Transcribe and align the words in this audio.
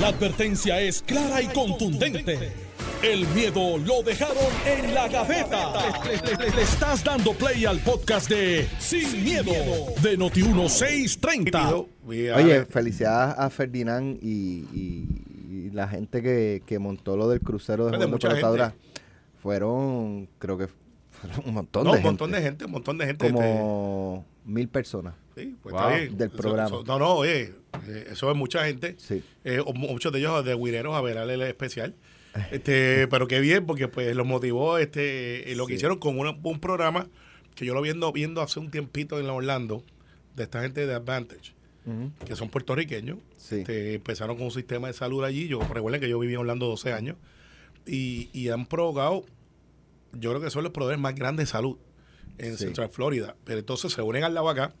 La 0.00 0.08
advertencia 0.08 0.80
es 0.80 1.02
clara 1.02 1.40
y 1.42 1.46
contundente. 1.48 2.52
El 3.02 3.26
miedo 3.28 3.78
lo 3.78 4.02
dejaron 4.02 4.36
en 4.66 4.94
la 4.94 5.08
gaveta. 5.08 5.72
Le, 6.04 6.36
le- 6.36 6.50
le 6.56 6.62
estás 6.62 7.04
dando 7.04 7.32
play 7.34 7.64
al 7.66 7.78
podcast 7.80 8.28
de 8.30 8.66
Sin, 8.78 9.22
miedo, 9.22 9.52
de 10.02 10.18
Noti1630. 10.18 11.86
Oye, 12.06 12.64
felicidades 12.66 13.34
a 13.38 13.50
Ferdinand 13.50 14.18
y, 14.22 14.64
y- 14.72 15.06
y 15.50 15.70
la 15.70 15.86
gente 15.86 16.22
que, 16.22 16.62
que 16.66 16.78
montó 16.78 17.16
lo 17.16 17.28
del 17.28 17.40
crucero 17.40 17.86
de 17.86 17.98
de 17.98 18.06
mucha 18.06 18.30
gente. 18.34 18.72
Fueron, 19.42 20.28
creo 20.38 20.56
que 20.56 20.68
fueron 21.10 21.42
un 21.46 21.54
montón 21.54 21.84
No, 21.84 21.90
de 21.92 21.98
un 21.98 22.02
gente. 22.02 22.08
montón 22.08 22.30
de 22.32 22.42
gente, 22.42 22.64
un 22.64 22.70
montón 22.70 22.98
de 22.98 23.06
gente. 23.06 23.26
este, 23.26 23.38
Como 23.38 24.24
mil 24.44 24.68
personas. 24.68 25.14
Sí, 25.34 25.56
pues 25.62 25.72
Wow. 25.72 25.82
está 25.84 25.96
bien. 25.98 26.16
Del 26.16 26.30
programa. 26.30 26.82
no, 26.86 26.98
no, 26.98 27.14
oye, 27.14 27.52
eh, 27.88 28.06
eso 28.10 28.30
es 28.30 28.36
mucha 28.36 28.64
gente. 28.66 28.94
Sí. 28.98 29.22
Eh, 29.44 29.60
muchos 29.74 30.12
de 30.12 30.18
ellos 30.20 30.44
de 30.44 30.54
Guireros 30.54 30.94
a 30.94 31.00
ver 31.00 31.16
el 31.16 31.42
especial. 31.42 31.94
Este, 32.52 33.06
pero 33.10 33.26
qué 33.28 33.40
bien, 33.40 33.66
porque 33.66 33.88
pues 33.88 34.14
los 34.14 34.26
motivó 34.26 34.78
este, 34.78 35.50
eh, 35.50 35.56
lo 35.56 35.66
que 35.66 35.72
Sí. 35.72 35.76
hicieron 35.76 35.98
con 35.98 36.18
una- 36.18 36.36
un 36.42 36.60
programa 36.60 37.08
que 37.54 37.64
yo 37.64 37.74
lo 37.74 37.82
viendo, 37.82 38.10
viendo 38.12 38.42
hace 38.42 38.58
un 38.60 38.70
tiempito 38.70 39.18
en 39.20 39.28
Orlando, 39.28 39.84
de 40.36 40.42
esta 40.44 40.62
gente 40.62 40.86
de 40.86 40.94
Advantage, 40.94 41.52
que 42.26 42.34
son 42.34 42.48
puertorriqueños. 42.48 43.18
Sí. 43.36 43.56
Este, 43.56 43.94
empezaron 43.94 44.36
con 44.36 44.46
un 44.46 44.50
sistema 44.50 44.88
de 44.88 44.92
salud 44.94 45.22
allí. 45.22 45.46
Yo 45.48 45.60
recuerden 45.60 46.00
que 46.00 46.08
yo 46.08 46.18
viví 46.18 46.32
en 46.34 46.40
Orlando 46.40 46.66
12 46.66 46.92
años. 46.92 47.16
Y, 47.86 48.30
y 48.32 48.48
han 48.48 48.66
provocado, 48.66 49.24
yo 50.12 50.30
creo 50.30 50.40
que 50.40 50.50
son 50.50 50.62
los 50.64 50.72
proveedores 50.72 50.98
más 51.00 51.14
grandes 51.14 51.46
de 51.48 51.52
salud 51.52 51.76
en 52.38 52.56
Sí. 52.56 52.64
Central 52.64 52.88
Florida. 52.88 53.36
Pero 53.44 53.58
entonces 53.60 53.92
se 53.92 54.02
unen 54.02 54.24
al 54.24 54.34
lado 54.34 54.48
acá, 54.48 54.72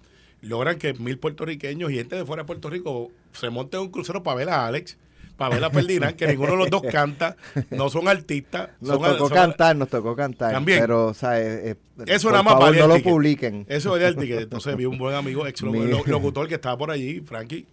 logran 0.44 0.78
que 0.78 0.94
mil 0.94 1.18
puertorriqueños 1.18 1.90
y 1.90 1.94
gente 1.96 2.16
de 2.16 2.24
fuera 2.24 2.42
de 2.42 2.46
Puerto 2.46 2.70
Rico 2.70 3.10
se 3.32 3.50
monten 3.50 3.80
en 3.80 3.86
un 3.86 3.92
crucero 3.92 4.22
para 4.22 4.36
ver 4.36 4.48
a 4.50 4.66
Alex, 4.66 4.96
para 5.36 5.54
ver 5.56 5.64
a 5.64 5.70
Ferdinand, 5.70 6.14
que 6.14 6.26
ninguno 6.28 6.52
de 6.52 6.58
los 6.58 6.70
dos 6.70 6.82
canta, 6.90 7.36
no 7.70 7.88
son 7.90 8.06
artistas. 8.08 8.70
Nos 8.80 8.90
son- 9.00 9.02
tocó 9.02 9.28
son- 9.28 9.36
cantar, 9.36 9.74
nos 9.76 9.88
tocó 9.88 10.14
cantar. 10.14 10.52
También. 10.52 10.80
Pero, 10.80 11.06
o 11.08 11.14
sea, 11.14 11.40
eh, 11.40 11.70
eh, 11.70 11.76
Eso 12.06 12.28
por 12.28 12.32
nada 12.32 12.42
más 12.44 12.52
favor, 12.54 12.68
valía 12.68 12.86
no 12.86 12.96
lo 12.96 13.02
publiquen. 13.02 13.66
Eso 13.68 13.96
era 13.96 14.06
el 14.08 14.16
ticket. 14.16 14.42
Entonces 14.42 14.76
vi 14.76 14.84
un 14.84 14.96
buen 14.98 15.14
amigo, 15.16 15.46
ex 15.46 15.60
locutor 16.06 16.46
que 16.48 16.54
estaba 16.54 16.78
por 16.78 16.90
allí, 16.90 17.20
Frankie. 17.20 17.66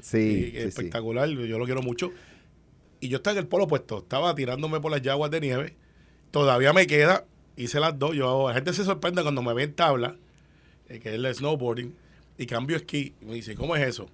Sí, 0.00 0.18
y 0.18 0.44
sí, 0.44 0.50
sí. 0.52 0.56
espectacular, 0.58 1.28
yo 1.28 1.58
lo 1.58 1.64
quiero 1.64 1.80
mucho. 1.82 2.12
Y 3.00 3.08
yo 3.08 3.16
estaba 3.18 3.32
en 3.32 3.38
el 3.44 3.46
polo 3.48 3.64
opuesto, 3.64 3.98
estaba 3.98 4.34
tirándome 4.34 4.80
por 4.80 4.90
las 4.90 5.00
yaguas 5.02 5.30
de 5.30 5.40
nieve. 5.40 5.74
Todavía 6.30 6.72
me 6.72 6.86
queda, 6.86 7.24
hice 7.56 7.80
las 7.80 7.98
dos. 7.98 8.14
Yo, 8.14 8.48
la 8.48 8.54
gente 8.54 8.72
se 8.72 8.84
sorprende 8.84 9.22
cuando 9.22 9.42
me 9.42 9.54
ve 9.54 9.62
en 9.64 9.72
tabla, 9.74 10.16
eh, 10.88 10.98
que 11.00 11.08
es 11.10 11.14
el 11.14 11.34
snowboarding, 11.34 11.94
y 12.38 12.46
cambio 12.46 12.76
esquí. 12.76 13.14
Y 13.20 13.24
me 13.24 13.34
dice, 13.34 13.54
¿cómo 13.54 13.76
es 13.76 13.86
eso? 13.86 14.08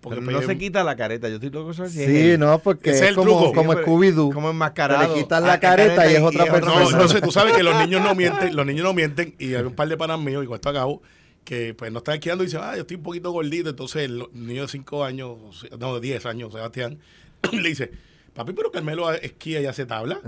Porque 0.00 0.20
Pero 0.20 0.32
pues, 0.32 0.46
no 0.46 0.52
se 0.52 0.58
quita 0.58 0.84
la 0.84 0.96
careta. 0.96 1.28
Yo 1.30 1.36
estoy 1.36 1.48
loco 1.48 1.70
eso 1.70 1.88
sí, 1.88 2.02
es 2.02 2.38
no, 2.38 2.58
porque 2.58 2.90
es, 2.90 2.96
es 2.96 3.08
el 3.08 3.14
como, 3.14 3.38
truco. 3.38 3.52
como 3.54 3.72
Scooby-Doo. 3.72 4.34
Como 4.34 4.50
enmascarado. 4.50 5.14
Le 5.14 5.22
quitas 5.22 5.42
la 5.42 5.58
careta 5.58 6.10
y 6.10 6.14
es 6.14 6.20
otra 6.20 6.44
persona. 6.44 6.80
No, 6.80 6.90
entonces 6.90 7.20
tú 7.22 7.32
sabes 7.32 7.54
que 7.54 7.62
los 7.62 7.74
niños 7.78 8.02
no 8.02 8.14
mienten, 8.14 8.54
los 8.54 8.66
niños 8.66 8.84
no 8.84 8.92
mienten, 8.92 9.34
y 9.38 9.54
hay 9.54 9.62
un 9.62 9.74
par 9.74 9.88
de 9.88 9.96
panas 9.96 10.20
míos, 10.20 10.44
y 10.44 10.46
con 10.46 10.56
esto 10.56 10.68
acabo, 10.68 11.00
que 11.42 11.72
pues 11.72 11.90
no 11.90 11.98
están 11.98 12.16
esquiando 12.16 12.44
y 12.44 12.48
dicen, 12.48 12.60
ah, 12.62 12.74
yo 12.74 12.82
estoy 12.82 12.98
un 12.98 13.02
poquito 13.02 13.30
gordito, 13.30 13.70
entonces 13.70 14.02
el 14.02 14.24
niño 14.34 14.62
de 14.62 14.68
5 14.68 15.04
años, 15.04 15.66
no, 15.78 15.94
de 15.94 16.00
10 16.02 16.26
años, 16.26 16.52
Sebastián, 16.52 16.98
le 17.52 17.66
dice, 17.66 17.90
papi, 18.34 18.52
pero 18.52 18.70
Carmelo 18.70 19.10
esquía 19.10 19.62
y 19.62 19.66
hace 19.66 19.86
tabla. 19.86 20.20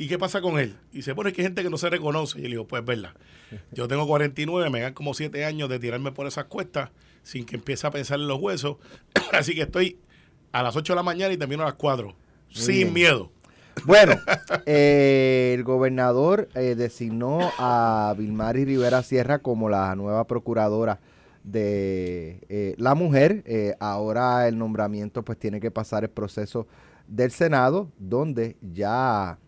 ¿Y 0.00 0.08
qué 0.08 0.18
pasa 0.18 0.40
con 0.40 0.58
él? 0.58 0.78
Y 0.92 0.96
dice, 0.96 1.12
bueno, 1.12 1.28
es 1.28 1.34
que 1.34 1.42
hay 1.42 1.48
gente 1.48 1.62
que 1.62 1.68
no 1.68 1.76
se 1.76 1.90
reconoce. 1.90 2.38
Y 2.38 2.42
yo 2.44 2.48
le 2.48 2.52
digo, 2.52 2.66
pues, 2.66 2.82
verdad. 2.82 3.12
Yo 3.70 3.86
tengo 3.86 4.06
49, 4.06 4.70
me 4.70 4.80
dan 4.80 4.94
como 4.94 5.12
7 5.12 5.44
años 5.44 5.68
de 5.68 5.78
tirarme 5.78 6.10
por 6.10 6.26
esas 6.26 6.46
cuestas 6.46 6.88
sin 7.22 7.44
que 7.44 7.56
empiece 7.56 7.86
a 7.86 7.90
pensar 7.90 8.18
en 8.18 8.26
los 8.26 8.40
huesos. 8.40 8.78
Así 9.32 9.54
que 9.54 9.60
estoy 9.60 9.98
a 10.52 10.62
las 10.62 10.74
8 10.74 10.94
de 10.94 10.96
la 10.96 11.02
mañana 11.02 11.34
y 11.34 11.36
termino 11.36 11.64
a 11.64 11.66
las 11.66 11.74
4. 11.74 12.14
sin 12.48 12.76
bien. 12.76 12.94
miedo. 12.94 13.30
Bueno, 13.84 14.14
eh, 14.64 15.52
el 15.54 15.64
gobernador 15.64 16.48
eh, 16.54 16.76
designó 16.76 17.52
a 17.58 18.14
Vilmari 18.16 18.64
Rivera 18.64 19.02
Sierra 19.02 19.40
como 19.40 19.68
la 19.68 19.94
nueva 19.96 20.26
procuradora 20.26 20.98
de 21.44 22.40
eh, 22.48 22.74
la 22.78 22.94
mujer. 22.94 23.44
Ahora 23.80 24.48
el 24.48 24.56
nombramiento 24.56 25.22
pues 25.22 25.38
tiene 25.38 25.60
que 25.60 25.70
pasar 25.70 26.04
el 26.04 26.10
proceso 26.10 26.66
del 27.06 27.32
Senado, 27.32 27.92
donde 27.98 28.56
ya 28.62 29.38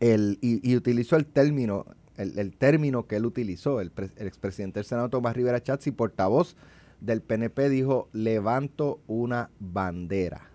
el, 0.00 0.38
y, 0.40 0.76
utilizó 0.76 1.16
el 1.16 1.26
término, 1.26 1.86
el, 2.16 2.38
el 2.38 2.56
término 2.56 3.06
que 3.06 3.16
él 3.16 3.26
utilizó, 3.26 3.80
el, 3.80 3.90
pre- 3.90 4.10
el 4.16 4.26
expresidente 4.26 4.80
del 4.80 4.86
Senado 4.86 5.08
Tomás 5.08 5.36
Rivera 5.36 5.62
Chatz 5.62 5.86
y 5.86 5.90
portavoz 5.90 6.56
del 7.00 7.20
PNP 7.20 7.68
dijo, 7.68 8.08
levanto 8.12 9.00
una 9.06 9.50
bandera. 9.60 10.48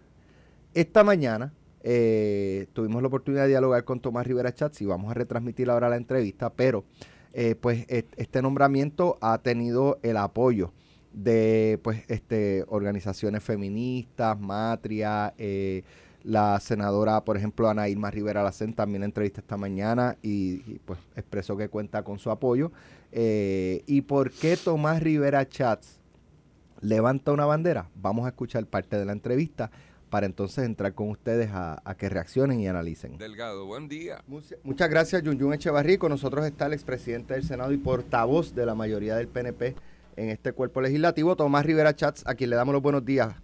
Esta 0.73 1.03
mañana 1.03 1.53
eh, 1.81 2.67
tuvimos 2.73 3.01
la 3.01 3.07
oportunidad 3.07 3.43
de 3.43 3.49
dialogar 3.49 3.83
con 3.83 3.99
Tomás 3.99 4.25
Rivera 4.27 4.53
Chatz 4.53 4.81
y 4.81 4.85
vamos 4.85 5.11
a 5.11 5.13
retransmitir 5.13 5.69
ahora 5.69 5.89
la 5.89 5.97
entrevista, 5.97 6.51
pero 6.51 6.83
eh, 7.33 7.55
pues 7.59 7.85
este 7.89 8.41
nombramiento 8.41 9.17
ha 9.21 9.37
tenido 9.39 9.99
el 10.01 10.17
apoyo 10.17 10.73
de 11.13 11.79
pues 11.83 12.03
este 12.07 12.65
organizaciones 12.67 13.43
feministas, 13.43 14.39
Matria, 14.39 15.33
eh, 15.37 15.83
la 16.23 16.59
senadora, 16.59 17.23
por 17.23 17.37
ejemplo, 17.37 17.69
Ana 17.69 17.87
Irma 17.89 18.11
Rivera 18.11 18.43
Lacen 18.43 18.73
también 18.73 19.01
la 19.01 19.05
entrevista 19.05 19.39
esta 19.41 19.57
mañana 19.57 20.17
y, 20.21 20.61
y, 20.71 20.79
pues 20.85 20.99
expresó 21.15 21.55
que 21.57 21.69
cuenta 21.69 22.03
con 22.03 22.19
su 22.19 22.29
apoyo. 22.31 22.71
Eh, 23.11 23.83
¿Y 23.87 24.01
por 24.01 24.31
qué 24.31 24.57
Tomás 24.57 25.01
Rivera 25.01 25.47
Chats 25.47 25.99
levanta 26.81 27.31
una 27.31 27.45
bandera? 27.45 27.89
Vamos 27.95 28.25
a 28.25 28.29
escuchar 28.29 28.65
parte 28.65 28.97
de 28.97 29.05
la 29.05 29.13
entrevista 29.13 29.71
para 30.09 30.25
entonces 30.25 30.65
entrar 30.65 30.93
con 30.93 31.09
ustedes 31.09 31.51
a, 31.51 31.81
a 31.85 31.95
que 31.95 32.09
reaccionen 32.09 32.59
y 32.59 32.67
analicen. 32.67 33.17
Delgado, 33.17 33.65
buen 33.65 33.87
día. 33.87 34.23
Mucha- 34.27 34.55
Muchas 34.63 34.89
gracias, 34.89 35.21
Yunyun 35.23 35.53
Echevarri. 35.53 35.97
Con 35.97 36.09
nosotros 36.11 36.45
está 36.45 36.65
el 36.65 36.73
expresidente 36.73 37.35
del 37.35 37.43
Senado 37.43 37.71
y 37.71 37.77
portavoz 37.77 38.53
de 38.55 38.65
la 38.65 38.75
mayoría 38.75 39.15
del 39.15 39.27
PNP 39.27 39.75
en 40.15 40.29
este 40.29 40.51
cuerpo 40.51 40.81
legislativo, 40.81 41.35
Tomás 41.35 41.65
Rivera 41.65 41.95
Chats, 41.95 42.23
a 42.25 42.33
quien 42.35 42.49
le 42.49 42.55
damos 42.57 42.73
los 42.73 42.81
buenos 42.81 43.05
días. 43.05 43.35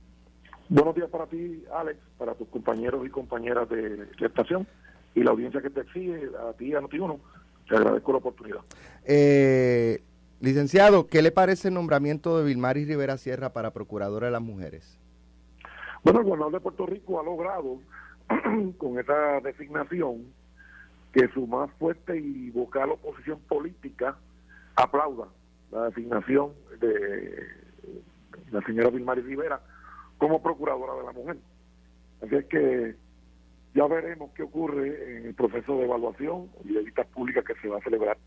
Buenos 0.68 0.96
días 0.96 1.10
para 1.10 1.28
ti, 1.28 1.64
Alex, 1.74 2.00
para 2.18 2.34
tus 2.34 2.48
compañeros 2.48 3.06
y 3.06 3.10
compañeras 3.10 3.70
de 3.70 4.08
la 4.18 4.28
estación 4.28 4.66
y 5.14 5.22
la 5.22 5.32
audiencia 5.32 5.62
que 5.62 5.70
te 5.70 5.84
sigue, 5.94 6.30
a 6.50 6.54
ti, 6.54 6.74
a 6.74 6.82
Noti1. 6.82 7.20
Te 7.70 7.76
agradezco 7.76 8.12
la 8.12 8.18
oportunidad. 8.18 8.60
Eh, 9.04 10.02
licenciado, 10.40 11.06
¿qué 11.08 11.22
le 11.22 11.32
parece 11.32 11.68
el 11.68 11.76
nombramiento 11.76 12.38
de 12.38 12.46
Vilmaris 12.46 12.88
Rivera 12.88 13.18
Sierra 13.18 13.54
para 13.54 13.74
Procuradora 13.74 14.26
de 14.26 14.32
las 14.32 14.42
Mujeres? 14.42 15.00
Bueno, 16.04 16.20
el 16.20 16.26
gobernador 16.26 16.54
de 16.54 16.60
Puerto 16.60 16.86
Rico 16.88 17.20
ha 17.20 17.24
logrado 17.24 17.80
con 18.78 19.00
esa 19.00 19.40
designación 19.42 20.26
que 21.14 21.28
su 21.30 21.46
más 21.46 21.70
fuerte 21.78 22.18
y 22.18 22.50
vocal 22.50 22.90
oposición 22.92 23.40
política 23.48 24.18
aplauda 24.76 25.28
la 25.72 25.86
designación 25.86 26.54
de 26.80 27.48
la 28.52 28.62
señora 28.62 28.90
Vilmari 28.90 29.22
Rivera 29.22 29.62
como 30.18 30.42
procuradora 30.42 30.96
de 30.96 31.04
la 31.04 31.12
mujer. 31.12 31.38
Así 32.22 32.36
es 32.36 32.46
que 32.46 32.96
ya 33.74 33.88
veremos 33.88 34.32
qué 34.36 34.44
ocurre 34.44 35.18
en 35.18 35.26
el 35.28 35.34
proceso 35.34 35.78
de 35.78 35.84
evaluación 35.84 36.50
y 36.64 36.74
de 36.74 36.84
vistas 36.84 37.08
públicas 37.08 37.44
que 37.44 37.56
se 37.56 37.68
va 37.68 37.78
a 37.78 37.82
celebrar 37.82 38.18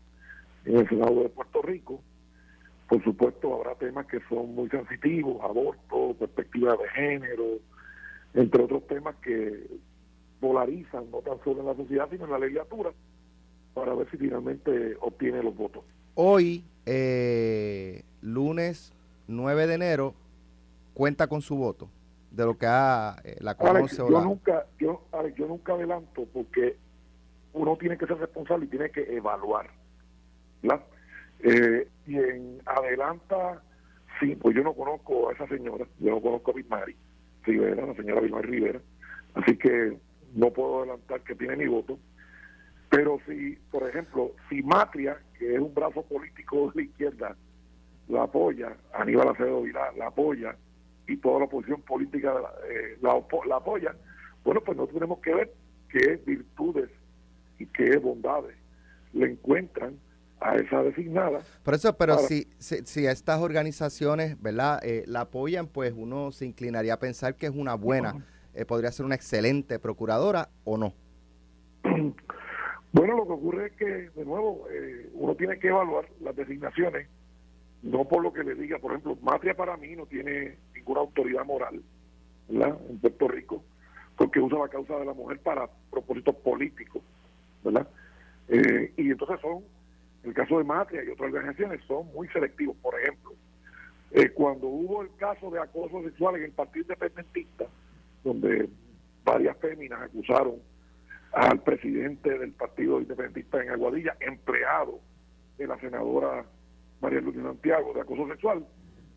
en 0.65 0.77
el 0.77 0.87
Senado 0.87 1.23
de 1.23 1.29
Puerto 1.29 1.61
Rico. 1.61 2.01
Por 2.87 3.03
supuesto, 3.03 3.53
habrá 3.55 3.75
temas 3.75 4.05
que 4.07 4.19
son 4.29 4.55
muy 4.55 4.69
sensitivos, 4.69 5.43
aborto, 5.43 6.15
perspectiva 6.19 6.75
de 6.75 6.89
género, 6.89 7.45
entre 8.33 8.63
otros 8.63 8.85
temas 8.87 9.15
que 9.17 9.67
polarizan 10.39 11.09
no 11.11 11.19
tan 11.19 11.43
solo 11.43 11.61
en 11.61 11.67
la 11.67 11.75
sociedad, 11.75 12.07
sino 12.09 12.25
en 12.25 12.31
la 12.31 12.39
legislatura, 12.39 12.91
para 13.73 13.93
ver 13.93 14.09
si 14.11 14.17
finalmente 14.17 14.97
obtiene 15.01 15.43
los 15.43 15.55
votos. 15.55 15.83
Hoy, 16.15 16.63
eh, 16.85 18.03
lunes 18.21 18.93
9 19.27 19.67
de 19.67 19.73
enero, 19.75 20.13
cuenta 20.99 21.27
con 21.27 21.41
su 21.41 21.55
voto 21.55 21.89
de 22.29 22.43
lo 22.43 22.57
que 22.57 22.65
ha, 22.65 23.15
eh, 23.23 23.37
la 23.39 23.51
Alex, 23.51 23.71
conoce 23.71 24.01
o 24.01 24.09
yo 24.09 24.21
nunca, 24.21 24.65
yo, 24.77 25.07
Alex, 25.13 25.37
yo 25.37 25.47
nunca 25.47 25.71
adelanto 25.71 26.27
porque 26.33 26.75
uno 27.53 27.77
tiene 27.77 27.97
que 27.97 28.05
ser 28.05 28.17
responsable 28.17 28.65
y 28.65 28.67
tiene 28.67 28.89
que 28.89 29.15
evaluar, 29.15 29.69
¿verdad? 30.61 30.83
Eh, 31.39 31.87
y 32.05 32.17
en 32.17 32.61
adelanta, 32.65 33.63
sí, 34.19 34.35
pues 34.35 34.53
yo 34.57 34.61
no 34.61 34.73
conozco 34.73 35.29
a 35.29 35.33
esa 35.33 35.47
señora, 35.47 35.87
yo 35.99 36.11
no 36.11 36.21
conozco 36.21 36.51
a 36.51 36.55
Bismari 36.55 36.97
Rivera, 37.43 37.85
la 37.85 37.95
señora 37.95 38.19
Bismari 38.19 38.49
Rivera, 38.49 38.81
así 39.35 39.57
que 39.57 39.97
no 40.35 40.51
puedo 40.51 40.79
adelantar 40.79 41.21
que 41.21 41.35
tiene 41.35 41.55
mi 41.55 41.67
voto, 41.67 41.97
pero 42.89 43.19
si, 43.25 43.55
por 43.71 43.87
ejemplo, 43.87 44.33
si 44.49 44.61
Matria, 44.63 45.17
que 45.37 45.55
es 45.55 45.61
un 45.61 45.73
brazo 45.73 46.01
político 46.01 46.73
de 46.75 46.81
la 46.81 46.89
izquierda, 46.89 47.37
la 48.09 48.23
apoya, 48.23 48.75
Aníbal 48.93 49.29
Acevedo 49.29 49.61
Vilá 49.61 49.93
la 49.95 50.07
apoya, 50.07 50.57
y 51.09 51.17
toda 51.17 51.39
la 51.39 51.45
oposición 51.45 51.81
política 51.81 52.33
la, 52.33 52.49
eh, 52.69 52.97
la, 53.01 53.11
opo- 53.15 53.45
la 53.45 53.57
apoya, 53.57 53.95
bueno, 54.43 54.61
pues 54.61 54.77
nosotros 54.77 54.99
tenemos 54.99 55.19
que 55.19 55.33
ver 55.33 55.53
qué 55.89 56.21
virtudes 56.25 56.89
y 57.57 57.65
qué 57.67 57.97
bondades 57.97 58.55
le 59.13 59.31
encuentran 59.31 59.97
a 60.39 60.55
esa 60.55 60.81
designada. 60.83 61.41
Por 61.63 61.73
eso, 61.73 61.97
pero 61.97 62.17
si, 62.19 62.47
si, 62.59 62.77
si 62.85 63.07
a 63.07 63.11
estas 63.11 63.41
organizaciones, 63.41 64.41
¿verdad? 64.41 64.79
eh, 64.83 65.03
la 65.07 65.21
apoyan, 65.21 65.67
pues 65.67 65.93
uno 65.95 66.31
se 66.31 66.45
inclinaría 66.45 66.93
a 66.93 66.99
pensar 66.99 67.35
que 67.35 67.47
es 67.47 67.51
una 67.53 67.75
buena 67.75 68.25
eh, 68.53 68.65
podría 68.65 68.91
ser 68.91 69.05
una 69.05 69.15
excelente 69.15 69.79
procuradora 69.79 70.49
o 70.63 70.77
no. 70.77 70.93
Bueno, 72.91 73.17
lo 73.17 73.27
que 73.27 73.33
ocurre 73.33 73.67
es 73.67 73.73
que, 73.73 73.85
de 73.85 74.25
nuevo, 74.25 74.65
eh, 74.71 75.11
uno 75.13 75.35
tiene 75.35 75.59
que 75.59 75.67
evaluar 75.67 76.09
las 76.21 76.35
designaciones, 76.35 77.07
no 77.83 78.07
por 78.07 78.23
lo 78.23 78.33
que 78.33 78.43
le 78.43 78.55
diga, 78.55 78.79
por 78.79 78.91
ejemplo, 78.93 79.15
Matria 79.21 79.53
para 79.55 79.77
mí 79.77 79.95
no 79.95 80.07
tiene 80.07 80.57
ninguna 80.89 81.01
autoridad 81.01 81.45
moral, 81.45 81.81
¿verdad? 82.47 82.79
En 82.89 82.97
Puerto 82.97 83.27
Rico, 83.27 83.63
porque 84.17 84.39
usa 84.39 84.57
la 84.57 84.69
causa 84.69 84.97
de 84.97 85.05
la 85.05 85.13
mujer 85.13 85.39
para 85.39 85.69
propósitos 85.91 86.35
políticos, 86.37 87.03
¿verdad? 87.63 87.87
Eh, 88.47 88.91
y 88.97 89.11
entonces 89.11 89.39
son, 89.39 89.63
el 90.23 90.33
caso 90.33 90.57
de 90.57 90.63
Matria 90.63 91.03
y 91.03 91.09
otras 91.09 91.31
organizaciones, 91.31 91.81
son 91.87 92.07
muy 92.13 92.27
selectivos. 92.29 92.75
Por 92.77 92.99
ejemplo, 92.99 93.33
eh, 94.11 94.29
cuando 94.31 94.67
hubo 94.67 95.03
el 95.03 95.15
caso 95.17 95.51
de 95.51 95.59
acoso 95.59 96.01
sexual 96.03 96.37
en 96.37 96.45
el 96.45 96.51
Partido 96.51 96.81
Independentista, 96.81 97.65
donde 98.23 98.67
varias 99.23 99.55
féminas 99.57 100.01
acusaron 100.01 100.55
al 101.33 101.61
presidente 101.61 102.35
del 102.35 102.51
Partido 102.53 102.99
Independentista 102.99 103.61
en 103.61 103.69
Aguadilla, 103.69 104.17
empleado 104.19 104.99
de 105.59 105.67
la 105.67 105.79
senadora 105.79 106.43
María 106.99 107.21
Luisa 107.21 107.43
Santiago 107.43 107.93
de 107.93 108.01
acoso 108.01 108.27
sexual, 108.27 108.65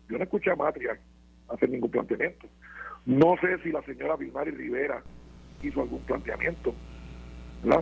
yo 0.07 0.17
no 0.19 0.23
escuché 0.23 0.51
a 0.51 0.55
Matria 0.55 0.99
hacer 1.53 1.69
ningún 1.69 1.91
planteamiento. 1.91 2.47
No 3.05 3.35
sé 3.41 3.57
si 3.63 3.71
la 3.71 3.81
señora 3.83 4.15
Vilmari 4.15 4.51
Rivera 4.51 5.01
hizo 5.61 5.81
algún 5.81 6.01
planteamiento. 6.01 6.73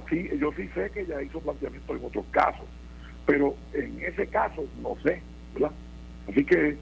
Sí, 0.10 0.30
yo 0.38 0.52
sí 0.54 0.68
sé 0.76 0.90
que 0.92 1.02
ella 1.02 1.22
hizo 1.22 1.40
planteamiento 1.40 1.96
en 1.96 2.06
otros 2.06 2.26
casos, 2.32 2.68
pero 3.26 3.56
en 3.74 4.00
ese 4.02 4.28
caso 4.28 4.64
no 4.82 4.96
sé. 5.04 5.22
¿verdad? 5.54 5.72
Así 6.30 6.46
que 6.46 6.78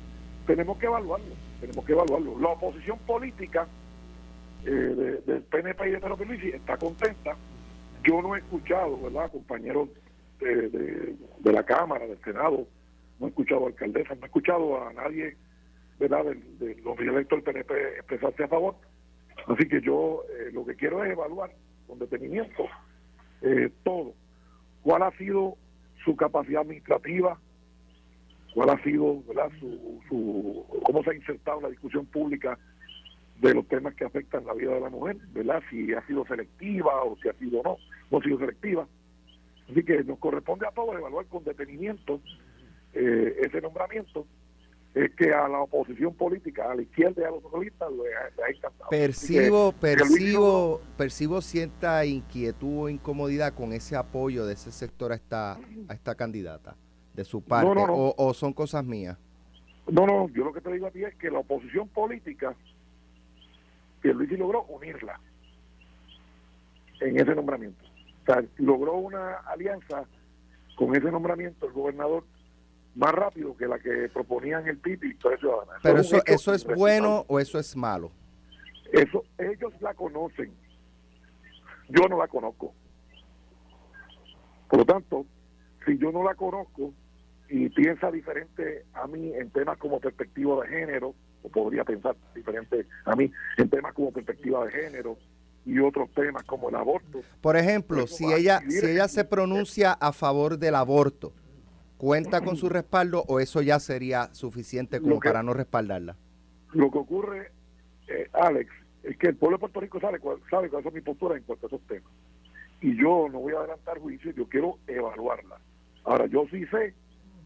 tenemos 0.45 0.77
que 0.77 0.88
evaluarlo, 0.88 1.33
tenemos 1.59 1.86
que 1.86 1.94
evaluarlo. 1.94 2.39
La 2.39 2.50
oposición 2.50 2.97
política 3.00 3.68
eh, 4.65 5.21
del 5.25 5.42
PNP 5.44 5.88
y 5.88 5.92
de 5.92 6.00
Pedro 6.00 6.18
está 6.53 6.77
contenta. 6.77 7.35
Yo 8.03 8.21
no 8.21 8.35
he 8.35 8.39
escuchado, 8.39 9.00
¿verdad?, 9.01 9.31
compañeros 9.31 9.89
de, 10.39 10.69
de, 10.69 11.51
la 11.51 11.63
Cámara, 11.63 12.07
del 12.07 12.19
Senado, 12.24 12.65
no 13.19 13.25
he 13.25 13.30
escuchado 13.30 13.65
a 13.65 13.68
alcaldesa, 13.68 14.15
no 14.15 14.21
he 14.21 14.25
escuchado 14.25 14.88
a 14.88 14.94
nadie, 14.94 15.35
¿verdad?, 15.99 16.25
de, 16.25 16.75
los 16.83 16.97
electos 16.99 17.43
del 17.43 17.53
PNP 17.53 17.73
expresarse 17.97 18.43
a 18.43 18.47
favor. 18.47 18.75
Así 19.47 19.67
que 19.67 19.81
yo 19.81 20.23
eh, 20.29 20.51
lo 20.51 20.65
que 20.65 20.75
quiero 20.75 21.03
es 21.03 21.11
evaluar 21.11 21.51
con 21.87 21.99
detenimiento 21.99 22.65
eh, 23.41 23.69
todo. 23.83 24.13
¿Cuál 24.81 25.03
ha 25.03 25.11
sido 25.11 25.57
su 26.03 26.15
capacidad 26.15 26.61
administrativa? 26.61 27.39
¿Cuál 28.53 28.69
ha 28.69 28.83
sido, 28.83 29.21
¿verdad?, 29.27 29.49
su, 29.59 30.01
su, 30.07 30.65
cómo 30.83 31.03
se 31.03 31.11
ha 31.11 31.15
insertado 31.15 31.61
la 31.61 31.69
discusión 31.69 32.05
pública 32.05 32.57
de 33.39 33.53
los 33.53 33.67
temas 33.67 33.95
que 33.95 34.05
afectan 34.05 34.45
la 34.45 34.53
vida 34.53 34.73
de 34.73 34.81
la 34.81 34.89
mujer, 34.89 35.17
¿verdad? 35.31 35.61
Si 35.69 35.93
ha 35.93 36.05
sido 36.05 36.25
selectiva 36.25 37.03
o 37.03 37.17
si 37.17 37.29
ha 37.29 37.33
sido 37.33 37.61
no, 37.63 37.77
no 38.11 38.17
ha 38.17 38.21
sido 38.21 38.37
selectiva. 38.37 38.87
Así 39.69 39.83
que 39.83 40.03
nos 40.03 40.19
corresponde 40.19 40.67
a 40.67 40.71
todos 40.71 40.95
evaluar 40.95 41.25
con 41.27 41.43
detenimiento 41.43 42.21
eh, 42.93 43.35
ese 43.41 43.61
nombramiento. 43.61 44.25
Es 44.95 45.13
que 45.15 45.31
a 45.31 45.47
la 45.47 45.59
oposición 45.59 46.13
política, 46.15 46.71
a 46.71 46.75
la 46.75 46.81
izquierda 46.81 47.21
y 47.21 47.25
a 47.25 47.30
los 47.30 47.44
socialistas, 47.44 47.89
le 47.91 48.44
ha, 48.44 48.50
encantado. 48.50 48.89
Percibo, 48.89 49.71
percibo, 49.71 50.81
percibo 50.97 51.41
cierta 51.41 52.03
inquietud 52.06 52.83
o 52.83 52.89
incomodidad 52.89 53.53
con 53.53 53.71
ese 53.71 53.95
apoyo 53.95 54.45
de 54.45 54.53
ese 54.53 54.71
sector 54.71 55.12
a 55.12 55.15
esta, 55.15 55.53
a 55.88 55.94
esta 55.94 56.15
candidata, 56.15 56.75
de 57.13 57.24
su 57.24 57.41
parte, 57.41 57.81
O, 57.88 58.15
o 58.18 58.33
son 58.33 58.51
cosas 58.51 58.83
mías. 58.83 59.18
No, 59.88 60.06
no, 60.06 60.27
yo 60.30 60.44
lo 60.44 60.53
que 60.53 60.62
te 60.62 60.71
digo 60.71 60.88
a 60.88 60.92
ti 60.92 61.03
es 61.03 61.15
que 61.15 61.30
la 61.31 61.39
oposición 61.39 61.88
política 61.88 62.56
Pierluisi 64.01 64.38
logró 64.38 64.63
unirla 64.63 65.19
en 67.01 67.19
ese 67.19 67.35
nombramiento. 67.35 67.83
O 68.24 68.25
sea, 68.25 68.44
logró 68.57 68.95
una 68.95 69.38
alianza 69.38 70.06
con 70.75 70.95
ese 70.95 71.12
nombramiento 71.12 71.68
el 71.68 71.74
gobernador 71.74 72.24
más 72.95 73.12
rápido 73.12 73.56
que 73.56 73.68
la 73.68 73.80
que 73.80 74.09
proponían 74.13 74.68
el 74.68 74.77
PIB 74.77 75.03
y 75.03 75.07
Victoria 75.09 75.38
Ciudadana. 75.38 75.74
Pero 75.81 76.00
eso, 76.00 76.21
eso 76.25 76.53
es 76.53 76.65
bueno 76.65 77.25
o 77.27 77.39
eso 77.39 77.59
es 77.59 77.75
malo? 77.75 78.12
Eso, 78.91 79.24
ellos 79.38 79.74
la 79.81 79.94
conocen. 79.94 80.51
Yo 81.89 82.07
no 82.07 82.18
la 82.18 82.27
conozco. 82.27 82.74
Por 84.69 84.80
lo 84.80 84.86
tanto, 84.86 85.25
si 85.86 85.97
yo 85.97 86.12
no 86.12 86.24
la 86.24 86.36
conozco 86.36 86.94
y 87.50 87.69
piensa 87.69 88.12
diferente 88.12 88.86
a 88.94 89.07
mí 89.07 89.33
en 89.33 89.50
temas 89.50 89.77
como 89.77 90.00
perspectiva 90.00 90.62
de 90.63 90.69
género, 90.69 91.15
o 91.42 91.50
podría 91.50 91.83
pensar 91.83 92.15
diferente 92.35 92.85
a 93.06 93.15
mí 93.15 93.31
en 93.57 93.69
temas 93.69 93.94
como 93.94 94.12
perspectiva 94.12 94.65
de 94.65 94.71
género 94.71 95.18
y 95.65 95.80
otros 95.80 96.09
temas 96.12 96.44
como 96.44 96.69
el 96.69 96.75
aborto. 96.75 97.21
Por 97.42 97.56
ejemplo, 97.56 98.07
si 98.07 98.31
ella 98.31 98.62
si 98.68 98.85
ella 98.85 99.07
se 99.07 99.24
pronuncia 99.24 99.94
a 99.94 100.12
favor 100.12 100.57
del 100.57 100.75
aborto, 100.75 101.33
¿cuenta 101.99 102.41
con 102.41 102.55
su 102.55 102.69
respaldo 102.69 103.25
o 103.27 103.41
eso 103.41 103.61
ya 103.61 103.77
sería 103.79 104.33
suficiente 104.33 105.01
como 105.01 105.19
para 105.19 105.43
no 105.43 105.53
respaldarla? 105.53 106.15
Lo 106.71 106.89
que 106.89 106.97
ocurre, 106.97 107.51
eh, 108.07 108.29
Alex, 108.31 108.71
es 109.03 109.17
que 109.17 109.27
el 109.27 109.35
pueblo 109.35 109.57
de 109.57 109.61
Puerto 109.61 109.81
Rico 109.81 109.99
sabe, 109.99 110.19
sabe 110.49 110.69
cuál 110.69 110.87
es 110.87 110.93
mi 110.93 111.01
postura 111.01 111.35
en 111.35 111.43
cuanto 111.43 111.65
a 111.65 111.67
esos 111.67 111.81
temas. 111.87 112.11
Y 112.81 112.95
yo 112.95 113.27
no 113.29 113.39
voy 113.39 113.53
a 113.53 113.57
adelantar 113.57 113.99
juicio, 113.99 114.31
yo 114.31 114.47
quiero 114.47 114.79
evaluarla. 114.87 115.59
Ahora, 116.05 116.25
yo 116.27 116.45
sí 116.49 116.65
sé 116.67 116.93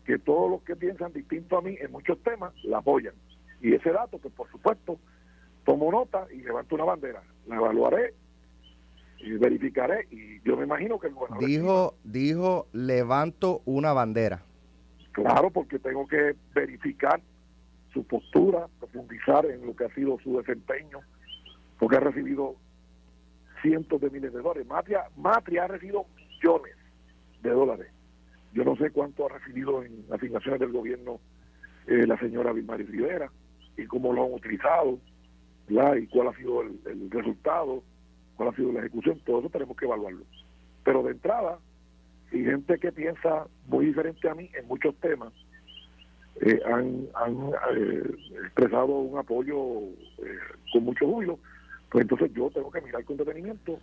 que 0.06 0.20
todos 0.20 0.52
los 0.52 0.62
que 0.62 0.76
piensan 0.76 1.14
distinto 1.14 1.58
a 1.58 1.62
mí 1.64 1.76
en 1.80 1.92
muchos 1.92 2.22
temas 2.22 2.54
la 2.64 2.78
apoyan. 2.78 3.16
Y 3.60 3.74
ese 3.74 3.92
dato, 3.92 4.20
pues 4.20 4.34
por 4.36 4.52
supuesto, 4.52 5.00
tomo 5.66 5.92
nota 5.92 6.28
y 6.32 6.44
levanto 6.44 6.76
una 6.76 6.84
bandera. 6.84 7.24
La 7.48 7.56
evaluaré 7.56 8.14
y 9.24 9.32
verificaré 9.38 10.08
y 10.12 10.42
yo 10.42 10.58
me 10.58 10.66
imagino 10.66 11.00
que 11.00 11.08
el 11.08 11.14
gobernador... 11.14 11.48
Dijo, 11.48 11.96
dijo, 12.04 12.68
levanto 12.74 13.62
una 13.66 13.94
bandera. 13.94 14.44
Claro, 15.14 15.50
porque 15.50 15.80
tengo 15.80 16.08
que 16.08 16.36
verificar 16.54 17.22
su 17.94 18.04
postura, 18.06 18.68
profundizar 18.80 19.46
en 19.46 19.66
lo 19.66 19.76
que 19.76 19.86
ha 19.86 19.94
sido 19.94 20.18
su 20.24 20.38
desempeño, 20.38 21.00
porque 21.80 21.98
ha 21.98 22.00
recibido 22.00 22.56
cientos 23.62 24.02
de 24.02 24.10
miles 24.10 24.34
de 24.34 24.42
dólares. 24.42 24.68
Matria, 24.68 25.04
Matria 25.16 25.66
ha 25.66 25.68
recibido 25.68 26.06
millones 26.16 26.76
de 27.42 27.50
dólares. 27.52 27.88
Yo 28.54 28.64
no 28.64 28.76
sé 28.76 28.92
cuánto 28.92 29.26
ha 29.26 29.30
recibido 29.30 29.84
en 29.84 30.06
asignaciones 30.12 30.60
del 30.60 30.72
gobierno 30.72 31.20
eh, 31.88 32.06
la 32.08 32.18
señora 32.20 32.54
Vilmaris 32.54 32.90
Rivera 32.90 33.32
y 33.78 33.86
cómo 33.86 34.14
lo 34.14 34.26
han 34.26 34.34
utilizado, 34.34 35.00
y 35.68 36.08
cuál 36.08 36.28
ha 36.28 36.36
sido 36.36 36.62
el, 36.62 37.10
resultado, 37.10 37.84
cuál 38.36 38.50
ha 38.50 38.56
sido 38.56 38.72
la 38.72 38.80
ejecución, 38.80 39.20
todo 39.26 39.40
eso 39.40 39.50
tenemos 39.50 39.78
que 39.78 39.86
evaluarlo. 39.86 40.24
Pero 40.84 41.04
de 41.04 41.12
entrada, 41.12 41.60
si 42.32 42.44
gente 42.44 42.80
que 42.80 42.92
piensa 42.92 43.48
muy 43.68 43.86
diferente 43.88 44.28
a 44.30 44.36
mí 44.36 44.50
en 44.58 44.68
muchos 44.68 44.96
temas, 44.96 45.34
eh, 46.42 46.60
han, 46.66 47.08
eh, 47.78 48.04
expresado 48.46 48.88
un 48.88 49.18
apoyo 49.18 49.84
eh, 50.18 50.38
con 50.72 50.84
mucho 50.84 51.06
júbilo, 51.06 51.40
pues 51.90 52.04
entonces 52.04 52.32
yo 52.34 52.50
tengo 52.50 52.72
que 52.72 52.82
mirar 52.82 53.04
con 53.06 53.18
detenimiento 53.18 53.80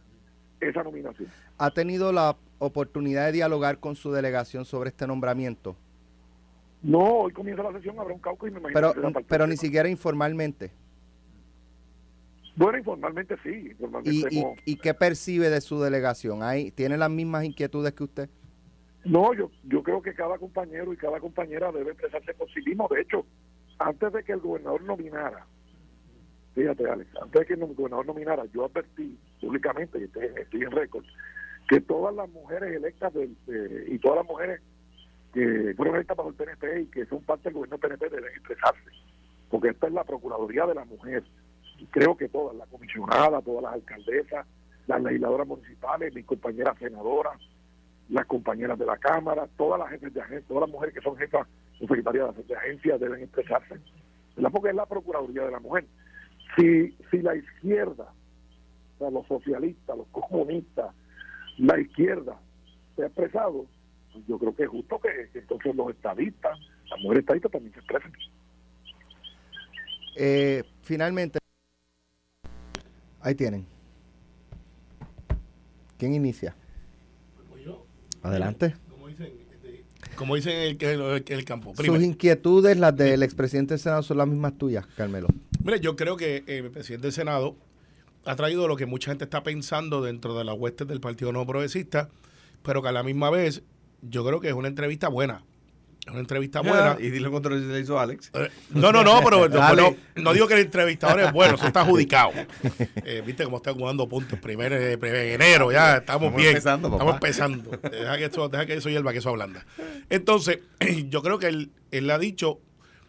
esa 0.60 0.82
nominación. 0.82 1.28
¿Ha 1.58 1.70
tenido 1.70 2.12
la 2.12 2.36
oportunidad 2.58 3.26
de 3.26 3.32
dialogar 3.32 3.78
con 3.78 3.94
su 3.94 4.10
delegación 4.12 4.64
sobre 4.64 4.90
este 4.90 5.06
nombramiento? 5.06 5.76
No, 6.82 6.98
hoy 6.98 7.32
comienza 7.32 7.62
la 7.62 7.72
sesión, 7.72 7.98
habrá 7.98 8.14
un 8.14 8.20
caucus 8.20 8.48
y 8.48 8.52
me 8.52 8.58
imagino 8.58 8.92
Pero, 8.94 9.12
que 9.12 9.24
pero 9.28 9.46
ni 9.46 9.56
siquiera 9.56 9.88
informalmente. 9.88 10.72
Bueno, 12.56 12.78
informalmente 12.78 13.36
sí. 13.42 13.68
Informalmente 13.70 14.28
¿Y, 14.30 14.72
y, 14.72 14.76
qué 14.76 14.94
percibe 14.94 15.50
de 15.50 15.60
su 15.60 15.80
delegación? 15.80 16.42
¿Hay, 16.42 16.70
¿Tiene 16.70 16.96
las 16.96 17.10
mismas 17.10 17.44
inquietudes 17.44 17.92
que 17.92 18.04
usted? 18.04 18.30
No, 19.04 19.32
yo, 19.32 19.50
yo 19.64 19.82
creo 19.82 20.02
que 20.02 20.14
cada 20.14 20.38
compañero 20.38 20.92
y 20.92 20.96
cada 20.96 21.20
compañera 21.20 21.72
debe 21.72 21.92
expresarse 21.92 22.34
por 22.34 22.50
sí 22.52 22.60
mismo. 22.60 22.86
De 22.90 23.00
hecho, 23.00 23.24
antes 23.78 24.12
de 24.12 24.22
que 24.22 24.32
el 24.32 24.40
gobernador 24.40 24.82
nominara, 24.82 25.46
fíjate 26.54 26.88
Alex, 26.88 27.10
antes 27.22 27.40
de 27.40 27.46
que 27.46 27.54
el 27.54 27.74
gobernador 27.74 28.06
nominara, 28.06 28.44
yo 28.52 28.66
advertí 28.66 29.18
públicamente, 29.40 29.98
y 29.98 30.04
estoy, 30.04 30.62
en 30.62 30.70
récord, 30.70 31.04
que 31.68 31.80
todas 31.80 32.14
las 32.14 32.28
mujeres 32.28 32.76
electas 32.76 33.12
y 33.88 33.98
todas 34.00 34.18
las 34.18 34.26
mujeres 34.26 34.60
que 35.32 35.72
fueron 35.76 35.94
electas 35.94 36.16
bajo 36.16 36.30
el 36.30 36.34
PNP 36.34 36.80
y 36.82 36.86
que 36.86 37.06
son 37.06 37.22
parte 37.22 37.44
del 37.44 37.54
gobierno 37.54 37.78
del 37.78 37.88
PNP 37.88 38.14
deben 38.14 38.32
expresarse, 38.32 38.90
porque 39.48 39.68
esta 39.68 39.86
es 39.86 39.92
la 39.94 40.04
Procuraduría 40.04 40.66
de 40.66 40.74
la 40.74 40.84
Mujer. 40.84 41.24
Creo 41.90 42.16
que 42.16 42.28
todas, 42.28 42.56
la 42.56 42.66
comisionada, 42.66 43.40
todas 43.42 43.62
las 43.62 43.74
alcaldesas, 43.74 44.46
las 44.86 45.02
legisladoras 45.02 45.46
municipales, 45.46 46.14
mis 46.14 46.26
compañeras 46.26 46.78
senadoras, 46.78 47.38
las 48.08 48.26
compañeras 48.26 48.78
de 48.78 48.86
la 48.86 48.98
Cámara, 48.98 49.48
todas 49.56 49.78
las 49.78 49.90
jefes 49.90 50.12
de 50.12 50.20
agencia, 50.20 50.48
todas 50.48 50.62
las 50.62 50.70
mujeres 50.70 50.94
que 50.94 51.00
son 51.00 51.16
jefas 51.16 51.46
o 51.80 51.86
secretarias 51.86 52.34
de 52.46 52.56
agencia 52.56 52.98
deben 52.98 53.22
expresarse, 53.22 53.76
porque 54.52 54.70
es 54.70 54.74
la 54.74 54.86
Procuraduría 54.86 55.44
de 55.44 55.50
la 55.52 55.60
Mujer. 55.60 55.86
Si, 56.56 56.96
si 57.10 57.18
la 57.22 57.36
izquierda, 57.36 58.12
o 58.96 58.98
sea, 58.98 59.10
los 59.10 59.26
socialistas, 59.26 59.96
los 59.96 60.08
comunistas, 60.08 60.94
la 61.58 61.78
izquierda 61.78 62.36
se 62.96 63.04
ha 63.04 63.06
expresado, 63.06 63.66
yo 64.26 64.38
creo 64.38 64.54
que 64.54 64.64
es 64.64 64.68
justo 64.68 64.98
que, 64.98 65.08
entonces 65.38 65.74
los 65.74 65.90
estadistas, 65.90 66.58
las 66.90 67.00
mujeres 67.00 67.20
estadistas 67.20 67.52
también 67.52 67.72
se 67.72 67.78
expresen. 67.78 68.12
Eh, 70.16 70.64
finalmente. 70.82 71.39
Ahí 73.20 73.34
tienen. 73.34 73.66
¿Quién 75.98 76.14
inicia? 76.14 76.54
Adelante. 78.22 78.74
Como 80.16 80.36
dicen 80.36 80.52
en 80.52 80.76
el, 80.82 81.00
el, 81.00 81.24
el 81.26 81.44
campo. 81.44 81.72
Sus 81.76 82.02
inquietudes, 82.02 82.76
las 82.76 82.94
del 82.94 83.22
expresidente 83.22 83.74
del 83.74 83.80
Senado, 83.80 84.02
son 84.02 84.18
las 84.18 84.28
mismas 84.28 84.58
tuyas, 84.58 84.86
Carmelo. 84.96 85.28
Mire, 85.64 85.80
yo 85.80 85.96
creo 85.96 86.16
que 86.16 86.44
eh, 86.46 86.58
el 86.58 86.70
presidente 86.70 87.06
del 87.06 87.12
Senado 87.12 87.56
ha 88.26 88.36
traído 88.36 88.68
lo 88.68 88.76
que 88.76 88.84
mucha 88.84 89.10
gente 89.10 89.24
está 89.24 89.42
pensando 89.42 90.02
dentro 90.02 90.36
de 90.36 90.44
la 90.44 90.52
huestes 90.52 90.86
del 90.86 91.00
Partido 91.00 91.32
No 91.32 91.46
Progresista, 91.46 92.10
pero 92.62 92.82
que 92.82 92.88
a 92.88 92.92
la 92.92 93.02
misma 93.02 93.30
vez 93.30 93.62
yo 94.02 94.24
creo 94.24 94.40
que 94.40 94.48
es 94.48 94.54
una 94.54 94.68
entrevista 94.68 95.08
buena. 95.08 95.42
Una 96.10 96.20
entrevista 96.20 96.60
buena. 96.60 96.96
y 96.98 97.04
dile 97.10 97.20
lo 97.20 97.30
contrario 97.30 97.60
le 97.60 97.80
hizo 97.80 97.98
Alex. 97.98 98.30
Eh, 98.34 98.48
no, 98.70 98.92
no, 98.92 99.02
no, 99.04 99.20
pero 99.24 99.48
no, 99.76 99.96
no, 100.16 100.32
digo 100.32 100.46
que 100.46 100.54
el 100.54 100.60
entrevistador 100.60 101.20
es 101.20 101.32
bueno, 101.32 101.54
eso 101.54 101.66
está 101.66 101.82
adjudicado. 101.82 102.32
Eh, 103.04 103.22
Viste 103.24 103.44
cómo 103.44 103.56
está 103.58 103.72
jugando 103.72 104.08
puntos. 104.08 104.38
Primer, 104.38 104.72
eh, 104.72 104.98
primer 104.98 105.26
enero, 105.28 105.72
ya 105.72 105.98
estamos, 105.98 106.34
bien. 106.34 106.48
Empezando, 106.50 106.90
papá. 106.90 107.16
estamos 107.16 107.62
empezando. 107.62 107.70
Deja 107.90 108.18
que, 108.18 108.24
eso, 108.26 108.48
deja 108.48 108.66
que 108.66 108.74
eso 108.74 108.88
hierba, 108.88 109.12
que 109.12 109.18
eso 109.18 109.30
ablanda. 109.30 109.64
Entonces, 110.08 110.60
yo 111.08 111.22
creo 111.22 111.38
que 111.38 111.46
él, 111.46 111.70
él 111.90 112.10
ha 112.10 112.18
dicho 112.18 112.60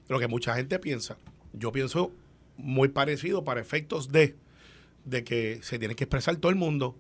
lo 0.08 0.20
que 0.20 0.28
mucha 0.28 0.56
gente 0.56 0.80
piensa. 0.80 1.18
Yo 1.54 1.72
pienso 1.72 2.12
muy 2.58 2.90
parecido 2.90 3.44
para 3.44 3.62
efectos 3.62 4.12
de, 4.12 4.36
de 5.06 5.24
que 5.24 5.60
se 5.62 5.80
tiene 5.80 5.96
que 5.96 6.06
expresar 6.06 6.36
todo 6.38 6.50
el 6.50 6.58
mundo 6.58 6.96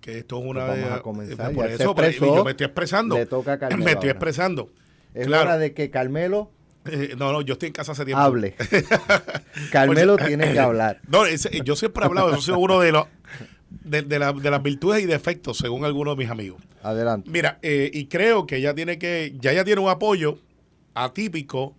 que 0.00 0.18
esto 0.18 0.38
es 0.38 0.44
una 0.46 0.66
Pues 0.66 0.80
vamos 0.80 0.90
de 0.90 0.94
a 0.94 1.02
comenzar. 1.02 1.52
por 1.52 1.66
eso 1.66 1.90
expresó, 1.90 2.36
yo 2.36 2.44
me 2.44 2.50
estoy 2.52 2.66
expresando 2.66 3.14
me 3.16 3.22
estoy 3.24 3.94
ahora. 3.94 4.10
expresando 4.10 4.70
Es 5.14 5.26
Claro. 5.26 5.44
hora 5.44 5.58
de 5.58 5.72
que 5.74 5.90
Carmelo 5.90 6.50
Eh, 6.86 7.14
no 7.18 7.30
no 7.32 7.42
yo 7.42 7.52
estoy 7.54 7.66
en 7.68 7.72
casa 7.74 7.92
hace 7.92 8.04
tiempo 8.04 8.22
hable. 8.22 8.54
Carmelo 9.72 10.16
tiene 10.16 10.52
que 10.52 10.58
hablar. 10.58 11.00
no 11.08 11.24
yo 11.64 11.76
siempre 11.76 12.02
he 12.02 12.06
hablado 12.06 12.30
eso 12.30 12.40
sido 12.40 12.58
uno 12.58 12.80
de 12.80 12.92
los 12.92 13.06
de, 13.70 14.02
de 14.02 14.18
la- 14.18 14.32
de 14.32 14.50
las 14.50 14.62
virtudes 14.62 15.02
y 15.02 15.06
defectos 15.06 15.58
según 15.58 15.84
algunos 15.84 16.16
de 16.16 16.24
mis 16.24 16.30
amigos 16.30 16.60
Adelante. 16.82 17.30
Mira, 17.30 17.58
eh, 17.62 17.90
y 17.92 18.06
creo 18.06 18.46
que 18.46 18.56
ella 18.56 18.74
tiene 18.74 18.98
que, 18.98 19.34
ya 19.38 19.52
ella 19.52 19.64
tiene 19.64 19.80
un 19.80 19.90
apoyo 19.90 20.38
atípico, 20.94 21.76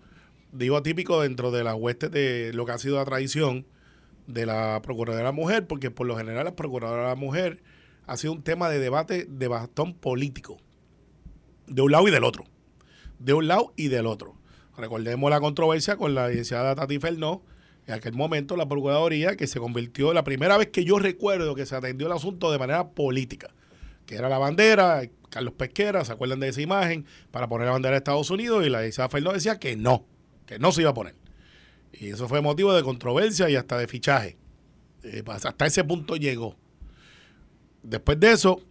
digo 0.51 0.77
atípico 0.77 1.21
dentro 1.21 1.51
de 1.51 1.63
la 1.63 1.75
hueste 1.75 2.07
de 2.09 2.51
lo 2.53 2.65
que 2.65 2.71
ha 2.73 2.77
sido 2.77 2.97
la 2.97 3.05
tradición 3.05 3.65
de 4.27 4.45
la 4.45 4.79
Procuradora 4.83 5.17
de 5.17 5.23
la 5.23 5.31
Mujer, 5.31 5.65
porque 5.67 5.89
por 5.91 6.05
lo 6.07 6.15
general 6.15 6.45
la 6.45 6.55
Procuradora 6.55 7.01
de 7.03 7.07
la 7.09 7.15
Mujer 7.15 7.61
ha 8.07 8.15
sido 8.17 8.33
un 8.33 8.43
tema 8.43 8.69
de 8.69 8.79
debate 8.79 9.25
de 9.27 9.47
bastón 9.47 9.93
político, 9.95 10.57
de 11.67 11.81
un 11.81 11.91
lado 11.91 12.07
y 12.07 12.11
del 12.11 12.23
otro, 12.23 12.45
de 13.23 13.33
un 13.33 13.47
lado 13.47 13.73
y 13.75 13.87
del 13.87 14.07
otro. 14.07 14.35
Recordemos 14.77 15.29
la 15.29 15.39
controversia 15.39 15.95
con 15.95 16.15
la 16.15 16.27
licenciada 16.27 16.75
Tati 16.75 16.99
Fernó, 16.99 17.43
en 17.87 17.95
aquel 17.95 18.13
momento 18.13 18.55
la 18.55 18.67
Procuraduría, 18.67 19.35
que 19.35 19.47
se 19.47 19.59
convirtió, 19.59 20.13
la 20.13 20.23
primera 20.23 20.57
vez 20.57 20.69
que 20.69 20.85
yo 20.85 20.99
recuerdo 20.99 21.55
que 21.55 21.65
se 21.65 21.75
atendió 21.75 22.07
el 22.07 22.13
asunto 22.13 22.51
de 22.51 22.59
manera 22.59 22.89
política 22.89 23.51
que 24.11 24.17
era 24.17 24.27
la 24.27 24.37
bandera, 24.37 25.03
Carlos 25.29 25.53
Pesquera, 25.53 26.03
¿se 26.03 26.11
acuerdan 26.11 26.41
de 26.41 26.49
esa 26.49 26.61
imagen? 26.61 27.05
Para 27.31 27.47
poner 27.47 27.67
la 27.67 27.71
bandera 27.71 27.93
de 27.93 27.99
Estados 27.99 28.29
Unidos 28.29 28.65
y 28.65 28.69
la 28.69 28.85
Isabel 28.85 29.09
Fernández 29.09 29.35
decía 29.43 29.57
que 29.57 29.77
no, 29.77 30.05
que 30.45 30.59
no 30.59 30.73
se 30.73 30.81
iba 30.81 30.89
a 30.89 30.93
poner. 30.93 31.15
Y 31.93 32.09
eso 32.09 32.27
fue 32.27 32.41
motivo 32.41 32.73
de 32.73 32.83
controversia 32.83 33.49
y 33.49 33.55
hasta 33.55 33.77
de 33.77 33.87
fichaje. 33.87 34.37
Eh, 35.03 35.23
pues, 35.23 35.45
hasta 35.45 35.65
ese 35.65 35.85
punto 35.85 36.17
llegó. 36.17 36.57
Después 37.83 38.19
de 38.19 38.33
eso, 38.33 38.61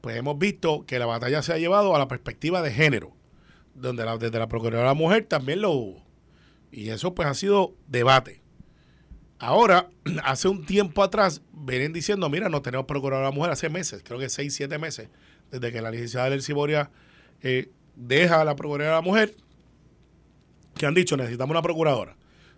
pues 0.00 0.16
hemos 0.16 0.38
visto 0.38 0.84
que 0.86 0.98
la 0.98 1.06
batalla 1.06 1.40
se 1.42 1.52
ha 1.52 1.58
llevado 1.58 1.94
a 1.94 1.98
la 2.00 2.08
perspectiva 2.08 2.60
de 2.60 2.72
género, 2.72 3.12
donde 3.74 4.04
la- 4.04 4.18
desde 4.18 4.38
la 4.38 4.48
Procuraduría 4.48 4.80
de 4.80 4.86
la 4.86 4.94
Mujer 4.94 5.24
también 5.26 5.60
lo 5.62 5.70
hubo. 5.70 6.06
Y 6.72 6.90
eso 6.90 7.14
pues 7.14 7.26
ha 7.28 7.34
sido 7.34 7.74
debate. 7.88 8.40
Ahora, 9.38 9.88
hace 10.24 10.48
un 10.48 10.64
tiempo 10.66 11.02
atrás, 11.02 11.42
vienen 11.52 11.92
diciendo, 11.92 12.28
mira, 12.28 12.48
no 12.48 12.62
tenemos 12.62 12.86
procuradora 12.86 13.26
de 13.26 13.32
la 13.32 13.36
mujer 13.36 13.52
hace 13.52 13.68
meses, 13.70 14.02
creo 14.04 14.18
que 14.18 14.28
seis, 14.28 14.54
siete 14.54 14.78
meses, 14.78 15.08
desde 15.50 15.72
que 15.72 15.80
la 15.80 15.90
licenciada 15.90 16.30
del 16.30 16.42
Ciboria 16.42 16.90
eh, 17.42 17.70
deja 17.96 18.40
a 18.40 18.44
la 18.44 18.54
procuradora 18.56 18.96
de 18.96 19.02
la 19.02 19.06
mujer, 19.08 19.34
que 20.74 20.86
han 20.86 20.94
dicho, 20.94 21.16
necesitamos 21.16 21.50
una 21.52 21.62
procuradora. 21.62 22.16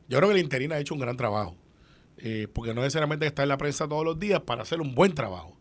Yo 0.09 0.19
creo 0.19 0.29
que 0.29 0.35
la 0.35 0.41
interina 0.41 0.75
ha 0.77 0.79
hecho 0.81 0.95
un 0.95 1.01
gran 1.01 1.17
trabajo, 1.17 1.57
eh, 2.19 2.49
porque 2.53 2.75
no 2.75 2.83
necesariamente 2.83 3.27
está 3.27 3.43
en 3.43 3.49
la 3.49 3.57
prensa 3.59 3.89
todos 3.89 4.05
los 4.05 4.19
días 4.19 4.41
para 4.41 4.63
hacer 4.63 4.81
un 4.81 4.95
buen 4.95 5.15
trabajo. 5.15 5.57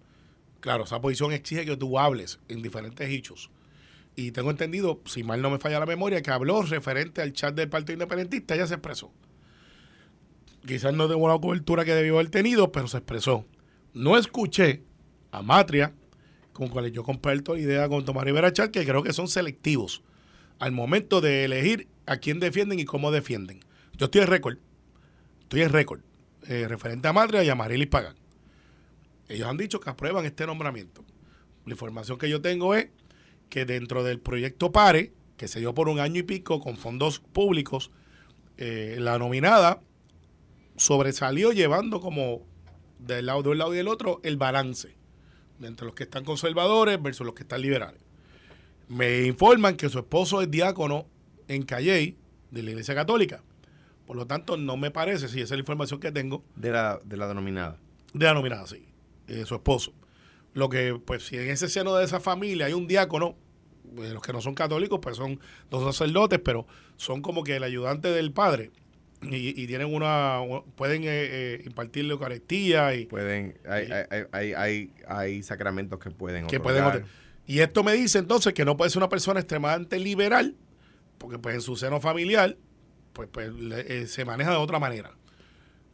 Claro, 0.60 0.84
esa 0.84 1.00
posición 1.02 1.32
exige 1.32 1.66
que 1.66 1.78
tú 1.78 1.98
hables 1.98 2.40
en 2.48 2.62
diferentes 2.62 3.10
hechos. 3.10 3.50
Y 4.16 4.32
tengo 4.32 4.52
entendido, 4.52 5.02
si 5.06 5.24
mal 5.24 5.42
no 5.42 5.50
me 5.50 5.60
falla 5.60 5.80
la 5.80 5.86
memoria, 5.86 6.22
que 6.22 6.32
habló 6.32 6.62
referente 6.64 7.22
al 7.22 7.34
chat 7.34 7.56
del 7.56 7.70
Partido 7.70 7.94
Independentista, 7.94 8.56
ella 8.56 8.68
se 8.68 8.76
expresó 8.76 9.12
quizás 10.66 10.94
no 10.94 11.08
tengo 11.08 11.28
la 11.28 11.40
cobertura 11.40 11.86
que 11.86 11.94
debió 11.94 12.16
haber 12.16 12.30
tenido, 12.30 12.72
pero 12.72 12.88
se 12.88 12.98
expresó. 12.98 13.46
No 13.94 14.18
escuché 14.18 14.84
a 15.32 15.42
Matria, 15.42 15.94
con 16.54 16.70
cuales 16.70 16.92
yo 16.92 17.04
comparto 17.04 17.56
la 17.56 17.62
idea 17.62 17.90
con 17.90 18.06
Tomás 18.06 18.24
Rivera 18.24 18.54
Char, 18.54 18.72
que 18.72 18.86
creo 18.86 19.04
que 19.04 19.14
son 19.14 19.28
selectivos 19.28 20.04
al 20.60 20.72
momento 20.72 21.22
de 21.22 21.46
elegir 21.46 21.88
a 22.06 22.18
quién 22.18 22.40
defienden 22.40 22.80
y 22.80 22.86
cómo 22.86 23.12
defienden. 23.12 23.62
Yo 23.98 24.06
estoy 24.06 24.22
en 24.22 24.28
récord, 24.28 24.58
estoy 25.42 25.62
en 25.62 25.70
récord, 25.70 26.02
eh, 26.48 26.68
referente 26.68 27.08
a 27.08 27.14
Matria 27.14 27.44
y 27.44 27.50
a 27.50 27.56
Marilis 27.56 27.88
Pagán. 27.88 28.16
Ellos 29.28 29.48
han 29.48 29.58
dicho 29.58 29.80
que 29.80 29.90
aprueban 29.90 30.26
este 30.26 30.46
nombramiento. 30.46 31.04
La 31.66 31.72
información 31.72 32.18
que 32.18 32.30
yo 32.30 32.42
tengo 32.42 32.76
es 32.76 32.90
que 33.52 33.66
dentro 33.66 34.04
del 34.04 34.20
proyecto 34.20 34.72
PARE, 34.72 35.14
que 35.38 35.48
se 35.48 35.60
dio 35.60 35.76
por 35.76 35.90
un 35.90 36.00
año 36.00 36.22
y 36.22 36.24
pico 36.24 36.60
con 36.60 36.78
fondos 36.78 37.20
públicos, 37.20 37.92
eh, 38.58 38.96
la 39.00 39.20
nominada 39.20 39.82
sobresalió 40.78 41.52
llevando 41.52 42.00
como 42.02 42.42
del 42.98 43.28
lado 43.28 43.44
de 43.44 43.50
un 43.50 43.58
lado 43.60 43.74
y 43.74 43.78
del 43.78 43.88
otro 43.88 44.20
el 44.24 44.38
balance 44.38 44.96
entre 45.62 45.86
los 45.86 45.94
que 45.94 46.04
están 46.04 46.24
conservadores 46.24 47.02
versus 47.02 47.26
los 47.26 47.36
que 47.36 47.44
están 47.44 47.62
liberales. 47.62 48.02
Me 48.88 49.26
informan 49.26 49.76
que 49.76 49.90
su 49.90 50.00
esposo 50.00 50.42
es 50.42 50.50
diácono 50.50 51.06
en 51.48 51.64
Calley 51.64 52.18
de 52.50 52.64
la 52.64 52.72
Iglesia 52.72 52.96
Católica. 52.96 53.44
Por 54.08 54.16
lo 54.16 54.26
tanto, 54.26 54.58
no 54.58 54.78
me 54.78 54.92
parece, 54.92 55.28
si 55.28 55.42
esa 55.42 55.54
es 55.54 55.58
la 55.58 55.60
información 55.60 56.00
que 56.00 56.12
tengo, 56.12 56.44
De 56.56 56.72
la, 56.72 57.00
de 57.04 57.18
la 57.18 57.28
denominada. 57.28 57.78
de 58.14 58.26
la 58.26 58.34
nominada, 58.34 58.66
sí, 58.66 58.86
eh, 59.28 59.46
su 59.46 59.56
esposo. 59.56 59.94
Lo 60.54 60.68
que, 60.70 61.00
pues, 61.06 61.28
si 61.28 61.38
en 61.38 61.50
ese 61.50 61.70
seno 61.70 61.96
de 61.96 62.04
esa 62.04 62.20
familia 62.20 62.66
hay 62.66 62.74
un 62.74 62.88
diácono, 62.88 63.38
los 63.96 64.22
que 64.22 64.34
no 64.34 64.42
son 64.42 64.54
católicos, 64.56 65.00
pues 65.02 65.18
son 65.18 65.40
dos 65.70 65.84
sacerdotes, 65.96 66.40
pero 66.44 66.66
son 66.98 67.22
como 67.22 67.44
que 67.44 67.56
el 67.58 67.64
ayudante 67.64 68.10
del 68.10 68.32
padre. 68.32 68.72
Y, 69.24 69.50
y 69.62 69.68
tienen 69.68 69.94
una, 69.94 70.40
pueden 70.76 71.04
eh, 71.04 71.08
eh, 71.10 71.62
impartirle 71.66 72.14
Eucaristía 72.14 72.96
y 72.96 73.06
Pueden, 73.06 73.56
hay, 73.70 73.86
hay, 73.92 74.04
hay, 74.10 74.24
hay, 74.32 74.54
hay, 74.54 74.94
hay 75.08 75.44
sacramentos 75.44 76.00
que 76.00 76.10
pueden 76.10 76.48
que 76.48 76.58
otorgar. 76.58 76.92
pueden 76.92 77.06
y 77.46 77.60
esto 77.60 77.84
me 77.84 77.94
dice 77.94 78.18
entonces 78.18 78.54
que 78.54 78.66
no 78.66 78.78
puede 78.78 78.90
ser 78.90 78.98
una 78.98 79.10
persona 79.10 79.40
extremadamente 79.40 80.00
liberal 80.00 80.56
porque 81.20 81.38
pues 81.38 81.54
en 81.54 81.62
su 81.62 81.76
seno 81.76 82.00
familiar 82.02 82.58
pues, 83.14 83.30
pues 83.32 83.54
le- 83.54 84.02
eh, 84.02 84.08
se 84.08 84.26
maneja 84.26 84.50
de 84.52 84.58
otra 84.58 84.80
manera 84.80 85.12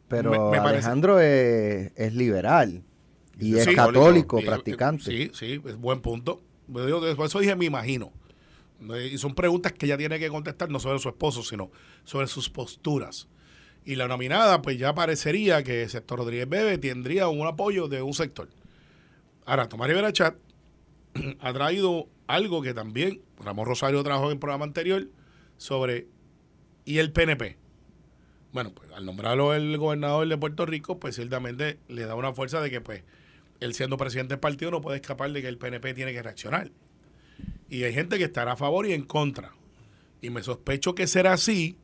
Pero 0.08 0.30
Me- 0.30 0.38
me 0.38 0.56
parece. 0.62 0.86
Alejandro 0.86 1.20
es, 1.20 1.92
es 1.96 2.14
liberal 2.14 2.82
y 3.38 3.52
Sí, 3.52 3.58
es 3.58 3.68
católico, 3.76 4.40
Y- 4.40 4.44
practicante. 4.46 5.04
sí 5.04 5.30
sí 5.34 5.60
es 5.66 5.76
buen 5.76 6.00
punto 6.00 6.40
por 6.72 7.26
eso 7.26 7.38
dije 7.40 7.56
me 7.56 7.64
imagino. 7.64 8.12
Eh, 8.94 9.10
y 9.12 9.18
son 9.18 9.34
preguntas 9.34 9.72
que 9.72 9.86
ella 9.86 9.98
tiene 9.98 10.18
que 10.18 10.28
contestar 10.28 10.70
no 10.70 10.78
sobre 10.78 11.00
su 11.00 11.08
esposo 11.08 11.42
sino 11.42 11.70
sobre 12.04 12.26
sus 12.26 12.48
posturas. 12.48 13.28
Y 13.84 13.96
la 13.96 14.06
nominada 14.06 14.62
pues 14.62 14.78
ya 14.78 14.94
parecería 14.94 15.62
que 15.62 15.84
el 15.84 15.90
sector 15.90 16.18
Rodríguez 16.18 16.48
Bebe 16.48 16.78
tendría 16.78 17.28
un 17.28 17.46
apoyo 17.46 17.88
de 17.88 18.02
un 18.02 18.14
sector. 18.14 18.48
Ahora 19.46 19.68
Tomás 19.68 19.88
Rivera 19.88 20.12
Chat 20.12 20.36
ha 21.40 21.52
traído 21.52 22.08
algo 22.26 22.62
que 22.62 22.74
también 22.74 23.22
Ramón 23.38 23.66
Rosario 23.66 24.02
trajo 24.02 24.26
en 24.26 24.32
el 24.32 24.38
programa 24.38 24.64
anterior 24.64 25.08
sobre 25.56 26.06
y 26.84 26.98
el 26.98 27.12
PNP. 27.12 27.56
Bueno, 28.52 28.72
pues 28.74 28.90
al 28.92 29.04
nombrarlo 29.04 29.54
el 29.54 29.76
gobernador 29.76 30.26
de 30.26 30.38
Puerto 30.38 30.64
Rico, 30.64 30.98
pues 30.98 31.16
ciertamente 31.16 31.78
le 31.88 32.06
da 32.06 32.14
una 32.14 32.32
fuerza 32.32 32.60
de 32.60 32.70
que 32.70 32.80
pues 32.80 33.02
él 33.60 33.74
siendo 33.74 33.96
presidente 33.96 34.34
del 34.34 34.40
partido 34.40 34.70
no 34.70 34.80
puede 34.80 34.96
escapar 34.96 35.32
de 35.32 35.42
que 35.42 35.48
el 35.48 35.58
PNP 35.58 35.94
tiene 35.94 36.12
que 36.12 36.22
reaccionar. 36.22 36.70
Y 37.68 37.84
hay 37.84 37.92
gente 37.92 38.18
que 38.18 38.24
estará 38.24 38.52
a 38.52 38.56
favor 38.56 38.86
y 38.86 38.92
en 38.92 39.02
contra. 39.04 39.52
Y 40.20 40.30
me 40.30 40.42
sospecho 40.42 40.94
que 40.94 41.06
será 41.06 41.32
así, 41.34 41.76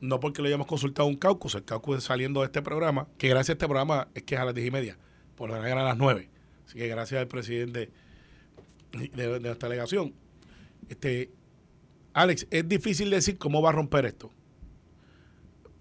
no 0.00 0.20
porque 0.20 0.40
lo 0.42 0.48
hayamos 0.48 0.66
consultado 0.66 1.08
un 1.08 1.16
caucus, 1.16 1.54
el 1.54 1.64
caucus 1.64 2.04
saliendo 2.04 2.40
de 2.40 2.46
este 2.46 2.62
programa, 2.62 3.08
que 3.18 3.28
gracias 3.28 3.50
a 3.50 3.52
este 3.54 3.66
programa 3.66 4.08
es 4.14 4.22
que 4.22 4.34
es 4.36 4.40
a 4.40 4.44
las 4.44 4.54
diez 4.54 4.68
y 4.68 4.70
media, 4.70 4.96
por 5.36 5.48
lo 5.50 5.56
general 5.56 5.78
a 5.78 5.84
las 5.84 5.96
nueve. 5.98 6.30
Así 6.66 6.78
que 6.78 6.88
gracias 6.88 7.20
al 7.20 7.28
presidente 7.28 7.90
de, 8.92 9.08
de 9.28 9.40
nuestra 9.40 9.68
delegación. 9.68 10.14
Este, 10.88 11.30
Alex, 12.12 12.46
es 12.50 12.68
difícil 12.68 13.10
decir 13.10 13.36
cómo 13.38 13.60
va 13.60 13.70
a 13.70 13.72
romper 13.72 14.06
esto. 14.06 14.30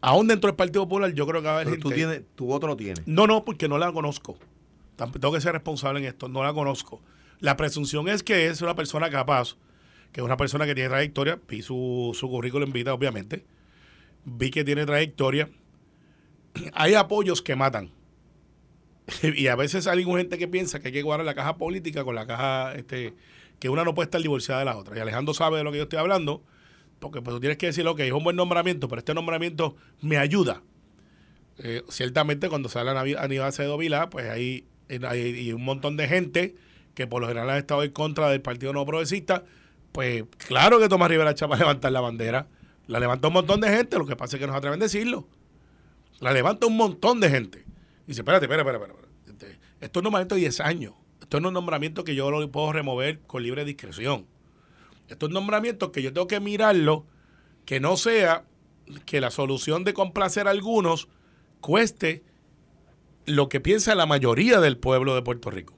Aún 0.02 0.28
dentro 0.28 0.50
del 0.50 0.56
Partido 0.58 0.84
Popular, 0.84 1.14
yo 1.14 1.26
creo 1.26 1.42
que 1.42 1.46
va 1.48 1.54
a 1.54 1.56
haber 1.62 1.68
Pero 1.70 1.80
tú, 1.82 1.90
gente- 1.90 2.06
tienes, 2.08 2.24
tu 2.36 2.46
voto 2.48 2.68
lo 2.68 2.76
tienes. 2.76 3.02
No, 3.08 3.26
no, 3.28 3.46
porque 3.46 3.68
no 3.70 3.78
la 3.78 3.92
conozco. 3.94 4.38
Tengo 4.96 5.34
que 5.34 5.42
ser 5.42 5.54
responsable 5.54 6.00
en 6.00 6.06
esto, 6.06 6.28
no 6.28 6.44
la 6.44 6.54
conozco. 6.54 7.02
La 7.40 7.58
presunción 7.58 8.08
es 8.08 8.24
que 8.24 8.48
es 8.48 8.62
una 8.62 8.76
persona 8.76 9.10
capaz, 9.10 9.58
que 10.12 10.22
es 10.22 10.26
una 10.26 10.38
persona 10.38 10.66
que 10.66 10.76
tiene 10.76 10.90
trayectoria. 10.90 11.40
Vi 11.48 11.62
su, 11.62 12.12
su 12.14 12.30
currículum 12.30 12.70
en 12.70 12.74
vida, 12.74 12.94
obviamente. 12.94 13.46
Vi 14.26 14.50
que 14.52 14.64
tiene 14.64 14.86
trayectoria. 14.86 15.50
Hay 16.74 16.94
apoyos 16.94 17.42
que 17.42 17.56
matan. 17.56 17.92
y 19.36 19.48
a 19.48 19.56
veces 19.56 19.88
hay 19.88 20.04
gente 20.04 20.38
que 20.38 20.48
piensa 20.48 20.80
que 20.80 20.88
hay 20.88 20.94
que 20.94 21.02
guardar 21.02 21.26
la 21.26 21.36
caja 21.36 21.58
política 21.58 22.04
con 22.04 22.16
la 22.16 22.26
caja, 22.26 22.74
este, 22.76 23.14
que 23.60 23.70
una 23.70 23.84
no 23.84 23.94
puede 23.94 24.06
estar 24.06 24.22
divorciada 24.22 24.60
de 24.60 24.66
la 24.66 24.78
otra. 24.78 24.98
Y 24.98 25.00
Alejandro 25.00 25.34
sabe 25.34 25.58
de 25.58 25.64
lo 25.64 25.72
que 25.72 25.78
yo 25.78 25.84
estoy 25.84 26.00
hablando, 26.00 26.44
porque 27.00 27.22
pues 27.22 27.36
tú 27.36 27.40
tienes 27.40 27.58
que 27.58 27.68
decir, 27.68 27.88
ok, 27.88 28.00
es 28.00 28.12
un 28.12 28.24
buen 28.24 28.36
nombramiento, 28.36 28.88
pero 28.88 29.00
este 29.00 29.14
nombramiento 29.14 29.76
me 30.02 30.18
ayuda. 30.18 30.64
Eh, 31.60 31.84
ciertamente 31.90 32.50
cuando 32.50 32.70
sale 32.70 32.92
Aníbal 32.92 33.48
Acevedo 33.48 33.78
Vilá, 33.78 34.10
pues 34.10 34.30
hay, 34.30 34.66
hay, 34.90 35.54
un 35.54 35.64
montón 35.64 35.98
de 35.98 36.08
gente 36.08 36.56
que 36.94 37.08
por 37.08 37.22
lo 37.22 37.28
general 37.28 37.50
ha 37.50 37.58
estado 37.58 37.84
en 37.84 37.92
contra 37.92 38.30
del 38.30 38.42
Partido 38.42 38.74
No 38.74 38.86
Progresista, 38.86 39.44
pues 39.92 40.24
claro 40.48 40.80
que 40.80 40.90
Tomás 40.90 41.10
Rivera 41.10 41.34
Chapa 41.34 41.58
levantar 41.58 41.92
la 41.92 42.02
bandera. 42.02 42.48
La 42.88 43.00
levanta 43.00 43.28
un 43.28 43.34
montón 43.34 43.62
de 43.62 43.70
gente, 43.70 43.98
lo 43.98 44.06
que 44.06 44.16
pasa 44.16 44.36
es 44.36 44.42
que 44.42 44.48
no 44.48 44.54
se 44.54 44.58
atreven 44.58 44.82
a 44.82 44.86
decirlo. 44.86 45.28
La 46.20 46.32
levanta 46.32 46.68
un 46.68 46.78
montón 46.78 47.20
de 47.20 47.30
gente. 47.30 47.66
Y 48.06 48.08
dice, 48.08 48.22
espérate, 48.22 48.46
espérate, 48.46 48.70
espérate. 48.70 48.94
espérate. 48.94 49.14
Este, 49.46 49.60
esto 49.80 50.00
es 50.00 50.02
un 50.02 50.04
nombramiento 50.04 50.36
de 50.36 50.42
10 50.42 50.60
años. 50.60 50.94
Esto 51.22 51.38
es 51.38 51.44
un 51.44 51.54
nombramiento 51.54 52.04
que 52.04 52.16
yo 52.16 52.30
lo 52.30 52.52
puedo 52.52 52.74
remover 52.74 53.22
con 53.22 53.44
libre 53.44 53.66
discreción. 53.66 54.28
Esto 55.08 55.26
es 55.26 55.30
un 55.30 55.34
nombramiento 55.34 55.92
que 55.92 56.02
yo 56.02 56.14
tengo 56.14 56.28
que 56.28 56.40
mirarlo, 56.40 57.06
que 57.66 57.80
no 57.80 57.98
sea 57.98 58.46
que 59.06 59.22
la 59.22 59.32
solución 59.32 59.84
de 59.84 59.94
complacer 59.94 60.48
a 60.48 60.52
algunos 60.52 61.08
cueste 61.62 62.24
lo 63.26 63.50
que 63.50 63.60
piensa 63.60 63.96
la 63.96 64.06
mayoría 64.06 64.60
del 64.60 64.78
pueblo 64.78 65.16
de 65.16 65.22
Puerto 65.22 65.50
Rico. 65.50 65.74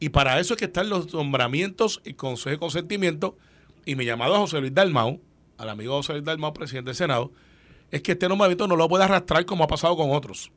Y 0.00 0.10
para 0.10 0.38
eso 0.40 0.54
es 0.54 0.58
que 0.58 0.66
están 0.66 0.90
los 0.90 1.12
nombramientos 1.14 2.02
y 2.04 2.14
consejo 2.14 2.50
de 2.50 2.58
consentimiento. 2.58 3.38
Y 3.86 3.96
mi 3.96 4.04
llamado 4.04 4.34
a 4.34 4.38
José 4.38 4.60
Luis 4.60 4.74
Dalmau, 4.74 5.20
al 5.56 5.68
amigo 5.68 5.96
José 5.96 6.14
Luis 6.14 6.24
Dalmau, 6.24 6.52
presidente 6.52 6.90
del 6.90 6.96
Senado, 6.96 7.32
es 7.90 8.02
que 8.02 8.12
este 8.12 8.28
nombramiento 8.28 8.66
no 8.66 8.76
lo 8.76 8.88
puede 8.88 9.04
arrastrar 9.04 9.44
como 9.46 9.64
ha 9.64 9.68
pasado 9.68 9.96
con 9.96 10.10
otros. 10.10 10.50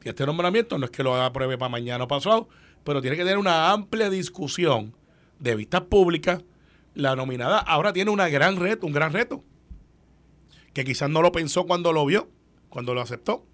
Que 0.00 0.10
este 0.10 0.26
nombramiento 0.26 0.78
no 0.78 0.84
es 0.84 0.90
que 0.90 1.02
lo 1.02 1.14
haga 1.14 1.32
pruebe 1.32 1.58
para 1.58 1.68
mañana 1.68 2.04
o 2.04 2.08
pasado, 2.08 2.48
pero 2.84 3.00
tiene 3.00 3.16
que 3.16 3.24
tener 3.24 3.38
una 3.38 3.72
amplia 3.72 4.10
discusión 4.10 4.94
de 5.38 5.56
vistas 5.56 5.82
públicas. 5.82 6.44
La 6.94 7.16
nominada 7.16 7.58
ahora 7.58 7.92
tiene 7.92 8.10
una 8.10 8.28
gran 8.28 8.56
reto, 8.56 8.86
un 8.86 8.92
gran 8.92 9.12
reto, 9.12 9.42
que 10.72 10.84
quizás 10.84 11.10
no 11.10 11.22
lo 11.22 11.32
pensó 11.32 11.66
cuando 11.66 11.92
lo 11.92 12.06
vio, 12.06 12.28
cuando 12.68 12.94
lo 12.94 13.00
aceptó. 13.00 13.44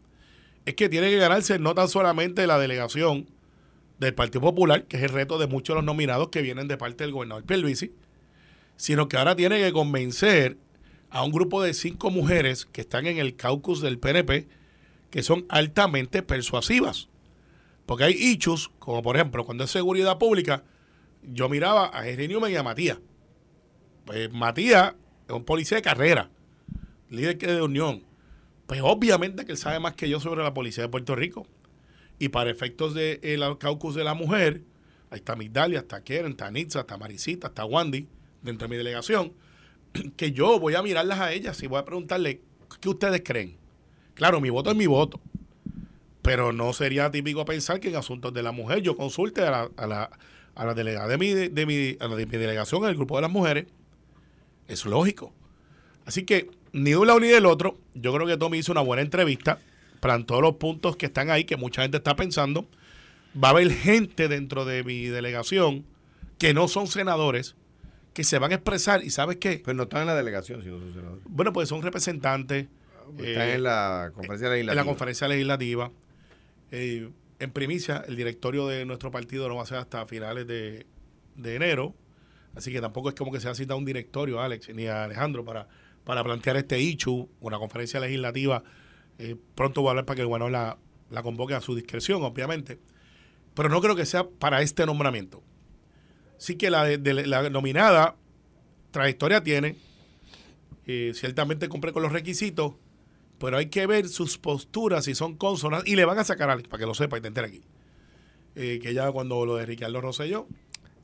Es 0.65 0.75
que 0.75 0.89
tiene 0.89 1.11
que 1.11 1.17
ganarse 1.17 1.59
no 1.59 1.75
tan 1.75 1.89
solamente 1.89 2.47
la 2.47 2.59
delegación 2.59 3.29
del 3.99 4.15
Partido 4.15 4.41
Popular, 4.41 4.85
que 4.85 4.97
es 4.97 5.03
el 5.03 5.09
reto 5.11 5.39
de 5.39 5.47
muchos 5.47 5.75
de 5.75 5.79
los 5.79 5.85
nominados 5.85 6.29
que 6.29 6.43
vienen 6.43 6.69
de 6.69 6.77
parte 6.77 7.05
del 7.05 7.13
gobernador 7.13 7.45
Pierluisi, 7.45 7.93
sino 8.77 9.09
que 9.09 9.17
ahora 9.17 9.37
tiene 9.37 9.61
que 9.61 9.73
convencer 9.73 10.59
a 11.11 11.23
un 11.23 11.31
grupo 11.31 11.63
de 11.63 11.75
cinco 11.75 12.11
mujeres 12.11 12.65
que 12.67 12.81
están 12.81 13.07
en 13.07 13.19
el 13.19 13.37
caucus 13.37 13.81
del 13.81 13.99
PNP, 13.99 14.49
que 15.11 15.23
son 15.23 15.45
altamente 15.49 16.23
persuasivas. 16.23 17.09
Porque 17.87 18.05
hay 18.05 18.15
hechos, 18.19 18.71
como 18.79 19.03
por 19.03 19.17
ejemplo, 19.17 19.45
cuando 19.45 19.65
es 19.65 19.71
seguridad 19.71 20.19
pública, 20.19 20.65
yo 21.23 21.49
miraba 21.49 21.91
a 21.93 22.09
Henry 22.09 22.29
Newman 22.29 22.51
y 22.51 22.57
a 22.57 22.63
Matías. 22.63 22.99
Pues 24.05 24.33
Matías 24.33 24.95
es 25.29 25.35
un 25.35 25.45
policía 25.45 25.77
de 25.77 25.83
carrera, 25.83 26.31
líder 27.11 27.39
de 27.39 27.63
unión. 27.63 28.03
Pues 28.67 28.81
obviamente 28.83 29.45
que 29.45 29.53
él 29.53 29.59
sabe 29.59 29.79
más 29.81 29.95
que 29.95 30.09
yo 30.09 30.21
sobre 30.21 30.43
la 30.43 30.55
policía 30.55 30.85
de 30.85 30.89
Puerto 30.89 31.15
Rico. 31.15 31.47
Y 32.19 32.29
para 32.29 32.51
efectos 32.51 32.95
del 32.95 33.21
de, 33.21 33.57
caucus 33.59 33.95
de 33.95 34.05
la 34.05 34.15
mujer, 34.15 34.63
ahí 35.11 35.19
está 35.19 35.35
Migdalia, 35.35 35.81
está 35.81 36.03
Keren, 36.05 36.33
está 36.33 36.51
Nitza, 36.51 36.81
está 36.81 36.97
Marisita, 36.97 37.49
está 37.49 37.65
Wandy, 37.65 38.07
dentro 38.43 38.69
de 38.69 38.71
mi 38.71 38.77
delegación, 38.77 39.33
que 40.17 40.33
yo 40.33 40.59
voy 40.61 40.75
a 40.75 40.83
mirarlas 40.83 41.21
a 41.21 41.33
ellas 41.33 41.63
y 41.63 41.67
voy 41.67 41.79
a 41.79 41.85
preguntarle, 41.85 42.41
¿qué 42.81 42.89
ustedes 42.89 43.23
creen? 43.25 43.57
Claro, 44.15 44.41
mi 44.41 44.51
voto 44.51 44.71
es 44.71 44.77
mi 44.77 44.87
voto. 44.87 45.21
Pero 46.23 46.53
no 46.53 46.73
sería 46.73 47.11
típico 47.11 47.45
pensar 47.45 47.81
que 47.81 47.89
en 47.89 47.97
asuntos 47.97 48.33
de 48.33 48.43
la 48.43 48.53
mujer 48.53 48.81
yo 48.83 48.97
consulte 48.97 49.43
a 49.43 49.51
la, 49.51 49.71
a 49.77 49.87
la, 49.87 50.11
a 50.55 50.65
la 50.65 50.75
delegada 50.75 51.09
de 51.09 51.19
mi, 51.19 51.33
de, 51.33 51.67
mi, 51.67 51.97
a 51.99 52.07
la 52.07 52.17
de 52.17 52.27
mi 52.27 52.39
delegación, 52.39 52.85
el 52.85 52.95
grupo 52.95 53.17
de 53.17 53.23
las 53.23 53.31
mujeres. 53.31 53.67
Es 54.69 54.85
lógico. 54.85 55.33
Así 56.05 56.25
que 56.25 56.49
ni 56.73 56.91
de 56.91 56.97
un 56.97 57.07
lado 57.07 57.21
ni 57.21 57.29
del 57.29 57.47
otro, 57.47 57.79
yo 57.95 58.13
creo 58.15 58.27
que 58.27 58.37
Tommy 58.37 58.59
hizo 58.59 58.73
una 58.73 58.81
buena 58.81 59.03
entrevista, 59.03 59.59
para 60.01 60.19
todos 60.25 60.43
los 60.43 60.57
puntos 60.57 60.97
que 60.97 61.07
están 61.07 61.31
ahí, 61.31 61.45
que 61.45 61.57
mucha 61.57 61.83
gente 61.83 61.99
está 61.99 62.17
pensando. 62.17 62.67
Va 63.43 63.49
a 63.49 63.51
haber 63.53 63.71
gente 63.71 64.27
dentro 64.27 64.65
de 64.65 64.83
mi 64.83 65.07
delegación 65.07 65.85
que 66.39 66.53
no 66.55 66.67
son 66.67 66.89
senadores, 66.89 67.55
que 68.15 68.25
se 68.25 68.39
van 68.41 68.51
a 68.51 68.57
expresar 68.57 69.05
y 69.05 69.11
¿sabes 69.11 69.37
qué? 69.37 69.63
Pero 69.65 69.77
no 69.77 69.85
están 69.85 70.01
en 70.01 70.09
la 70.09 70.17
delegación, 70.17 70.61
si 70.61 70.69
no 70.69 70.81
son 70.81 70.93
senadores. 70.93 71.23
Bueno, 71.29 71.53
pues 71.53 71.69
son 71.69 71.83
representantes. 71.83 72.67
Están 73.17 73.49
en 73.49 73.63
la 73.63 74.11
conferencia 74.13 74.49
legislativa. 74.49 74.73
En 74.73 74.77
la 74.77 74.85
conferencia 74.85 75.29
legislativa. 75.29 75.93
Eh, 76.73 77.09
en 77.39 77.51
primicia, 77.53 78.05
el 78.09 78.17
directorio 78.17 78.67
de 78.67 78.85
nuestro 78.85 79.13
partido 79.13 79.49
no 79.49 79.55
va 79.55 79.63
a 79.63 79.67
ser 79.67 79.79
hasta 79.79 80.05
finales 80.07 80.49
de, 80.49 80.85
enero. 81.45 81.95
Así 82.57 82.73
que 82.73 82.81
tampoco 82.81 83.09
es 83.09 83.15
como 83.15 83.31
que 83.31 83.39
se 83.39 83.49
ha 83.49 83.55
citado 83.55 83.79
un 83.79 83.85
directorio, 83.85 84.41
Alex, 84.41 84.69
ni 84.75 84.89
a 84.89 85.05
Alejandro, 85.05 85.45
para, 85.45 85.69
para 86.05 86.25
plantear 86.25 86.57
este 86.57 86.81
ICHU, 86.81 87.29
una 87.41 87.59
conferencia 87.59 88.01
legislativa. 88.01 88.63
Eh, 89.19 89.37
pronto 89.55 89.83
voy 89.83 89.89
a 89.89 89.91
hablar 89.91 90.05
para 90.05 90.17
que 90.17 90.23
el 90.23 90.29
bueno 90.29 90.49
la, 90.49 90.79
la 91.11 91.23
convoque 91.23 91.55
a 91.55 91.61
su 91.61 91.75
discreción, 91.75 92.23
obviamente. 92.23 92.79
Pero 93.55 93.69
no 93.69 93.81
creo 93.81 93.95
que 93.95 94.07
sea 94.07 94.29
para 94.29 94.63
este 94.63 94.87
nombramiento. 94.87 95.43
Sí 96.39 96.57
que 96.57 96.71
la, 96.71 96.87
la 96.87 97.51
nominada 97.51 98.17
trayectoria 98.91 99.43
tiene, 99.43 99.77
eh, 100.87 101.13
ciertamente 101.15 101.69
cumple 101.69 101.93
con 101.93 102.03
los 102.03 102.13
requisitos, 102.13 102.75
pero 103.39 103.57
hay 103.57 103.67
que 103.67 103.87
ver 103.87 104.09
sus 104.09 104.39
posturas, 104.39 105.05
si 105.05 105.15
son 105.15 105.37
consonas, 105.37 105.83
y 105.87 105.97
le 105.97 106.05
van 106.05 106.19
a 106.19 106.25
sacar 106.25 106.51
a 106.51 106.57
para 106.57 106.79
que 106.79 106.87
lo 106.87 106.95
sepa 106.95 107.19
y 107.19 107.21
te 107.21 107.29
entere 107.29 107.49
aquí. 107.49 107.63
Eh, 108.55 108.79
que 108.83 108.95
ya 108.95 109.11
cuando 109.11 109.45
lo 109.47 109.57
de 109.57 109.67
Ricardo 109.67 110.01
Rosselló. 110.01 110.47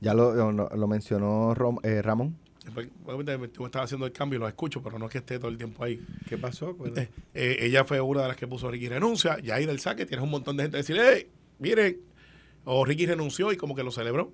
Ya 0.00 0.14
lo, 0.14 0.52
lo, 0.52 0.86
mencionó 0.86 1.54
eh, 1.82 2.02
Ramón. 2.02 2.36
Tú 3.52 3.66
estaba 3.66 3.84
haciendo 3.84 4.06
el 4.06 4.12
cambio 4.12 4.38
y 4.38 4.40
lo 4.40 4.48
escucho, 4.48 4.82
pero 4.82 4.98
no 4.98 5.06
es 5.06 5.12
que 5.12 5.18
esté 5.18 5.38
todo 5.38 5.50
el 5.50 5.56
tiempo 5.56 5.84
ahí. 5.84 6.00
¿Qué 6.28 6.38
pasó? 6.38 6.76
Eh, 7.34 7.56
ella 7.60 7.84
fue 7.84 8.00
una 8.00 8.22
de 8.22 8.28
las 8.28 8.36
que 8.36 8.46
puso 8.46 8.70
Ricky 8.70 8.88
renuncia, 8.88 9.38
y 9.42 9.50
ahí 9.50 9.66
del 9.66 9.80
saque 9.80 10.06
tienes 10.06 10.24
un 10.24 10.30
montón 10.30 10.56
de 10.56 10.64
gente 10.64 10.76
decir, 10.78 10.96
hey, 11.00 11.28
miren, 11.58 11.98
o 12.64 12.84
Ricky 12.84 13.06
renunció 13.06 13.52
y 13.52 13.56
como 13.56 13.74
que 13.74 13.82
lo 13.82 13.90
celebró. 13.90 14.32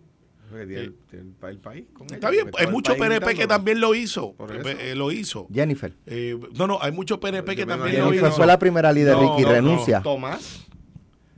el, 0.52 0.94
país 1.40 1.58
está 2.12 2.30
bien, 2.30 2.50
hay 2.58 2.66
mucho 2.66 2.96
PNP 2.96 3.34
que 3.34 3.46
también 3.46 3.80
lo 3.80 3.94
hizo. 3.94 4.34
lo 4.94 5.12
hizo. 5.12 5.48
Jennifer. 5.52 5.92
no, 6.54 6.66
no, 6.66 6.78
hay 6.80 6.92
mucho 6.92 7.20
PNP 7.20 7.56
que 7.56 7.66
también 7.66 8.00
lo 8.00 8.14
hizo. 8.14 8.30
fue 8.32 8.46
la 8.46 8.58
primera 8.58 8.92
líder, 8.92 9.16
Ricky, 9.16 9.44
renuncia. 9.44 10.02
Tomás. 10.02 10.64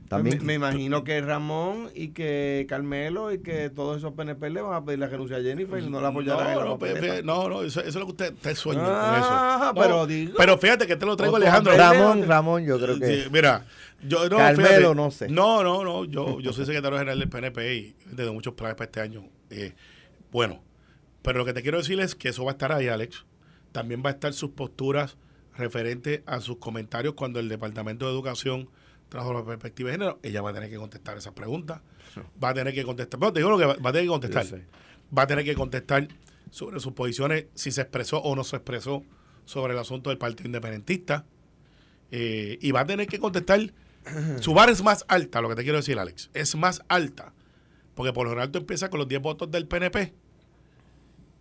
También. 0.07 0.45
Me, 0.45 0.53
imagino 0.53 1.03
que 1.03 1.19
Ramón 1.21 1.89
y 1.93 2.09
que 2.09 2.65
Carmelo 2.69 3.33
y 3.33 3.39
que 3.39 3.69
todos 3.69 3.97
esos 3.97 4.13
PNP 4.13 4.49
le 4.49 4.61
van 4.61 4.73
a 4.73 4.85
pedir 4.85 4.99
la 4.99 5.07
renuncia 5.07 5.37
a 5.37 5.41
Jennifer 5.41 5.83
y 5.83 5.89
no 5.89 5.99
la 5.99 6.09
apoyarán. 6.09 6.55
No, 6.55 6.77
no, 6.77 7.23
no, 7.23 7.49
no, 7.49 7.63
eso, 7.63 7.81
es 7.81 7.93
lo 7.95 8.05
que 8.05 8.11
usted, 8.11 8.33
usted 8.33 8.55
sueña 8.55 8.83
ah, 8.85 9.73
con 9.75 9.83
eso. 9.83 10.07
Pero, 10.07 10.37
pero 10.37 10.57
fíjate 10.57 10.87
que 10.87 10.95
te 10.95 11.05
lo 11.05 11.17
traigo 11.17 11.35
Alejandro. 11.35 11.75
Ramón, 11.75 12.25
Ramón, 12.25 12.65
yo 12.65 12.79
creo 12.79 12.97
que. 12.97 13.27
mira, 13.31 13.65
yo 14.01 14.29
no. 14.29 14.37
Carmelo, 14.37 14.95
no 14.95 15.11
sé. 15.11 15.27
No, 15.27 15.63
no, 15.63 15.83
no. 15.83 16.05
Yo, 16.05 16.39
yo 16.39 16.53
soy 16.53 16.65
secretario 16.65 16.97
general 16.97 17.19
del 17.19 17.29
PNP 17.29 17.75
y 17.75 17.95
tengo 18.15 18.33
muchos 18.33 18.53
planes 18.53 18.75
para 18.75 18.85
este 18.85 19.01
año. 19.01 19.25
Eh, 19.49 19.73
bueno, 20.31 20.61
pero 21.21 21.39
lo 21.39 21.45
que 21.45 21.53
te 21.53 21.61
quiero 21.61 21.79
decir 21.79 21.99
es 21.99 22.15
que 22.15 22.29
eso 22.29 22.45
va 22.45 22.51
a 22.51 22.53
estar 22.53 22.71
ahí, 22.71 22.87
Alex. 22.87 23.25
También 23.73 24.01
va 24.05 24.09
a 24.09 24.13
estar 24.13 24.31
sus 24.31 24.51
posturas 24.51 25.17
referentes 25.57 26.21
a 26.25 26.39
sus 26.39 26.57
comentarios 26.57 27.15
cuando 27.15 27.39
el 27.39 27.49
Departamento 27.49 28.05
de 28.05 28.11
Educación 28.11 28.69
trajo 29.09 29.33
la 29.33 29.43
perspectiva 29.43 29.89
de 29.89 29.93
género, 29.93 30.19
ella 30.23 30.41
va 30.41 30.51
a 30.51 30.53
tener 30.53 30.69
que 30.69 30.77
contestar 30.77 31.17
esas 31.17 31.33
preguntas. 31.33 31.81
Va 32.43 32.49
a 32.49 32.53
tener 32.53 32.73
que 32.73 32.83
contestar, 32.83 33.19
pero 33.19 33.33
te 33.33 33.39
digo 33.39 33.49
lo 33.51 33.57
que 33.57 33.65
va, 33.65 33.73
a 33.73 33.91
tener 33.91 34.03
que 34.03 34.07
contestar. 34.07 34.45
Va 35.15 35.23
a 35.23 35.27
tener 35.27 35.45
que 35.45 35.55
contestar 35.55 36.07
sobre 36.51 36.79
sus 36.79 36.93
posiciones, 36.93 37.45
si 37.53 37.71
se 37.71 37.81
expresó 37.81 38.19
o 38.19 38.35
no 38.35 38.43
se 38.43 38.55
expresó 38.55 39.03
sobre 39.45 39.73
el 39.73 39.79
asunto 39.79 40.09
del 40.09 40.17
Partido 40.17 40.47
Independentista. 40.47 41.25
Eh, 42.11 42.57
y 42.61 42.71
va 42.71 42.81
a 42.81 42.85
tener 42.85 43.07
que 43.07 43.19
contestar. 43.19 43.73
Su 44.39 44.53
bar 44.53 44.69
es 44.69 44.83
más 44.83 45.05
alta, 45.07 45.41
lo 45.41 45.49
que 45.49 45.55
te 45.55 45.63
quiero 45.63 45.77
decir, 45.77 45.99
Alex. 45.99 46.29
Es 46.33 46.55
más 46.55 46.81
alta. 46.87 47.33
Porque 47.95 48.13
por 48.13 48.25
lo 48.25 48.31
general 48.31 48.51
tú 48.51 48.59
empiezas 48.59 48.89
con 48.89 48.99
los 48.99 49.07
10 49.07 49.21
votos 49.21 49.51
del 49.51 49.67
PNP. 49.67 50.13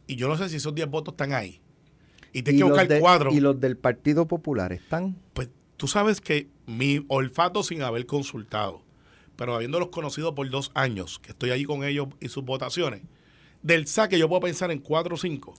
Y 0.07 0.16
yo 0.16 0.29
no 0.29 0.37
sé 0.37 0.48
si 0.48 0.57
esos 0.57 0.74
10 0.74 0.88
votos 0.88 1.12
están 1.12 1.33
ahí. 1.33 1.61
Y 2.33 2.42
tienes 2.42 2.62
que 2.62 2.68
buscar 2.68 3.00
cuadro. 3.00 3.33
¿Y 3.33 3.40
los 3.40 3.59
del 3.61 3.76
Partido 3.76 4.26
Popular 4.26 4.72
están? 4.72 5.16
Pues 5.33 5.48
tú 5.76 5.88
sabes 5.88 6.20
que 6.20 6.48
mi 6.66 7.04
olfato 7.08 7.62
sin 7.62 7.82
haber 7.82 8.06
consultado, 8.06 8.82
pero 9.36 9.54
habiéndolos 9.54 9.88
conocido 9.88 10.34
por 10.34 10.48
dos 10.50 10.70
años, 10.74 11.18
que 11.18 11.32
estoy 11.32 11.50
allí 11.50 11.64
con 11.64 11.84
ellos 11.84 12.08
y 12.20 12.28
sus 12.28 12.44
votaciones, 12.44 13.02
del 13.62 13.86
saque 13.86 14.18
yo 14.18 14.28
puedo 14.28 14.40
pensar 14.40 14.70
en 14.70 14.78
cuatro 14.78 15.14
o 15.14 15.18
cinco 15.18 15.54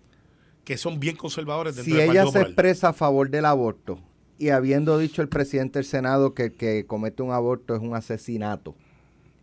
que 0.63 0.77
son 0.77 0.99
bien 0.99 1.15
conservadores 1.15 1.77
dentro 1.77 1.95
si 1.95 2.01
ella 2.01 2.25
se 2.27 2.41
expresa 2.41 2.89
a 2.89 2.93
favor 2.93 3.29
del 3.29 3.45
aborto 3.45 3.99
y 4.37 4.49
habiendo 4.49 4.97
dicho 4.97 5.21
el 5.21 5.29
presidente 5.29 5.79
del 5.79 5.85
Senado 5.85 6.33
que 6.33 6.43
el 6.43 6.53
que 6.53 6.85
comete 6.85 7.23
un 7.23 7.31
aborto 7.31 7.75
es 7.75 7.81
un 7.81 7.95
asesinato 7.95 8.75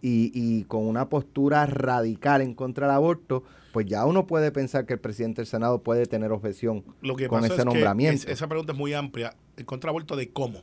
y, 0.02 0.30
y 0.34 0.64
con 0.64 0.86
una 0.86 1.08
postura 1.08 1.64
radical 1.64 2.42
en 2.42 2.52
contra 2.52 2.86
del 2.86 2.96
aborto, 2.96 3.42
pues 3.72 3.86
ya 3.86 4.04
uno 4.04 4.26
puede 4.26 4.52
pensar 4.52 4.84
que 4.84 4.92
el 4.92 5.00
presidente 5.00 5.40
del 5.40 5.46
Senado 5.46 5.82
puede 5.82 6.04
tener 6.04 6.30
objeción 6.30 6.84
con 7.28 7.44
ese 7.44 7.64
nombramiento. 7.64 8.28
esa 8.28 8.46
pregunta 8.46 8.72
es 8.72 8.78
muy 8.78 8.92
amplia. 8.92 9.34
¿En 9.56 9.64
contra 9.64 9.88
del 9.88 9.92
aborto 9.92 10.16
de 10.16 10.30
cómo? 10.30 10.62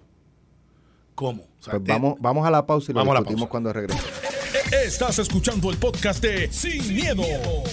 ¿Cómo? 1.15 1.45
pues 1.63 1.83
vamos, 1.83 2.15
vamos 2.19 2.45
a 2.47 2.51
la 2.51 2.65
pausa 2.65 2.91
y 2.91 2.95
lo 2.95 3.03
discutimos 3.03 3.47
cuando 3.47 3.71
regrese. 3.71 4.01
Estás 4.85 5.19
escuchando 5.19 5.69
el 5.69 5.77
podcast 5.77 6.21
de 6.21 6.51
Sin, 6.51 6.93
miedo, 6.93 7.23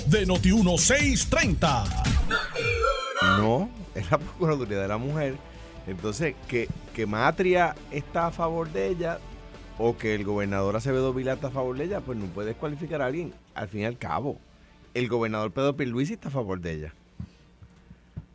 de 0.07 0.27
Noti1630. 0.27 2.05
No, 3.39 3.69
es 3.95 4.11
la 4.11 4.19
Procuraduría 4.19 4.79
de 4.81 4.89
la 4.89 4.99
Mujer. 4.99 5.37
Entonces, 5.87 6.35
que, 6.47 6.69
que 6.95 7.07
Matria 7.07 7.75
está 7.91 8.27
a 8.27 8.31
favor 8.31 8.71
de 8.71 8.89
ella 8.89 9.19
o 9.79 9.97
que 9.97 10.15
el 10.15 10.25
gobernador 10.25 10.77
Acevedo 10.77 11.15
Vila 11.15 11.35
está 11.35 11.49
a 11.49 11.51
favor 11.51 11.77
de 11.77 11.85
ella, 11.85 12.01
pues 12.01 12.19
no 12.19 12.27
puede 12.27 12.49
descualificar 12.49 13.01
a 13.01 13.07
alguien. 13.07 13.33
Al 13.55 13.69
fin 13.69 13.81
y 13.81 13.85
al 13.85 13.97
cabo, 13.97 14.39
el 14.95 15.09
gobernador 15.09 15.51
Pedro 15.53 15.77
Pierluisi 15.77 16.15
está 16.15 16.29
a 16.29 16.33
favor 16.33 16.61
de 16.61 16.73
ella. 16.73 16.95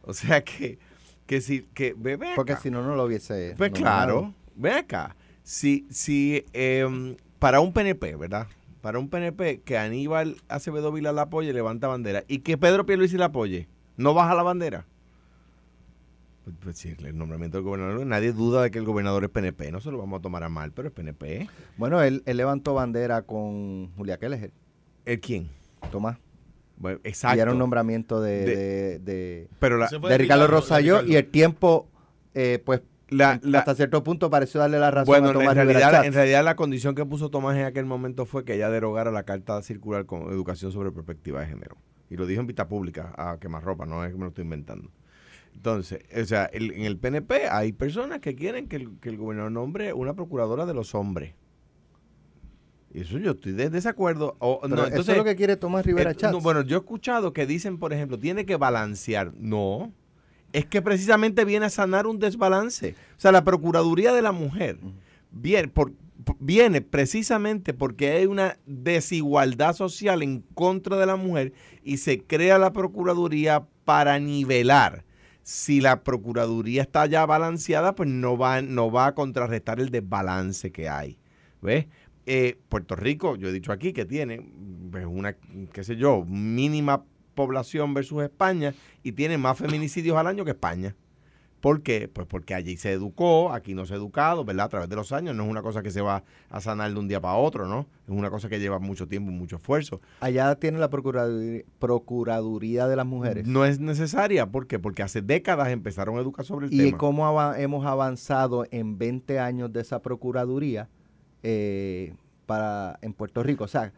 O 0.05 0.13
sea 0.13 0.43
que, 0.43 0.79
que 1.25 1.41
si, 1.41 1.63
que, 1.73 1.93
ve, 1.97 2.19
Porque 2.35 2.55
si 2.57 2.69
no, 2.69 2.83
no 2.83 2.95
lo 2.95 3.05
hubiese. 3.05 3.55
Pues 3.57 3.71
claro, 3.71 4.33
ve 4.55 4.71
acá. 4.71 5.15
Si, 5.43 5.85
si 5.89 6.45
em, 6.53 7.15
para 7.39 7.59
un 7.59 7.73
PNP, 7.73 8.15
¿verdad? 8.15 8.47
Para 8.81 8.99
un 8.99 9.09
PNP 9.09 9.61
que 9.61 9.77
Aníbal 9.77 10.37
Acevedo 10.47 10.91
Vila 10.91 11.11
la 11.11 11.23
apoye, 11.23 11.53
levanta 11.53 11.87
bandera. 11.87 12.23
Y 12.27 12.39
que 12.39 12.57
Pedro 12.57 12.85
Pierluisi 12.85 13.17
la 13.17 13.25
apoye, 13.25 13.67
¿no 13.97 14.13
baja 14.13 14.35
la 14.35 14.43
bandera? 14.43 14.85
Pues, 16.43 16.55
pues 16.61 16.77
sí, 16.77 16.93
el 16.97 17.17
nombramiento 17.17 17.57
del 17.57 17.63
gobernador, 17.63 18.05
nadie 18.05 18.33
duda 18.33 18.63
de 18.63 18.71
que 18.71 18.79
el 18.79 18.85
gobernador 18.85 19.23
es 19.23 19.29
PNP, 19.29 19.71
no 19.71 19.79
se 19.79 19.91
lo 19.91 19.97
vamos 19.97 20.19
a 20.19 20.21
tomar 20.21 20.43
a 20.43 20.49
mal, 20.49 20.73
pero 20.73 20.89
es 20.89 20.93
PNP. 20.93 21.47
Bueno, 21.77 22.01
él, 22.01 22.21
levantó 22.25 22.73
bandera 22.73 23.21
con 23.21 23.93
Julia 23.95 24.17
Keller. 24.17 24.51
¿El 25.05 25.19
quién? 25.21 25.49
Tomás. 25.91 26.17
Exacto. 27.03 27.37
Y 27.37 27.39
era 27.41 27.51
un 27.51 27.59
nombramiento 27.59 28.21
de, 28.21 28.99
de, 28.99 29.47
pero 29.59 29.77
de 29.77 30.17
Ricardo 30.17 30.47
Rosselló 30.47 31.03
y 31.03 31.15
el 31.15 31.27
tiempo, 31.27 31.89
eh, 32.33 32.61
pues, 32.63 32.81
hasta 33.53 33.75
cierto 33.75 34.03
punto 34.03 34.29
pareció 34.29 34.59
darle 34.59 34.79
la 34.79 34.91
razón 34.91 35.07
bueno, 35.07 35.29
a 35.29 35.33
Tomás 35.33 35.57
en 35.57 35.67
realidad, 35.67 36.05
en 36.05 36.13
realidad 36.13 36.43
la 36.43 36.55
condición 36.55 36.95
que 36.95 37.05
puso 37.05 37.29
Tomás 37.29 37.57
en 37.57 37.65
aquel 37.65 37.85
momento 37.85 38.25
fue 38.25 38.43
que 38.43 38.55
ella 38.55 38.69
derogara 38.69 39.11
la 39.11 39.23
carta 39.23 39.61
circular 39.61 40.05
con 40.05 40.31
educación 40.31 40.71
sobre 40.71 40.91
perspectiva 40.91 41.41
de 41.41 41.47
género. 41.47 41.77
Y 42.09 42.17
lo 42.17 42.25
dijo 42.25 42.41
en 42.41 42.47
vista 42.47 42.67
pública 42.67 43.13
a 43.17 43.37
quemarropa, 43.39 43.85
no 43.85 44.03
es 44.03 44.11
que 44.11 44.17
me 44.17 44.23
lo 44.23 44.29
estoy 44.29 44.43
inventando. 44.43 44.91
Entonces, 45.55 45.99
o 46.19 46.25
sea, 46.25 46.49
en 46.51 46.83
el 46.83 46.97
PNP 46.97 47.47
hay 47.49 47.73
personas 47.73 48.19
que 48.19 48.35
quieren 48.35 48.67
que 48.67 48.75
el, 48.77 49.17
gobernador 49.17 49.51
nombre 49.51 49.93
una 49.93 50.13
procuradora 50.13 50.65
de 50.65 50.73
los 50.73 50.95
hombres. 50.95 51.35
Eso 52.93 53.17
yo 53.17 53.31
estoy 53.31 53.53
de 53.53 53.69
desacuerdo. 53.69 54.35
O, 54.39 54.59
no, 54.63 54.75
entonces, 54.75 54.99
eso 54.99 55.11
es 55.11 55.17
lo 55.17 55.23
que 55.23 55.35
quiere 55.35 55.57
Tomás 55.57 55.85
Rivera 55.85 56.11
eh, 56.11 56.15
Chávez. 56.15 56.43
bueno, 56.43 56.61
yo 56.61 56.77
he 56.77 56.79
escuchado 56.79 57.33
que 57.33 57.47
dicen, 57.47 57.79
por 57.79 57.91
ejemplo, 57.91 58.19
tiene 58.19 58.45
que 58.45 58.55
balancear. 58.55 59.33
No, 59.35 59.91
es 60.51 60.65
que 60.67 60.81
precisamente 60.81 61.43
viene 61.43 61.65
a 61.65 61.69
sanar 61.69 62.05
un 62.05 62.19
desbalance. 62.19 62.95
O 63.17 63.19
sea, 63.19 63.31
la 63.31 63.43
Procuraduría 63.43 64.13
de 64.13 64.21
la 64.21 64.31
Mujer 64.31 64.77
viene, 65.31 65.69
por, 65.69 65.93
viene 66.39 66.81
precisamente 66.81 67.73
porque 67.73 68.11
hay 68.11 68.27
una 68.27 68.57
desigualdad 68.67 69.73
social 69.73 70.21
en 70.21 70.41
contra 70.53 70.97
de 70.97 71.07
la 71.07 71.15
mujer 71.15 71.53
y 71.83 71.97
se 71.97 72.21
crea 72.21 72.59
la 72.59 72.73
Procuraduría 72.73 73.65
para 73.85 74.19
nivelar 74.19 75.03
si 75.43 75.81
la 75.81 76.03
Procuraduría 76.03 76.83
está 76.83 77.05
ya 77.05 77.25
balanceada, 77.25 77.95
pues 77.95 78.09
no 78.09 78.37
va, 78.37 78.61
no 78.61 78.91
va 78.91 79.07
a 79.07 79.15
contrarrestar 79.15 79.79
el 79.79 79.89
desbalance 79.89 80.71
que 80.71 80.87
hay. 80.87 81.17
¿Ves? 81.61 81.85
Eh, 82.25 82.57
Puerto 82.69 82.95
Rico, 82.95 83.35
yo 83.35 83.49
he 83.49 83.51
dicho 83.51 83.71
aquí 83.71 83.93
que 83.93 84.05
tiene 84.05 84.45
pues, 84.91 85.05
una, 85.05 85.33
qué 85.73 85.83
sé 85.83 85.95
yo, 85.95 86.23
mínima 86.25 87.03
población 87.35 87.93
versus 87.93 88.23
España 88.23 88.73
y 89.01 89.11
tiene 89.13 89.37
más 89.37 89.57
feminicidios 89.57 90.17
al 90.17 90.27
año 90.27 90.45
que 90.45 90.51
España. 90.51 90.95
¿Por 91.63 91.81
qué? 91.81 92.09
Pues 92.11 92.27
porque 92.27 92.53
allí 92.53 92.75
se 92.75 92.91
educó, 92.91 93.53
aquí 93.53 93.73
no 93.73 93.85
se 93.85 93.93
ha 93.93 93.95
educado, 93.95 94.43
¿verdad? 94.43 94.65
A 94.65 94.69
través 94.69 94.89
de 94.89 94.97
los 94.97 95.13
años. 95.13 95.33
No 95.33 95.45
es 95.45 95.49
una 95.49 95.61
cosa 95.61 95.81
que 95.81 95.91
se 95.91 96.01
va 96.01 96.25
a 96.49 96.59
sanar 96.59 96.91
de 96.91 96.99
un 96.99 97.07
día 97.07 97.21
para 97.21 97.35
otro, 97.35 97.69
¿no? 97.69 97.87
Es 98.05 98.13
una 98.13 98.29
cosa 98.29 98.49
que 98.49 98.59
lleva 98.59 98.79
mucho 98.79 99.07
tiempo 99.07 99.31
y 99.31 99.33
mucho 99.33 99.55
esfuerzo. 99.55 100.01
Allá 100.19 100.53
tiene 100.55 100.77
la 100.77 100.89
Procuraduría, 100.89 102.87
de 102.87 102.95
las 102.97 103.05
Mujeres. 103.05 103.47
No 103.47 103.63
es 103.63 103.79
necesaria. 103.79 104.47
¿Por 104.47 104.67
qué? 104.67 104.77
Porque 104.77 105.03
hace 105.03 105.21
décadas 105.21 105.69
empezaron 105.69 106.17
a 106.17 106.19
educar 106.19 106.45
sobre 106.45 106.65
el 106.65 106.71
tema. 106.71 106.83
¿Y 106.83 106.91
cómo 106.91 107.53
hemos 107.53 107.85
avanzado 107.85 108.65
en 108.69 108.97
20 108.97 109.39
años 109.39 109.71
de 109.71 109.79
esa 109.79 110.01
Procuraduría 110.01 110.89
eh, 111.43 112.15
para, 112.45 112.97
en 113.01 113.13
Puerto 113.13 113.43
Rico? 113.43 113.65
O 113.65 113.67
sea, 113.67 113.93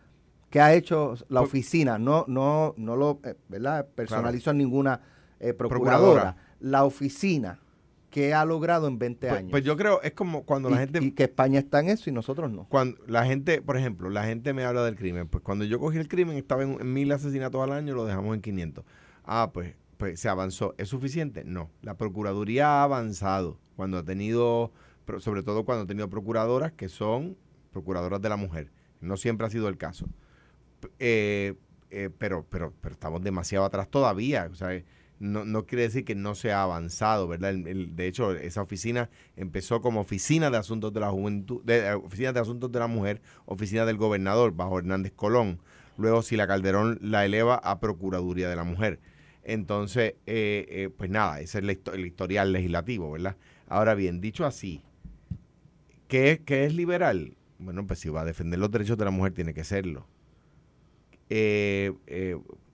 ¿qué 0.50 0.60
ha 0.60 0.74
hecho 0.74 1.16
la 1.30 1.42
oficina? 1.42 1.98
No, 1.98 2.26
no, 2.28 2.74
no 2.78 2.96
lo, 2.96 3.20
eh, 3.24 3.36
¿verdad? 3.48 3.88
Personalizo 3.96 4.54
ninguna 4.54 5.02
eh, 5.40 5.54
procuradora 5.54 6.36
la 6.60 6.84
oficina 6.84 7.60
que 8.16 8.34
ha 8.34 8.46
logrado 8.46 8.88
en 8.88 8.98
20 8.98 9.28
pues, 9.28 9.40
años. 9.40 9.52
Pues 9.52 9.64
yo 9.66 9.76
creo, 9.76 10.02
es 10.02 10.14
como 10.14 10.44
cuando 10.44 10.70
la 10.70 10.78
gente... 10.78 11.04
Y 11.04 11.12
que 11.12 11.24
España 11.24 11.60
está 11.60 11.82
en 11.82 11.90
eso 11.90 12.10
y 12.10 12.14
nosotros 12.14 12.50
no. 12.50 12.66
Cuando 12.70 12.98
la 13.08 13.26
gente, 13.26 13.62
por 13.62 13.76
ejemplo, 13.76 14.10
la 14.10 14.24
gente 14.24 14.54
me 14.54 14.64
habla 14.64 14.86
del 14.86 14.96
crimen. 14.96 15.28
Pues 15.28 15.44
cuando 15.44 15.66
yo 15.66 15.80
cogí 15.80 15.98
el 15.98 16.08
crimen 16.08 16.38
estaba 16.38 16.64
en, 16.64 16.94
mil 16.94 17.12
asesinatos 17.12 17.62
al 17.62 17.74
año, 17.74 17.94
lo 17.94 18.06
dejamos 18.06 18.34
en 18.34 18.42
500. 18.42 18.86
Ah, 19.26 19.52
pues, 19.54 19.76
pues 19.98 20.18
se 20.18 20.30
avanzó. 20.30 20.76
¿Es 20.78 20.88
suficiente? 20.88 21.44
No. 21.44 21.70
La 21.82 21.98
Procuraduría 21.98 22.80
ha 22.80 22.84
avanzado 22.84 23.60
cuando 23.76 23.98
ha 23.98 24.04
tenido, 24.04 24.72
sobre 25.20 25.44
todo 25.44 25.66
cuando 25.66 25.84
ha 25.84 25.88
tenido 25.88 26.10
procuradoras 26.10 26.72
que 26.74 26.90
son 26.90 27.38
procuradoras 27.72 28.22
de 28.22 28.30
la 28.30 28.38
mujer. 28.38 28.72
No 29.02 29.18
siempre 29.18 29.46
ha 29.46 29.50
sido 29.50 29.68
el 29.68 29.78
caso. 29.78 30.08
Eh, 31.00 31.56
eh, 31.92 32.10
pero, 32.18 32.46
pero, 32.50 32.74
estamos 32.90 33.22
demasiado 33.22 33.66
atrás 33.66 33.90
todavía. 33.90 34.50
No, 35.20 35.46
no 35.46 35.66
quiere 35.66 35.84
decir 35.84 36.04
que 36.04 36.16
no 36.16 36.36
se 36.36 36.52
ha 36.52 36.64
avanzado, 36.64 37.28
¿verdad? 37.28 37.54
de 37.54 38.08
hecho, 38.08 38.34
esa 38.34 38.62
oficina 38.62 39.10
empezó 39.38 39.82
como 39.82 40.02
oficina 40.02 40.50
de 40.50 40.58
asuntos 40.58 40.92
de 40.92 41.00
la 41.00 41.10
juventud, 41.10 41.62
eh, 41.70 41.94
oficina 41.94 42.34
de 42.34 42.42
asuntos 42.42 42.72
de 42.72 42.80
la 42.80 42.88
mujer, 42.88 43.22
oficina 43.46 43.86
del 43.86 43.96
gobernador 43.98 44.54
bajo 44.54 44.80
Hernández 44.80 45.14
Colón. 45.14 45.60
Luego, 45.98 46.22
si 46.22 46.36
la 46.36 46.48
Calderón 46.48 47.00
la 47.02 47.26
eleva 47.26 47.56
a 47.56 47.80
Procuraduría 47.80 48.50
de 48.50 48.58
la 48.58 48.66
Mujer. 48.66 49.00
Entonces, 49.44 50.16
pues 50.98 51.10
nada, 51.10 51.40
ese 51.40 51.60
es 51.60 51.80
el 51.94 52.06
historial 52.06 52.52
legislativo, 52.52 53.12
¿verdad? 53.12 53.38
Ahora 53.68 53.96
bien, 53.96 54.20
dicho 54.20 54.46
así, 54.46 54.84
¿qué, 56.08 56.42
¿qué, 56.46 56.66
es 56.66 56.74
liberal? 56.74 57.36
Bueno, 57.60 57.86
pues 57.88 58.00
si 58.00 58.10
va 58.10 58.22
a 58.22 58.26
defender 58.26 58.60
los 58.60 58.72
derechos 58.72 58.98
de 58.98 59.06
la 59.06 59.12
mujer, 59.12 59.34
tiene 59.34 59.54
que 59.54 59.64
serlo. 59.64 60.06
Eh, 61.30 61.92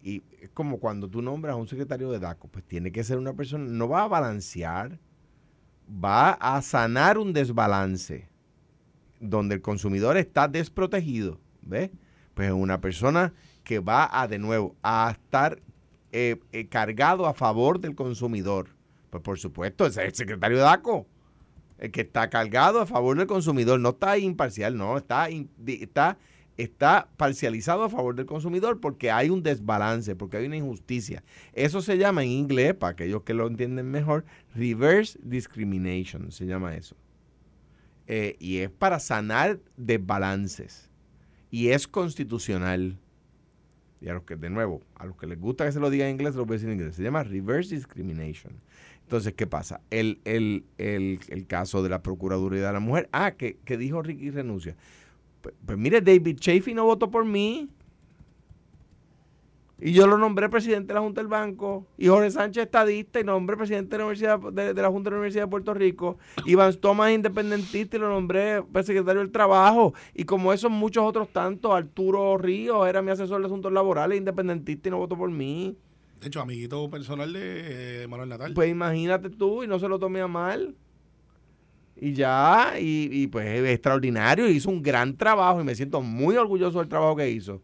y 0.04 0.24
es 0.42 0.50
como 0.50 0.80
cuando 0.80 1.08
tú 1.08 1.22
nombras 1.22 1.54
a 1.54 1.58
un 1.58 1.68
secretario 1.68 2.12
de 2.12 2.20
DACO, 2.20 2.48
pues 2.48 2.66
tiene 2.66 2.92
que 2.92 3.04
ser 3.04 3.18
una 3.18 3.34
persona, 3.34 3.66
no 3.66 3.88
va 3.88 4.04
a 4.04 4.08
balancear, 4.08 5.00
va 6.04 6.32
a 6.32 6.62
sanar 6.62 7.18
un 7.18 7.34
desbalance 7.34 8.28
donde 9.20 9.56
el 9.56 9.62
consumidor 9.62 10.18
está 10.18 10.48
desprotegido, 10.48 11.40
¿ves? 11.62 11.92
Pues 12.34 12.48
es 12.48 12.54
una 12.54 12.82
persona 12.82 13.34
que 13.64 13.80
va 13.80 14.10
a, 14.12 14.28
de 14.28 14.40
nuevo, 14.40 14.76
a 14.82 15.12
estar 15.12 15.62
eh, 16.12 16.38
eh, 16.52 16.68
cargado 16.68 17.28
a 17.28 17.34
favor 17.34 17.80
del 17.80 17.96
consumidor. 17.96 18.70
Pues 19.12 19.22
por 19.22 19.38
supuesto, 19.38 19.86
ese 19.86 20.02
es 20.02 20.08
el 20.08 20.16
secretario 20.16 20.58
de 20.58 20.64
DACO, 20.64 21.06
el 21.82 21.92
que 21.92 22.02
está 22.02 22.30
cargado 22.30 22.80
a 22.80 22.86
favor 22.86 23.18
del 23.18 23.28
consumidor, 23.28 23.80
no 23.80 23.90
está 23.90 24.18
imparcial, 24.18 24.78
no, 24.78 24.98
está, 24.98 25.28
está 25.68 26.18
está 26.58 27.10
parcializado 27.18 27.84
a 27.84 27.90
favor 27.90 28.16
del 28.16 28.26
consumidor 28.26 28.80
porque 28.80 29.12
hay 29.12 29.30
un 29.30 29.44
desbalance, 29.44 30.16
porque 30.16 30.38
hay 30.38 30.46
una 30.46 30.58
injusticia. 30.58 31.24
Eso 31.54 31.82
se 31.82 31.98
llama 31.98 32.24
en 32.24 32.30
inglés, 32.30 32.74
para 32.74 32.92
aquellos 32.92 33.24
que 33.24 33.34
lo 33.34 33.48
entienden 33.48 33.90
mejor, 33.90 34.26
reverse 34.54 35.20
discrimination, 35.24 36.32
se 36.32 36.46
llama 36.46 36.76
eso. 36.76 36.96
Eh, 38.08 38.36
y 38.40 38.58
es 38.58 38.70
para 38.70 39.00
sanar 39.00 39.60
desbalances. 39.78 40.90
Y 41.50 41.70
es 41.70 41.88
constitucional. 41.88 42.98
Y 44.00 44.10
a 44.10 44.14
los 44.14 44.24
que, 44.24 44.36
de 44.36 44.50
nuevo, 44.50 44.82
a 44.96 45.06
los 45.06 45.16
que 45.16 45.28
les 45.28 45.40
gusta 45.40 45.66
que 45.66 45.72
se 45.72 45.80
lo 45.80 45.90
diga 45.90 46.08
en 46.08 46.16
inglés, 46.16 46.36
lo 46.36 46.46
voy 46.46 46.56
a 46.56 46.58
decir 46.58 46.70
en 46.70 46.76
inglés. 46.76 46.96
Se 46.96 47.04
llama 47.04 47.24
reverse 47.24 47.76
discrimination. 47.76 48.54
Entonces, 49.12 49.34
¿qué 49.34 49.46
pasa? 49.46 49.82
El, 49.90 50.22
el, 50.24 50.64
el, 50.78 51.20
el 51.28 51.46
caso 51.46 51.84
de 51.84 51.90
la 51.90 52.02
Procuraduría 52.02 52.66
de 52.68 52.72
la 52.72 52.80
Mujer. 52.80 53.10
Ah, 53.12 53.32
que, 53.32 53.58
que 53.66 53.76
dijo 53.76 54.02
Ricky 54.02 54.30
renuncia. 54.30 54.78
Pues, 55.42 55.54
pues, 55.66 55.78
mire, 55.78 56.00
David 56.00 56.38
Chafee 56.40 56.74
no 56.74 56.86
votó 56.86 57.12
por 57.12 57.26
mí. 57.26 57.68
Y 59.82 59.92
yo 59.92 60.08
lo 60.08 60.18
nombré 60.18 60.48
presidente 60.48 60.88
de 60.88 60.94
la 60.94 61.02
Junta 61.02 61.20
del 61.20 61.28
Banco. 61.28 61.86
Y 61.98 62.08
Jorge 62.08 62.32
Sánchez 62.32 62.64
estadista 62.64 63.20
y 63.20 63.26
nombré 63.26 63.58
presidente 63.58 63.90
de 63.90 63.98
la, 63.98 64.06
Universidad, 64.06 64.40
de, 64.40 64.74
la 64.82 64.88
Junta 64.88 65.10
de 65.10 65.16
la 65.16 65.18
Universidad 65.18 65.44
de 65.44 65.50
Puerto 65.50 65.74
Rico. 65.74 66.18
Iván 66.46 66.74
Thomas 66.76 67.12
independentista 67.12 67.98
y 67.98 68.00
lo 68.00 68.08
nombré 68.08 68.64
pues, 68.64 68.86
secretario 68.86 69.20
del 69.20 69.34
Trabajo. 69.34 69.94
Y 70.14 70.24
como 70.24 70.54
esos 70.54 70.72
muchos 70.72 71.04
otros 71.04 71.28
tantos, 71.34 71.74
Arturo 71.74 72.38
Ríos 72.38 72.88
era 72.88 73.02
mi 73.02 73.12
asesor 73.12 73.42
de 73.42 73.48
asuntos 73.48 73.74
laborales, 73.74 74.18
independentista 74.18 74.88
y 74.88 74.92
no 74.92 75.00
votó 75.00 75.18
por 75.18 75.30
mí. 75.30 75.76
De 76.22 76.28
hecho, 76.28 76.40
amiguito 76.40 76.90
personal 76.90 77.34
de 77.34 78.06
Manuel 78.08 78.30
Natal. 78.30 78.54
Pues 78.54 78.70
imagínate 78.70 79.30
tú 79.32 79.64
y 79.64 79.68
no 79.68 79.80
se 79.80 79.88
lo 79.88 79.98
tomé 80.00 80.22
a 80.22 80.28
mal 80.28 80.76
y 81.96 82.14
ya, 82.14 82.74
y, 82.80 83.28
pues 83.28 83.46
es 83.48 83.70
extraordinario, 83.70 84.48
hizo 84.50 84.70
un 84.72 84.82
gran 84.82 85.16
trabajo 85.18 85.62
y 85.62 85.64
me 85.64 85.76
siento 85.76 86.02
muy 86.02 86.36
orgulloso 86.36 86.80
del 86.80 86.88
trabajo 86.88 87.16
que 87.16 87.30
hizo. 87.30 87.62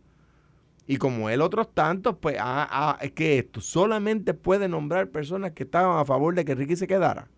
Y 0.86 0.98
como 0.98 1.30
él 1.30 1.42
otros 1.42 1.74
tantos, 1.74 2.18
pues 2.20 2.38
ah, 2.40 2.68
ah, 2.70 2.98
es 3.02 3.12
que 3.14 3.40
esto 3.40 3.62
solamente 3.62 4.34
puede 4.36 4.68
nombrar 4.68 5.10
personas 5.10 5.52
que 5.54 5.64
estaban 5.64 6.00
a 6.00 6.06
favor 6.06 6.36
de 6.36 6.46
que 6.46 6.54
Ricky 6.54 6.76
se 6.76 6.86
quedara. 6.88 7.30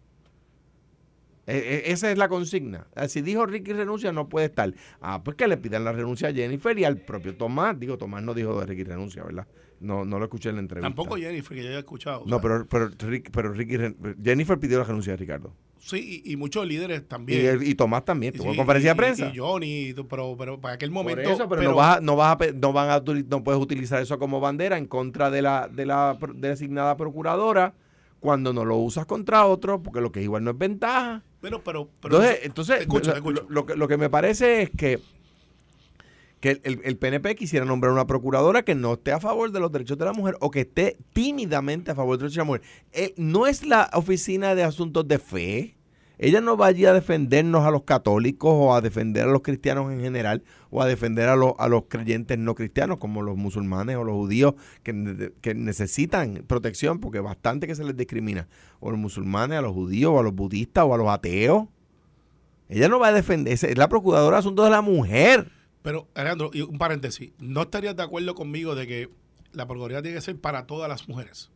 E- 1.47 1.57
e- 1.87 1.91
esa 1.91 2.11
es 2.11 2.17
la 2.17 2.27
consigna. 2.27 2.87
Ah, 2.95 3.07
Si 3.07 3.21
dijo 3.21 3.45
Ricky 3.45 3.71
renuncia, 3.73 4.11
no 4.11 4.27
puede 4.29 4.47
estar. 4.47 4.73
Ah, 4.99 5.23
pues 5.23 5.35
que 5.37 5.47
le 5.47 5.57
pidan 5.57 5.83
la 5.83 5.93
renuncia 5.93 6.27
a 6.27 6.33
Jennifer 6.33 6.77
y 6.77 6.83
al 6.83 6.97
propio 6.97 7.35
Tomás. 7.35 7.79
Digo, 7.79 7.97
Tomás 7.97 8.23
no 8.23 8.33
dijo 8.33 8.59
de 8.59 8.65
Ricky 8.67 8.83
renuncia, 8.83 9.23
¿verdad? 9.23 9.47
No, 9.79 10.03
no 10.05 10.19
lo 10.19 10.25
escuché 10.25 10.49
en 10.49 10.55
la 10.55 10.61
entrevista. 10.61 10.87
Tampoco 10.87 11.15
Jennifer, 11.17 11.55
que 11.57 11.63
yo 11.63 11.69
haya 11.69 11.79
escuchado. 11.79 12.23
No, 12.25 12.41
pero, 12.41 12.67
pero, 12.67 12.89
Rick- 12.89 13.29
pero 13.31 13.53
Ricky, 13.53 13.77
Jennifer 14.23 14.59
pidió 14.59 14.77
la 14.79 14.83
renuncia 14.83 15.13
de 15.13 15.17
Ricardo. 15.17 15.53
Sí, 15.79 16.21
y, 16.25 16.33
y 16.33 16.35
muchos 16.35 16.67
líderes 16.67 16.99
Y, 17.01 17.05
también. 17.05 17.59
y 17.63 17.73
Tomás 17.75 18.03
también, 18.03 18.33
tuvo 18.33 18.51
Sí, 18.51 18.57
conferencia 18.57 18.89
y- 18.89 18.93
de 18.93 18.95
prensa. 18.97 19.31
Y 19.33 19.37
Johnny, 19.37 19.89
y 19.89 19.93
pero, 19.93 20.35
pero 20.37 20.59
para 20.59 20.73
aquel 20.75 20.89
Por 20.91 21.03
momento. 21.05 21.29
eso, 21.29 21.47
pero, 21.47 21.63
no 21.63 21.75
vas 21.75 21.97
a- 21.97 22.01
no 22.01 22.15
vas 22.17 22.37
a 22.41 22.45
no 22.53 22.73
van 22.73 22.89
a 22.89 23.01
no 23.29 23.43
puedes 23.43 23.61
utilizar 23.61 24.01
eso 24.01 24.19
como 24.19 24.41
bandera 24.41 24.77
en 24.77 24.85
contra 24.87 25.31
de 25.31 25.41
la 25.41 25.69
de 25.69 25.85
la 25.85 26.17
designada 26.35 26.97
procuradora 26.97 27.73
cuando 28.19 28.51
no 28.51 28.65
lo 28.65 28.75
usas 28.75 29.05
contra 29.05 29.45
otro, 29.45 29.81
porque 29.81 30.01
lo 30.01 30.11
que 30.11 30.19
es 30.19 30.25
igual 30.25 30.43
no 30.43 30.51
es 30.51 30.57
ventaja. 30.57 31.23
Pero, 31.39 31.63
pero, 31.63 31.87
pero 32.01 32.17
Entonces, 32.21 32.39
entonces 32.43 32.87
lo, 32.87 33.15
escucho. 33.15 33.45
lo 33.49 33.65
que, 33.65 33.75
lo 33.77 33.87
que 33.87 33.95
me 33.97 34.09
parece 34.09 34.63
es 34.63 34.69
que, 34.71 34.99
que 36.39 36.61
el, 36.63 36.81
el- 36.83 36.97
PNP 36.97 37.35
quisiera 37.35 37.65
nombrar 37.65 37.91
una 37.91 38.07
procuradora 38.07 38.63
que 38.63 38.75
no 38.75 38.93
esté 38.93 39.11
a 39.11 39.19
favor 39.19 39.51
de 39.51 39.59
los 39.59 39.71
derechos 39.71 39.97
de 39.97 40.05
la 40.05 40.13
mujer 40.13 40.35
o 40.39 40.51
que 40.51 40.61
esté 40.61 40.97
tímidamente 41.13 41.91
a 41.91 41.95
favor 41.95 42.17
de 42.17 42.23
los 42.23 42.33
derechos 42.33 42.47
de 42.47 42.53
la 42.53 42.59
mujer. 42.99 43.13
No 43.17 43.45
es 43.47 43.65
la 43.65 43.89
oficina 43.93 44.55
de 44.55 44.63
asuntos 44.63 45.07
de 45.07 45.19
fe. 45.19 45.75
Ella 46.21 46.41
no 46.41 46.57
va 46.57 46.65
allí 46.67 46.85
a 46.85 46.91
defendernos 46.93 47.65
a 47.65 47.71
los 47.71 47.83
católicos 47.83 48.51
o 48.53 48.73
a 48.75 48.81
defender 48.81 49.23
a 49.23 49.31
los 49.31 49.41
cristianos 49.41 49.89
en 49.91 50.01
general 50.01 50.43
o 50.69 50.81
a 50.81 50.85
defender 50.85 51.29
a, 51.29 51.37
los- 51.37 51.53
a 51.57 51.69
los 51.69 51.83
creyentes 51.87 52.37
no 52.37 52.55
cristianos 52.55 52.97
como 52.97 53.21
los 53.21 53.37
musulmanes 53.37 53.95
o 53.95 54.03
los 54.03 54.15
judíos 54.15 54.55
que, 54.83 55.31
que 55.41 55.55
necesitan 55.55 56.43
protección 56.45 56.99
porque 56.99 57.21
bastante 57.21 57.67
que 57.67 57.75
se 57.75 57.85
les 57.85 57.95
discrimina. 57.95 58.49
O 58.81 58.91
los 58.91 58.99
musulmanes, 58.99 59.59
a 59.59 59.61
los 59.61 59.71
judíos 59.71 60.11
o 60.13 60.19
a 60.19 60.23
los 60.23 60.33
budistas 60.35 60.83
o 60.85 60.93
a 60.93 60.97
los 60.97 61.07
ateos. 61.07 61.67
Ella 62.67 62.87
no 62.89 62.99
va 62.99 63.07
a 63.07 63.13
defender, 63.13 63.53
es 63.53 63.77
la 63.77 63.87
procuradora 63.87 64.35
de 64.37 64.39
asuntos 64.39 64.65
de 64.65 64.71
la 64.71 64.81
mujer. 64.81 65.49
Pero, 65.81 66.07
Alejandro, 66.15 66.49
y 66.53 66.61
un 66.61 66.77
paréntesis. 66.77 67.31
¿No 67.39 67.61
estarías 67.63 67.95
de 67.95 68.03
acuerdo 68.03 68.35
conmigo 68.35 68.75
de 68.75 68.85
que 68.87 69.09
la 69.53 69.65
Procuraduría 69.65 70.01
tiene 70.01 70.15
que 70.17 70.21
ser 70.21 70.39
para 70.39 70.65
todas 70.67 70.89
las 70.89 71.07
mujeres? 71.07 71.51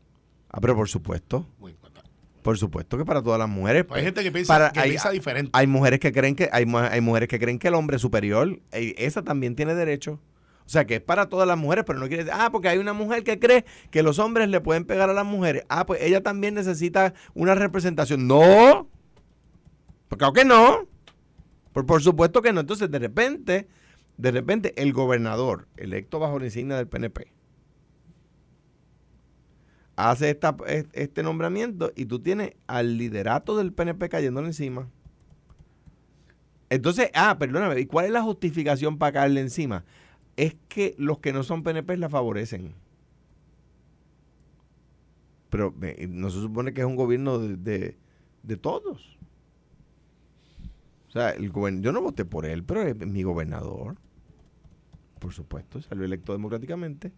Ah, 0.50 0.60
pero 0.62 0.76
por 0.76 0.88
supuesto, 0.88 1.48
Muy 1.60 1.72
importante. 1.72 2.10
por 2.42 2.58
supuesto 2.58 2.98
que 2.98 3.06
para 3.06 3.22
todas 3.22 3.40
las 3.40 3.50
mujeres. 3.50 3.84
Pues 3.86 4.00
hay 4.00 4.06
gente 4.06 4.24
que 4.24 4.32
piensa, 4.32 4.54
para- 4.54 4.72
que 4.72 4.80
hay- 4.80 4.90
piensa 4.92 5.10
diferente. 5.10 5.50
Hay 5.54 5.68
mujeres 5.68 6.00
que 6.00 6.12
creen 6.12 6.36
que 6.36 6.50
hay, 6.52 6.66
hay 6.90 7.02
mujeres 7.02 7.28
que 7.28 7.40
creen 7.40 7.60
que 7.60 7.68
el 7.68 7.74
hombre 7.74 7.98
es 7.98 8.02
superior. 8.02 8.60
Esa 8.72 9.24
también 9.24 9.56
tiene 9.56 9.76
derecho. 9.76 10.20
O 10.66 10.70
sea, 10.70 10.86
que 10.86 10.96
es 10.96 11.02
para 11.02 11.28
todas 11.28 11.46
las 11.46 11.58
mujeres, 11.58 11.84
pero 11.86 12.00
no 12.00 12.08
quiere 12.08 12.24
decir, 12.24 12.40
ah, 12.42 12.50
porque 12.50 12.70
hay 12.70 12.78
una 12.78 12.94
mujer 12.94 13.26
que 13.26 13.38
cree 13.38 13.66
que 13.92 14.02
los 14.02 14.18
hombres 14.20 14.48
le 14.48 14.62
pueden 14.62 14.86
pegar 14.86 15.10
a 15.10 15.14
las 15.14 15.26
mujeres. 15.26 15.66
Ah, 15.68 15.86
pues 15.86 16.02
ella 16.02 16.24
también 16.24 16.54
necesita 16.54 17.14
una 17.34 17.54
representación. 17.54 18.28
No. 18.28 18.88
Pues 20.08 20.18
claro 20.18 20.32
que 20.34 20.46
no. 20.46 20.88
Por, 21.74 21.86
por 21.86 22.02
supuesto 22.02 22.42
que 22.42 22.54
no. 22.54 22.62
Entonces, 22.62 22.90
de 22.90 23.00
repente, 23.00 23.68
de 24.18 24.32
repente, 24.32 24.74
el 24.82 24.94
gobernador, 24.94 25.68
electo 25.78 26.20
bajo 26.20 26.40
la 26.40 26.46
insignia 26.46 26.78
del 26.78 26.88
PNP, 26.88 27.34
hace 29.96 30.30
esta, 30.30 30.56
es- 30.68 30.88
este 30.94 31.24
nombramiento 31.24 31.92
y 31.96 32.06
tú 32.06 32.20
tienes 32.20 32.54
al 32.68 32.98
liderato 32.98 33.58
del 33.58 33.74
PNP 33.74 34.10
cayéndole 34.10 34.48
encima. 34.48 34.90
Entonces, 36.70 37.12
ah, 37.14 37.38
perdóname, 37.38 37.80
¿y 37.80 37.86
cuál 37.86 38.06
es 38.06 38.12
la 38.12 38.24
justificación 38.24 38.98
para 38.98 39.12
caerle 39.14 39.42
encima? 39.42 39.86
Es 40.38 40.56
que 40.68 40.96
los 40.98 41.20
que 41.20 41.32
no 41.34 41.44
son 41.44 41.62
PNP 41.64 41.98
la 41.98 42.10
favorecen. 42.10 42.74
Pero 45.50 45.76
no 46.10 46.30
se 46.32 46.42
supone 46.42 46.74
que 46.74 46.82
es 46.82 46.88
un 46.88 46.96
gobierno 46.96 47.38
de- 47.38 47.98
de 48.42 48.58
todos. 48.58 49.18
O 51.14 51.20
sea, 51.20 51.30
el 51.30 51.52
yo 51.84 51.92
no 51.92 52.02
voté 52.02 52.26
por 52.26 52.44
él, 52.44 52.64
pero 52.64 52.82
es 52.82 52.98
mi 52.98 53.22
gobernador. 53.22 53.98
Por 55.20 55.32
supuesto, 55.32 55.80
salió 55.80 56.06
electo 56.06 56.32
democráticamente. 56.32 57.12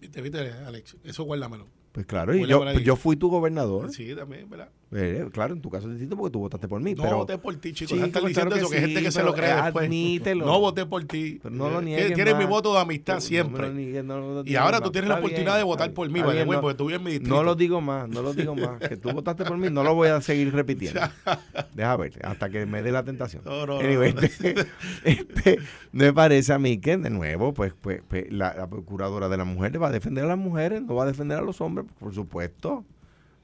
¿Viste, 0.00 0.22
viste, 0.22 0.50
Alex? 0.50 0.96
Eso 1.04 1.24
guárdamelo. 1.24 1.66
Pues 1.92 2.06
claro, 2.06 2.34
y 2.34 2.46
yo, 2.46 2.60
pues 2.60 2.82
yo 2.82 2.96
fui 2.96 3.16
tu 3.16 3.28
gobernador. 3.28 3.92
Sí, 3.92 4.14
también, 4.16 4.48
¿verdad? 4.48 4.70
Eh, 4.94 5.26
claro, 5.32 5.54
en 5.54 5.60
tu 5.62 5.70
caso 5.70 5.86
es 5.86 5.92
distinto 5.92 6.16
porque 6.16 6.32
tú 6.32 6.38
votaste 6.40 6.68
por 6.68 6.80
mí. 6.80 6.94
No 6.94 7.02
pero, 7.02 7.16
voté 7.18 7.38
por 7.38 7.54
ti, 7.56 7.72
chicos. 7.72 7.92
Chico, 7.92 8.00
Ya 8.00 8.06
están 8.06 8.22
claro 8.22 8.28
diciendo 8.28 8.54
que 8.54 8.60
eso, 8.60 8.70
que 8.70 8.76
hay 8.76 8.80
gente 8.82 8.98
sí, 9.00 9.04
que 9.06 9.12
se 9.12 9.22
lo 9.22 9.32
cree 9.34 9.50
eh, 9.50 9.62
después. 9.62 9.84
admítelo. 9.86 10.44
No 10.46 10.60
voté 10.60 10.84
por 10.86 11.04
ti. 11.04 11.40
Pero 11.42 11.54
no 11.54 11.70
lo 11.70 11.80
Eh, 11.80 11.84
niegues 11.84 12.14
Tienes 12.14 12.36
mi 12.36 12.44
voto 12.44 12.74
de 12.74 12.80
amistad 12.80 13.20
siempre. 13.20 13.68
no 13.68 13.68
me 13.68 13.74
lo 13.74 13.74
niegues, 13.80 14.04
no 14.04 14.18
lo 14.20 14.42
y 14.46 14.54
ahora 14.56 14.80
tú 14.82 14.90
tienes 14.90 15.08
la 15.08 15.16
oportunidad 15.16 15.52
bien, 15.52 15.58
de 15.58 15.64
votar 15.64 15.92
por 15.92 16.08
mí, 16.10 16.22
bien, 16.22 16.46
porque 16.46 16.76
tú 16.76 16.86
vives 16.86 17.00
mi 17.00 17.10
distrito. 17.12 17.34
No 17.34 17.42
lo 17.42 17.54
digo 17.54 17.80
más, 17.80 18.08
no 18.08 18.20
lo 18.20 18.34
digo 18.34 18.54
más. 18.54 18.78
Que 18.80 18.96
tú 18.98 19.10
votaste 19.12 19.44
por 19.46 19.56
mí, 19.56 19.68
no 19.70 19.82
lo 19.82 19.94
voy 19.94 20.08
a 20.08 20.20
seguir 20.20 20.52
repitiendo. 20.54 21.00
Deja 21.74 21.96
ver, 21.96 22.12
hasta 22.24 22.50
que 22.50 22.66
me 22.66 22.82
dé 22.82 22.92
la 22.92 23.02
tentación. 23.02 23.42
No, 23.46 23.66
no, 23.66 23.74
no, 23.74 23.80
Anyway, 23.80 24.14
este- 24.22 24.66
este, 25.04 25.58
me 25.92 26.12
parece 26.12 26.52
a 26.52 26.58
mí 26.58 26.78
que, 26.78 26.96
de 26.98 27.08
nuevo, 27.10 27.54
pues, 27.54 27.72
pues, 27.80 28.02
pues, 28.06 28.30
la, 28.30 28.54
la 28.54 28.68
procuradora 28.68 29.28
de 29.30 29.36
la 29.38 29.44
mujer 29.44 29.80
va 29.82 29.88
a 29.88 29.92
defender 29.92 30.24
a 30.24 30.28
las 30.28 30.38
mujeres, 30.38 30.82
no 30.82 30.94
va 30.94 31.04
a 31.04 31.06
defender 31.06 31.38
a 31.38 31.42
los 31.42 31.60
hombres, 31.62 31.81
por 31.98 32.14
supuesto. 32.14 32.84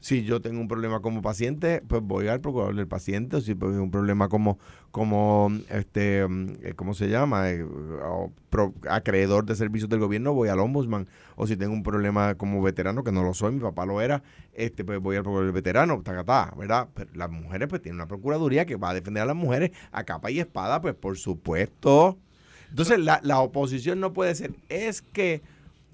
Si 0.01 0.22
yo 0.22 0.40
tengo 0.40 0.61
un 0.61 0.68
problema 0.68 1.01
como 1.01 1.22
paciente, 1.22 1.83
pues 1.88 2.03
voy 2.03 2.29
al 2.29 2.40
procurador 2.40 2.77
del 2.77 2.87
paciente. 2.87 3.37
O 3.37 3.40
si 3.40 3.57
tengo 3.57 3.83
un 3.83 3.90
problema 3.90 4.29
como, 4.29 4.59
como 4.92 5.51
este, 5.70 6.20
eh, 6.20 6.74
¿cómo 6.77 6.94
se 6.94 7.09
llama? 7.09 7.51
Eh, 7.51 7.66
acreedor 8.88 9.44
de 9.44 9.57
servicios 9.57 9.88
del 9.88 9.98
gobierno, 9.98 10.35
voy 10.35 10.51
al 10.51 10.61
ombudsman. 10.61 11.09
O 11.35 11.48
si 11.48 11.57
tengo 11.57 11.72
un 11.72 11.83
problema 11.83 12.37
como 12.37 12.62
veterano, 12.62 13.03
que 13.03 13.11
no 13.11 13.24
lo 13.24 13.35
soy, 13.35 13.53
mi 13.53 13.61
papá 13.61 13.87
lo 13.87 14.01
era, 14.01 14.22
este, 14.55 14.85
pues 14.85 15.01
voy 15.01 15.16
al 15.16 15.22
procurador 15.22 15.46
del 15.46 15.55
veterano, 15.55 16.01
tacatá, 16.03 16.55
¿verdad? 16.57 16.88
Pero 16.94 17.11
las 17.14 17.31
mujeres, 17.31 17.68
pues 17.68 17.83
tienen 17.83 17.96
una 17.96 18.07
procuraduría 18.07 18.66
que 18.66 18.77
va 18.77 18.90
a 18.90 18.94
defender 18.94 19.24
a 19.24 19.27
las 19.27 19.37
mujeres 19.37 19.72
a 19.90 20.05
capa 20.05 20.31
y 20.31 20.38
espada, 20.38 20.81
pues 20.81 20.94
por 20.94 21.18
supuesto. 21.18 22.16
Entonces, 22.70 23.01
la, 23.01 23.18
la 23.24 23.40
oposición 23.40 23.98
no 23.98 24.12
puede 24.12 24.35
ser, 24.37 24.53
es 24.68 25.03
que 25.03 25.42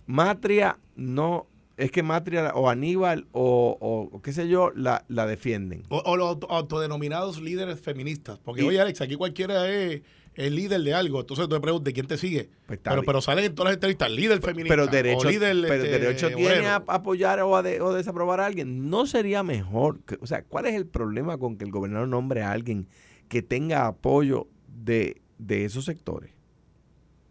Matria 0.06 0.76
no, 0.96 1.46
es 1.76 1.90
que 1.90 2.02
Matria 2.02 2.52
o 2.54 2.68
Aníbal 2.70 3.26
o, 3.32 3.76
o- 3.80 4.16
o 4.16 4.22
qué 4.22 4.32
sé 4.32 4.48
yo, 4.48 4.70
la, 4.76 5.04
la 5.08 5.26
defienden. 5.26 5.82
O, 5.88 5.98
o 5.98 6.16
los 6.16 6.28
auto- 6.28 6.50
autodenominados 6.50 7.40
líderes 7.42 7.80
feministas. 7.80 8.38
Porque, 8.44 8.62
Y- 8.62 8.66
oye, 8.66 8.80
Alex, 8.80 9.00
aquí 9.00 9.16
cualquiera 9.16 9.68
es 9.68 10.02
el 10.34 10.54
líder 10.56 10.82
de 10.82 10.94
algo. 10.94 11.20
Entonces 11.20 11.46
tú 11.48 11.54
te 11.54 11.60
preguntas, 11.60 11.92
¿quién 11.92 12.06
te 12.06 12.16
sigue? 12.16 12.48
Pues 12.66 12.78
pero, 12.82 12.96
bien. 12.96 13.06
pero 13.06 13.20
salen 13.20 13.44
en 13.44 13.54
todas 13.54 13.70
las 13.70 13.74
entrevistas, 13.76 14.10
líder 14.10 14.40
feminista. 14.40 14.68
Pero 14.74 14.86
derecho, 14.86 15.26
o 15.26 15.30
líder, 15.30 15.56
pero 15.62 15.74
este, 15.84 15.98
derecho 15.98 16.28
tiene 16.28 16.66
a 16.66 16.76
apoyar 16.76 17.40
o 17.40 17.56
a, 17.56 17.62
de- 17.62 17.80
o 17.80 17.92
desaprobar 17.92 18.40
a 18.40 18.46
alguien. 18.46 18.88
¿No 18.90 19.06
sería 19.06 19.42
mejor? 19.42 20.00
que- 20.04 20.18
o 20.20 20.26
sea, 20.26 20.42
¿cuál 20.44 20.66
es 20.66 20.74
el 20.74 20.86
problema 20.86 21.38
con 21.38 21.56
que 21.56 21.64
el 21.64 21.70
gobernador 21.72 22.06
nombre 22.08 22.42
a 22.42 22.52
alguien 22.52 22.86
que 23.28 23.42
tenga 23.42 23.86
apoyo 23.86 24.46
de, 24.68 25.20
de 25.38 25.64
esos 25.64 25.84
sectores? 25.84 26.30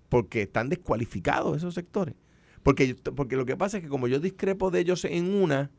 Porque 0.10 0.44
están 0.44 0.70
descualificados 0.70 1.58
esos 1.58 1.74
sectores. 1.74 2.16
Porque, 2.64 2.96
porque 3.16 3.36
lo 3.36 3.46
que 3.46 3.58
pasa 3.58 3.78
es 3.78 3.84
que 3.84 3.90
como 3.90 4.08
yo 4.08 4.20
discrepo 4.20 4.72
de 4.72 4.80
ellos 4.80 5.06
en 5.06 5.34
una, 5.34 5.72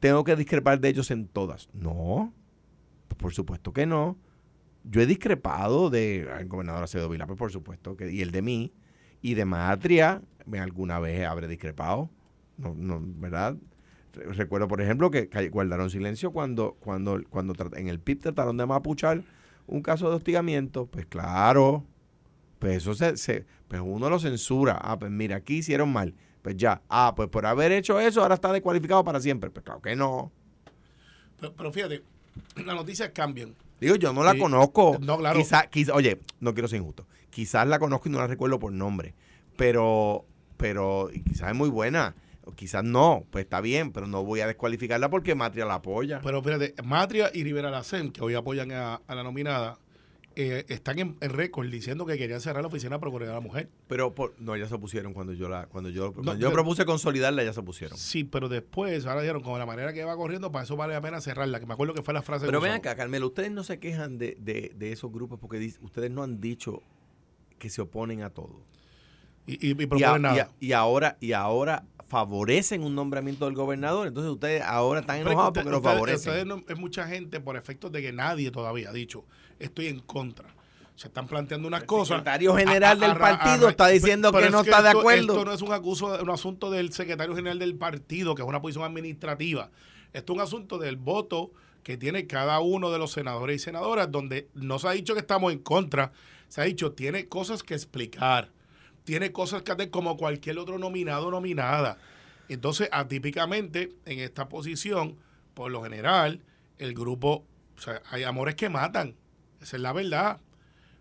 tengo 0.00 0.24
que 0.24 0.36
discrepar 0.36 0.80
de 0.80 0.88
ellos 0.88 1.10
en 1.10 1.26
todas. 1.28 1.68
No, 1.72 2.32
por 3.18 3.32
supuesto 3.34 3.72
que 3.72 3.86
no. 3.86 4.18
Yo 4.84 5.00
he 5.00 5.06
discrepado 5.06 5.90
del 5.90 6.28
gobernador 6.48 6.84
Acevedo 6.84 7.08
Vilá, 7.08 7.26
pues 7.26 7.38
por 7.38 7.52
supuesto 7.52 7.96
que, 7.96 8.12
y 8.12 8.22
el 8.22 8.32
de 8.32 8.42
mí, 8.42 8.72
y 9.20 9.34
de 9.34 9.44
Matria, 9.44 10.22
alguna 10.58 10.98
vez 10.98 11.24
habré 11.26 11.48
discrepado, 11.48 12.10
no, 12.58 12.74
no, 12.74 13.00
¿verdad? 13.02 13.56
Re- 14.12 14.32
Recuerdo, 14.32 14.68
por 14.68 14.80
ejemplo, 14.82 15.10
que 15.10 15.28
guardaron 15.50 15.90
silencio 15.90 16.32
cuando, 16.32 16.74
cuando, 16.80 17.20
cuando 17.30 17.54
en 17.76 17.88
el 17.88 18.00
PIB 18.00 18.20
trataron 18.22 18.56
de 18.56 18.66
mapuchar 18.66 19.24
un 19.66 19.82
caso 19.82 20.10
de 20.10 20.16
hostigamiento. 20.16 20.86
Pues 20.86 21.06
claro, 21.06 21.84
pues 22.62 22.76
eso 22.76 22.94
se, 22.94 23.16
se- 23.16 23.44
pues 23.66 23.82
uno 23.84 24.08
lo 24.08 24.20
censura. 24.20 24.78
Ah, 24.80 24.96
pues 24.96 25.10
mira, 25.10 25.34
aquí 25.34 25.56
hicieron 25.56 25.92
mal. 25.92 26.14
Pues 26.42 26.56
ya, 26.56 26.80
ah, 26.88 27.12
pues 27.16 27.28
por 27.28 27.44
haber 27.44 27.72
hecho 27.72 27.98
eso 27.98 28.22
ahora 28.22 28.36
está 28.36 28.52
descualificado 28.52 29.02
para 29.02 29.18
siempre. 29.20 29.50
Pues 29.50 29.64
claro 29.64 29.82
que 29.82 29.96
no. 29.96 30.30
Pero, 31.40 31.54
pero 31.56 31.72
fíjate, 31.72 32.02
las 32.64 32.76
noticias 32.76 33.10
cambian. 33.12 33.56
Digo, 33.80 33.96
yo 33.96 34.12
no 34.12 34.22
la 34.22 34.32
Sí. 34.32 34.38
conozco. 34.38 34.96
No, 35.00 35.18
claro. 35.18 35.38
Quizá, 35.40 35.66
quizá- 35.68 35.92
oye, 35.92 36.20
no 36.38 36.54
quiero 36.54 36.68
ser 36.68 36.78
injusto. 36.78 37.04
Quizás 37.30 37.66
la 37.66 37.80
conozco 37.80 38.08
y 38.08 38.12
no 38.12 38.18
la 38.18 38.28
recuerdo 38.28 38.60
por 38.60 38.70
nombre. 38.72 39.14
Pero, 39.56 40.24
pero 40.56 41.10
quizás 41.26 41.48
es 41.50 41.56
muy 41.56 41.68
buena. 41.68 42.14
O 42.44 42.52
quizás 42.52 42.84
no. 42.84 43.24
Pues 43.30 43.44
está 43.44 43.60
bien, 43.60 43.90
pero 43.92 44.06
no 44.06 44.24
voy 44.24 44.40
a 44.40 44.46
descualificarla 44.46 45.10
porque 45.10 45.34
Matria 45.34 45.64
la 45.64 45.74
apoya. 45.74 46.20
Pero 46.22 46.42
fíjate, 46.42 46.74
Matria 46.84 47.30
y 47.34 47.42
Rivera 47.42 47.70
Lacen, 47.70 48.12
que 48.12 48.22
hoy 48.22 48.34
apoyan 48.34 48.70
a, 48.72 48.96
a 49.06 49.14
la 49.14 49.22
nominada, 49.24 49.78
eh, 50.36 50.64
están 50.68 50.98
en, 50.98 51.16
en 51.20 51.30
récord 51.30 51.68
diciendo 51.68 52.04
que 52.06 52.16
querían 52.18 52.40
cerrar 52.40 52.62
la 52.62 52.68
oficina 52.68 52.96
de 52.96 53.00
Procuraduría 53.00 53.34
de 53.34 53.40
la 53.40 53.46
Mujer. 53.46 53.68
pero 53.88 54.14
por, 54.14 54.34
no, 54.40 54.56
ya 54.56 54.66
se 54.66 54.74
opusieron 54.74 55.12
cuando 55.14 55.32
yo 55.32 55.48
la, 55.48 55.66
cuando 55.66 55.90
yo, 55.90 56.12
cuando 56.12 56.34
No, 56.34 56.38
yo 56.38 56.48
pero- 56.48 56.62
propuse 56.62 56.84
consolidarla, 56.84 57.42
ya 57.44 57.52
se 57.52 57.62
pusieron. 57.62 57.96
Sí, 57.98 58.24
pero 58.24 58.48
después, 58.48 59.06
ahora 59.06 59.20
dijeron, 59.22 59.42
con 59.42 59.58
la 59.58 59.66
manera 59.66 59.92
que 59.92 60.04
va 60.04 60.16
corriendo, 60.16 60.50
para 60.52 60.64
eso 60.64 60.76
vale 60.76 60.94
la 60.94 61.00
pena 61.00 61.20
cerrarla. 61.20 61.60
Que 61.60 61.66
me 61.66 61.74
acuerdo 61.74 61.94
que 61.94 62.02
fue 62.02 62.14
la 62.14 62.22
frase 62.22 62.46
Pero 62.46 62.60
ven 62.60 62.72
acá, 62.72 62.94
Carmelo, 62.96 63.26
ustedes 63.28 63.50
no 63.50 63.64
se 63.64 63.78
quejan 63.78 64.18
de, 64.18 64.36
de, 64.40 64.72
de 64.74 64.92
esos 64.92 65.12
grupos 65.12 65.38
porque 65.40 65.72
ustedes 65.80 66.10
no 66.10 66.22
han 66.22 66.40
dicho 66.40 66.82
que 67.58 67.70
se 67.70 67.80
oponen 67.82 68.22
a 68.22 68.30
todo. 68.30 68.60
y, 69.46 69.70
y, 69.70 69.76
y 69.98 70.02
a- 70.04 70.18
nada. 70.18 70.42
a- 70.42 70.50
y 70.60 70.72
ahora, 70.72 71.16
y 71.20 71.32
ahora 71.32 71.84
favorecen 72.06 72.82
un 72.82 72.94
nombramiento 72.94 73.46
del 73.46 73.54
gobernador. 73.54 74.06
Entonces 74.06 74.30
ustedes 74.30 74.62
ahora 74.62 75.00
están 75.00 75.16
enojados 75.20 75.52
porque 75.54 75.70
lo 75.70 75.80
favorecen. 75.80 76.28
ustedes 76.30 76.46
no- 76.46 76.62
es 76.68 76.78
mucha 76.78 77.06
gente 77.08 77.40
por 77.40 77.56
efectos 77.56 77.90
de 77.90 78.02
que 78.02 78.12
nadie 78.12 78.50
todavía 78.50 78.90
ha 78.90 78.92
dicho 78.92 79.24
estoy 79.64 79.86
en 79.86 80.00
contra. 80.00 80.48
Se 80.94 81.08
están 81.08 81.26
planteando 81.26 81.66
unas 81.66 81.84
cosas. 81.84 82.18
secretario 82.18 82.54
general 82.54 83.00
del 83.00 83.16
partido 83.16 83.68
está 83.68 83.88
diciendo 83.88 84.30
que 84.30 84.44
es 84.44 84.50
no 84.50 84.60
está 84.60 84.82
de 84.82 84.90
acuerdo. 84.90 85.32
Esto 85.32 85.44
no 85.44 85.52
es 85.52 85.62
un, 85.62 85.72
acuso, 85.72 86.22
un 86.22 86.30
asunto 86.30 86.70
del 86.70 86.92
secretario 86.92 87.34
general 87.34 87.58
del 87.58 87.74
partido, 87.74 88.34
que 88.34 88.42
es 88.42 88.48
una 88.48 88.60
posición 88.60 88.84
administrativa. 88.84 89.70
Esto 90.12 90.32
es 90.32 90.36
un 90.36 90.42
asunto 90.42 90.78
del 90.78 90.96
voto 90.96 91.50
que 91.82 91.96
tiene 91.96 92.26
cada 92.26 92.60
uno 92.60 92.90
de 92.90 92.98
los 92.98 93.12
senadores 93.12 93.56
y 93.56 93.64
senadoras, 93.64 94.10
donde 94.10 94.48
no 94.54 94.78
se 94.78 94.88
ha 94.88 94.92
dicho 94.92 95.14
que 95.14 95.20
estamos 95.20 95.52
en 95.52 95.58
contra, 95.58 96.12
se 96.48 96.60
ha 96.60 96.64
dicho 96.64 96.92
tiene 96.92 97.26
cosas 97.26 97.62
que 97.62 97.74
explicar, 97.74 98.50
tiene 99.04 99.32
cosas 99.32 99.62
que 99.62 99.72
hacer 99.72 99.90
como 99.90 100.16
cualquier 100.16 100.58
otro 100.58 100.78
nominado 100.78 101.28
o 101.28 101.30
nominada. 101.30 101.98
Entonces, 102.48 102.88
atípicamente, 102.92 103.92
en 104.04 104.20
esta 104.20 104.48
posición, 104.48 105.16
por 105.54 105.70
lo 105.70 105.82
general, 105.82 106.40
el 106.78 106.94
grupo, 106.94 107.44
o 107.76 107.80
sea, 107.80 108.02
hay 108.10 108.24
amores 108.24 108.54
que 108.54 108.68
matan, 108.68 109.16
esa 109.62 109.76
es 109.76 109.82
la 109.82 109.92
verdad. 109.92 110.40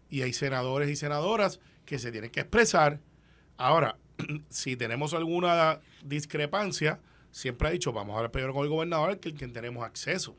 Y 0.09 0.21
hay 0.21 0.33
senadores 0.33 0.89
y 0.89 0.95
senadoras 0.95 1.59
que 1.85 1.99
se 1.99 2.11
tienen 2.11 2.31
que 2.31 2.41
expresar. 2.41 2.99
Ahora, 3.57 3.97
si 4.49 4.75
tenemos 4.75 5.13
alguna 5.13 5.79
discrepancia, 6.03 6.99
siempre 7.31 7.67
ha 7.67 7.71
dicho, 7.71 7.91
vamos 7.93 8.13
a 8.13 8.17
hablar 8.17 8.31
primero 8.31 8.53
con 8.53 8.63
el 8.63 8.69
gobernador, 8.69 9.19
que 9.19 9.29
el 9.29 9.35
que 9.35 9.47
tenemos 9.47 9.83
acceso, 9.83 10.35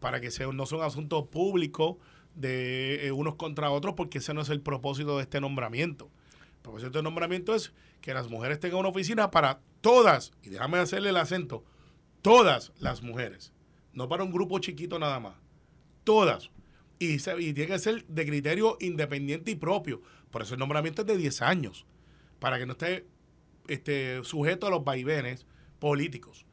para 0.00 0.20
que 0.20 0.30
sea, 0.30 0.48
no 0.48 0.66
sea 0.66 0.78
un 0.78 0.84
asunto 0.84 1.26
público 1.26 1.98
de 2.34 3.06
eh, 3.06 3.12
unos 3.12 3.36
contra 3.36 3.70
otros, 3.70 3.94
porque 3.94 4.18
ese 4.18 4.34
no 4.34 4.42
es 4.42 4.50
el 4.50 4.60
propósito 4.60 5.16
de 5.16 5.22
este 5.22 5.40
nombramiento. 5.40 6.10
El 6.56 6.62
propósito 6.62 6.90
del 6.90 7.04
nombramiento 7.04 7.54
es 7.54 7.72
que 8.00 8.12
las 8.12 8.28
mujeres 8.28 8.60
tengan 8.60 8.80
una 8.80 8.88
oficina 8.88 9.30
para 9.30 9.60
todas, 9.80 10.32
y 10.42 10.50
déjame 10.50 10.78
hacerle 10.78 11.10
el 11.10 11.16
acento, 11.16 11.64
todas 12.22 12.72
las 12.78 13.02
mujeres, 13.02 13.52
no 13.92 14.08
para 14.08 14.24
un 14.24 14.32
grupo 14.32 14.58
chiquito 14.58 14.98
nada 14.98 15.20
más, 15.20 15.34
todas. 16.04 16.50
Y, 16.98 17.18
tiene 17.18 17.66
que 17.66 17.78
ser 17.78 18.04
de 18.06 18.26
criterio 18.26 18.78
independiente 18.80 19.50
y 19.50 19.54
propio. 19.54 20.00
Por 20.30 20.42
eso 20.42 20.54
el 20.54 20.60
nombramiento 20.60 21.02
es 21.02 21.08
de 21.08 21.16
10 21.16 21.42
años, 21.42 21.86
para 22.38 22.58
que 22.58 22.66
no 22.66 22.72
esté 22.72 23.06
este, 23.68 24.24
sujeto 24.24 24.66
a 24.66 24.70
los 24.70 24.84
vaivenes 24.84 25.46
políticos. 25.78 26.46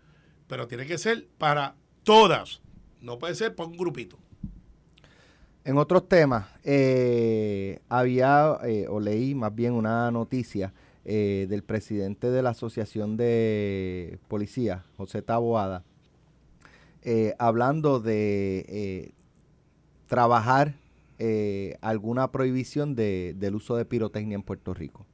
Pero 0.48 0.68
tiene 0.68 0.86
que 0.86 0.98
ser 0.98 1.28
para 1.38 1.76
todas, 2.04 2.62
no 3.02 3.18
puede 3.20 3.36
ser 3.36 3.56
para 3.56 3.70
un 3.70 3.78
grupito. 3.78 4.18
En 5.66 5.78
otros 5.78 6.10
temas, 6.10 6.48
eh, 6.66 7.80
había 7.88 8.58
eh, 8.66 8.86
o 8.90 9.00
leí 9.00 9.34
más 9.34 9.56
bien 9.56 9.72
una 9.74 10.12
noticia 10.12 10.74
eh, 11.06 11.48
del 11.50 11.64
presidente 11.64 12.32
de 12.32 12.42
la 12.42 12.50
Asociación 12.50 13.16
de 13.16 14.20
Policía, 14.28 14.84
José 14.98 15.22
Taboada, 15.22 15.86
hablando 17.38 18.00
de 18.00 19.14
trabajar 20.08 20.76
eh, 21.20 21.78
alguna 21.82 22.32
prohibición 22.32 22.96
de- 22.96 23.36
del 23.38 23.56
uso 23.56 23.76
de 23.76 23.86
pirotecnia 23.86 24.36
en 24.36 24.44
Puerto 24.44 24.74
Rico. 24.74 25.06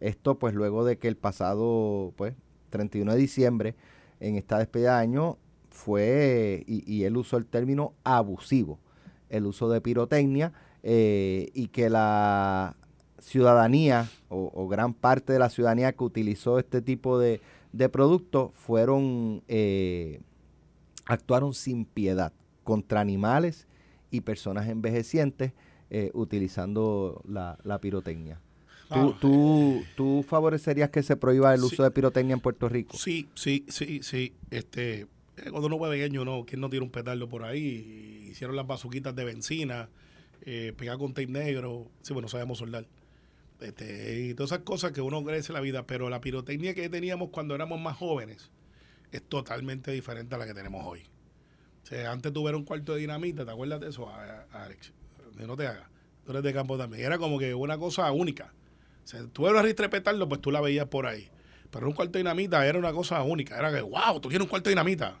Esto 0.00 0.38
pues 0.38 0.54
luego 0.54 0.84
de 0.84 0.98
que 0.98 1.08
el 1.08 1.16
pasado 1.16 2.12
pues 2.16 2.34
31 2.70 3.12
de 3.12 3.18
diciembre 3.18 3.74
en 4.20 4.36
esta 4.36 4.58
despedida 4.58 4.96
de 4.96 5.02
año 5.02 5.38
fue, 5.70 6.64
y, 6.66 6.90
y 6.92 7.04
él 7.04 7.16
usó 7.16 7.36
el 7.36 7.46
término 7.46 7.94
abusivo, 8.04 8.78
el 9.30 9.46
uso 9.46 9.68
de 9.68 9.80
pirotecnia 9.80 10.52
eh, 10.82 11.50
y 11.54 11.68
que 11.68 11.88
la 11.90 12.76
ciudadanía 13.18 14.08
o, 14.28 14.68
gran 14.68 14.94
parte 14.94 15.32
de 15.32 15.38
la 15.38 15.50
ciudadanía 15.50 15.92
que 15.92 16.04
utilizó 16.04 16.58
este 16.58 16.82
tipo 16.82 17.18
de, 17.18 17.40
de 17.72 17.88
productos 17.88 18.52
fueron, 18.54 19.42
eh, 19.48 20.20
actuaron 21.06 21.54
sin 21.54 21.84
piedad 21.84 22.32
contra 22.64 23.00
animales 23.00 23.66
y 24.10 24.20
personas 24.22 24.68
envejecientes 24.68 25.52
eh, 25.90 26.10
utilizando 26.14 27.22
la, 27.26 27.58
la 27.64 27.80
pirotecnia. 27.80 28.40
¿Tú, 28.88 28.94
Ah. 29.10 29.18
tú, 29.20 29.84
tú 29.96 30.24
favorecerías 30.26 30.88
que 30.90 31.02
se 31.02 31.16
prohíba 31.16 31.52
el 31.54 31.60
Sí. 31.60 31.66
uso 31.66 31.82
de 31.82 31.90
pirotecnia 31.90 32.34
en 32.34 32.40
Puerto 32.40 32.68
Rico? 32.68 32.96
Sí, 32.96 33.28
sí, 33.34 33.64
sí, 33.68 34.00
sí. 34.02 34.34
Este, 34.50 35.00
eh, 35.00 35.06
cuando 35.50 35.66
uno 35.66 35.76
fue 35.78 35.90
pequeño, 35.90 36.24
¿no? 36.24 36.44
¿Quién 36.46 36.60
no 36.60 36.70
tiene 36.70 36.84
un 36.84 36.90
petardo 36.90 37.28
por 37.28 37.44
ahí? 37.44 38.28
Hicieron 38.30 38.56
las 38.56 38.66
bazuquitas 38.66 39.14
de 39.14 39.24
benzina, 39.24 39.88
eh, 40.42 40.72
pegar 40.76 40.96
con 40.98 41.12
tape 41.12 41.26
negro. 41.26 41.90
Sí, 42.02 42.12
bueno, 42.14 42.28
sabemos 42.28 42.58
soldar. 42.58 42.86
Este, 43.60 44.20
y 44.28 44.34
todas 44.34 44.52
esas 44.52 44.64
cosas 44.64 44.92
que 44.92 45.00
uno 45.00 45.22
crece 45.24 45.52
en 45.52 45.54
la 45.54 45.60
vida. 45.60 45.86
Pero 45.86 46.08
la 46.08 46.20
pirotecnia 46.20 46.74
que 46.74 46.88
teníamos 46.88 47.28
cuando 47.30 47.54
éramos 47.54 47.80
más 47.80 47.96
jóvenes 47.96 48.50
es 49.12 49.22
totalmente 49.22 49.90
diferente 49.90 50.34
a 50.34 50.38
la 50.38 50.46
que 50.46 50.54
tenemos 50.54 50.86
hoy. 50.86 51.00
Antes 51.90 52.32
tuve 52.32 52.54
un 52.54 52.64
cuarto 52.64 52.94
de 52.94 53.00
dinamita, 53.00 53.44
¿te 53.44 53.50
acuerdas 53.50 53.80
de 53.80 53.88
eso, 53.88 54.10
Alex? 54.52 54.92
No 55.46 55.56
te 55.56 55.66
hagas. 55.66 55.88
Tú 56.24 56.32
eres 56.32 56.42
de 56.42 56.52
campo 56.52 56.76
también. 56.76 57.04
Era 57.04 57.18
como 57.18 57.38
que 57.38 57.54
una 57.54 57.78
cosa 57.78 58.10
única. 58.12 58.52
O 59.04 59.06
sea, 59.06 59.24
tú 59.32 59.48
eras 59.48 59.64
ristre 59.64 59.88
petardo, 59.88 60.28
pues 60.28 60.40
tú 60.40 60.50
la 60.50 60.60
veías 60.60 60.86
por 60.86 61.06
ahí. 61.06 61.30
Pero 61.70 61.86
un 61.86 61.94
cuarto 61.94 62.12
de 62.12 62.18
dinamita 62.18 62.66
era 62.66 62.78
una 62.78 62.92
cosa 62.92 63.22
única. 63.22 63.58
Era 63.58 63.72
que, 63.72 63.80
wow, 63.80 64.20
tú 64.20 64.28
tienes 64.28 64.44
un 64.44 64.50
cuarto 64.50 64.68
de 64.68 64.72
dinamita. 64.72 65.20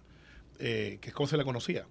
Eh, 0.58 0.98
que 1.00 1.08
es 1.08 1.14
como 1.14 1.26
se 1.26 1.36
le 1.36 1.44
conocía. 1.44 1.86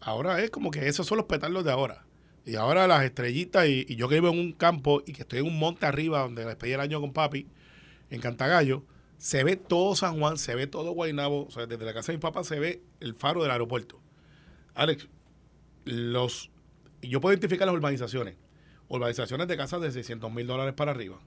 Ahora 0.00 0.40
es 0.42 0.50
como 0.50 0.70
que 0.70 0.86
esos 0.86 1.06
son 1.06 1.18
los 1.18 1.26
petardos 1.26 1.64
de 1.64 1.72
ahora. 1.72 2.04
Y 2.44 2.54
ahora 2.54 2.86
las 2.86 3.04
estrellitas, 3.04 3.66
y, 3.66 3.84
y 3.88 3.96
yo 3.96 4.08
que 4.08 4.16
vivo 4.16 4.28
en 4.28 4.38
un 4.38 4.52
campo 4.52 5.02
y 5.04 5.12
que 5.12 5.22
estoy 5.22 5.40
en 5.40 5.46
un 5.46 5.58
monte 5.58 5.86
arriba 5.86 6.20
donde 6.20 6.44
despedí 6.44 6.72
el 6.72 6.80
año 6.80 7.00
con 7.00 7.12
papi, 7.12 7.46
en 8.10 8.20
Cantagallo, 8.20 8.84
se 9.18 9.44
ve 9.44 9.56
todo 9.56 9.94
San 9.96 10.18
Juan, 10.18 10.38
se 10.38 10.54
ve 10.54 10.66
todo 10.66 10.92
Guaynabo, 10.92 11.46
o 11.46 11.50
sea, 11.50 11.66
desde 11.66 11.84
la 11.84 11.92
casa 11.92 12.12
de 12.12 12.18
mi 12.18 12.22
papá 12.22 12.44
se 12.44 12.58
ve 12.58 12.82
el 13.00 13.14
faro 13.14 13.42
del 13.42 13.50
aeropuerto. 13.50 14.00
Alex, 14.74 15.08
los, 15.84 16.50
yo 17.02 17.20
puedo 17.20 17.32
identificar 17.32 17.66
las 17.66 17.74
urbanizaciones. 17.74 18.36
Urbanizaciones 18.88 19.48
de 19.48 19.56
casas 19.56 19.80
de 19.80 19.90
600 19.92 20.32
mil 20.32 20.46
dólares 20.46 20.74
para 20.74 20.92
arriba. 20.92 21.18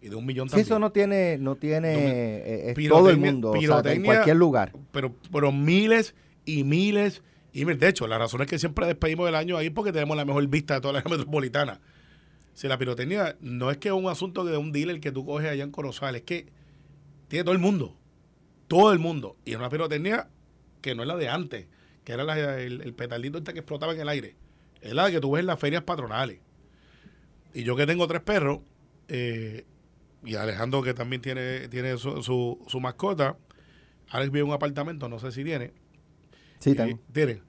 Y 0.00 0.08
de 0.08 0.16
un 0.16 0.26
millón 0.26 0.48
Si 0.48 0.52
también. 0.52 0.66
eso 0.66 0.78
no 0.78 0.92
tiene, 0.92 1.38
no 1.38 1.56
tiene, 1.56 1.92
No 1.94 1.98
me- 1.98 2.10
eh, 2.10 2.74
es 2.76 2.88
todo 2.88 3.10
el 3.10 3.16
mundo, 3.16 3.52
o 3.52 3.60
sea, 3.60 3.92
en 3.92 4.04
cualquier 4.04 4.36
lugar. 4.36 4.72
pero, 4.92 5.14
pero 5.32 5.50
miles 5.50 6.14
y 6.44 6.62
miles 6.64 7.22
y 7.52 7.64
miles. 7.64 7.80
De 7.80 7.88
hecho, 7.88 8.06
la 8.06 8.18
razón 8.18 8.42
es 8.42 8.46
que 8.48 8.58
siempre 8.58 8.86
despedimos 8.86 9.28
el 9.28 9.34
año 9.34 9.56
ahí 9.56 9.70
porque 9.70 9.92
tenemos 9.92 10.16
la 10.16 10.24
mejor 10.26 10.46
vista 10.46 10.74
de 10.74 10.80
toda 10.82 10.92
la 10.92 10.98
área 11.00 11.10
metropolitana. 11.16 11.80
Si 12.52 12.68
la 12.68 12.78
pirotecnia 12.78 13.36
no 13.40 13.70
es 13.70 13.78
que 13.78 13.88
es 13.88 13.94
un 13.94 14.06
asunto 14.08 14.44
de 14.44 14.56
un 14.56 14.72
dealer 14.72 15.00
que 15.00 15.10
tú 15.10 15.24
coges 15.24 15.48
allá 15.50 15.64
en 15.64 15.70
Corozal, 15.72 16.16
es 16.16 16.22
que 16.22 16.46
tiene 17.34 17.44
todo 17.44 17.54
el 17.54 17.60
mundo. 17.60 17.96
Todo 18.68 18.92
el 18.92 18.98
mundo. 18.98 19.36
Y 19.44 19.50
es 19.52 19.56
una 19.56 19.68
pirotecnia 19.68 20.28
que 20.80 20.94
no 20.94 21.02
es 21.02 21.08
la 21.08 21.16
de 21.16 21.28
antes, 21.28 21.66
que 22.04 22.12
era 22.12 22.24
la- 22.24 22.60
el, 22.60 22.80
el 22.82 22.94
petardito 22.94 23.38
este 23.38 23.52
que 23.52 23.60
explotaba 23.60 23.92
en 23.92 24.00
el 24.00 24.08
aire. 24.08 24.36
Es 24.80 24.92
la 24.92 25.10
que 25.10 25.20
tú 25.20 25.32
ves 25.32 25.40
en 25.40 25.46
las 25.46 25.58
ferias 25.58 25.82
patronales. 25.82 26.40
Y 27.54 27.62
yo 27.64 27.76
que 27.76 27.86
tengo 27.86 28.06
tres 28.06 28.20
perros, 28.22 28.60
eh, 29.08 29.64
y 30.24 30.34
Alejandro 30.34 30.82
que 30.82 30.94
también 30.94 31.22
tiene, 31.22 31.68
tiene 31.68 31.96
su, 31.98 32.22
su, 32.22 32.58
su 32.66 32.80
mascota, 32.80 33.36
Alex 34.10 34.30
vive 34.30 34.40
en 34.42 34.48
un 34.48 34.54
apartamento, 34.54 35.08
no 35.08 35.18
sé 35.18 35.30
si 35.32 35.44
tiene. 35.44 35.72
Sí, 36.58 36.74
tengo. 36.74 36.98
tiene. 37.12 37.42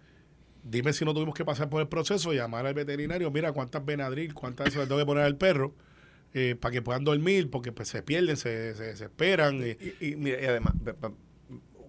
Dime 0.64 0.94
si 0.94 1.06
no 1.06 1.14
tuvimos 1.14 1.36
que 1.36 1.46
pasar 1.46 1.70
por 1.70 1.82
el 1.82 1.88
proceso, 1.88 2.34
llamar 2.34 2.66
al 2.66 2.74
veterinario, 2.74 3.30
mira 3.32 3.52
cuántas 3.52 3.86
Benadryl, 3.86 4.34
cuántas 4.34 4.68
eso 4.70 4.80
le 4.80 4.88
tengo 4.88 5.00
que 5.00 5.06
poner 5.06 5.24
al 5.24 5.38
perro, 5.38 5.74
eh, 6.38 6.56
para 6.60 6.72
que 6.74 6.82
puedan 6.82 7.04
dormir, 7.06 7.50
porque 7.50 7.72
pues, 7.72 7.88
se 7.88 8.04
pierden, 8.04 8.36
se, 8.38 8.76
se 8.76 8.84
desesperan. 8.84 9.64
eh. 9.64 9.78
Y, 10.02 10.08
y 10.10 10.16
mira, 10.18 10.40
y 10.42 10.46
además, 10.46 10.74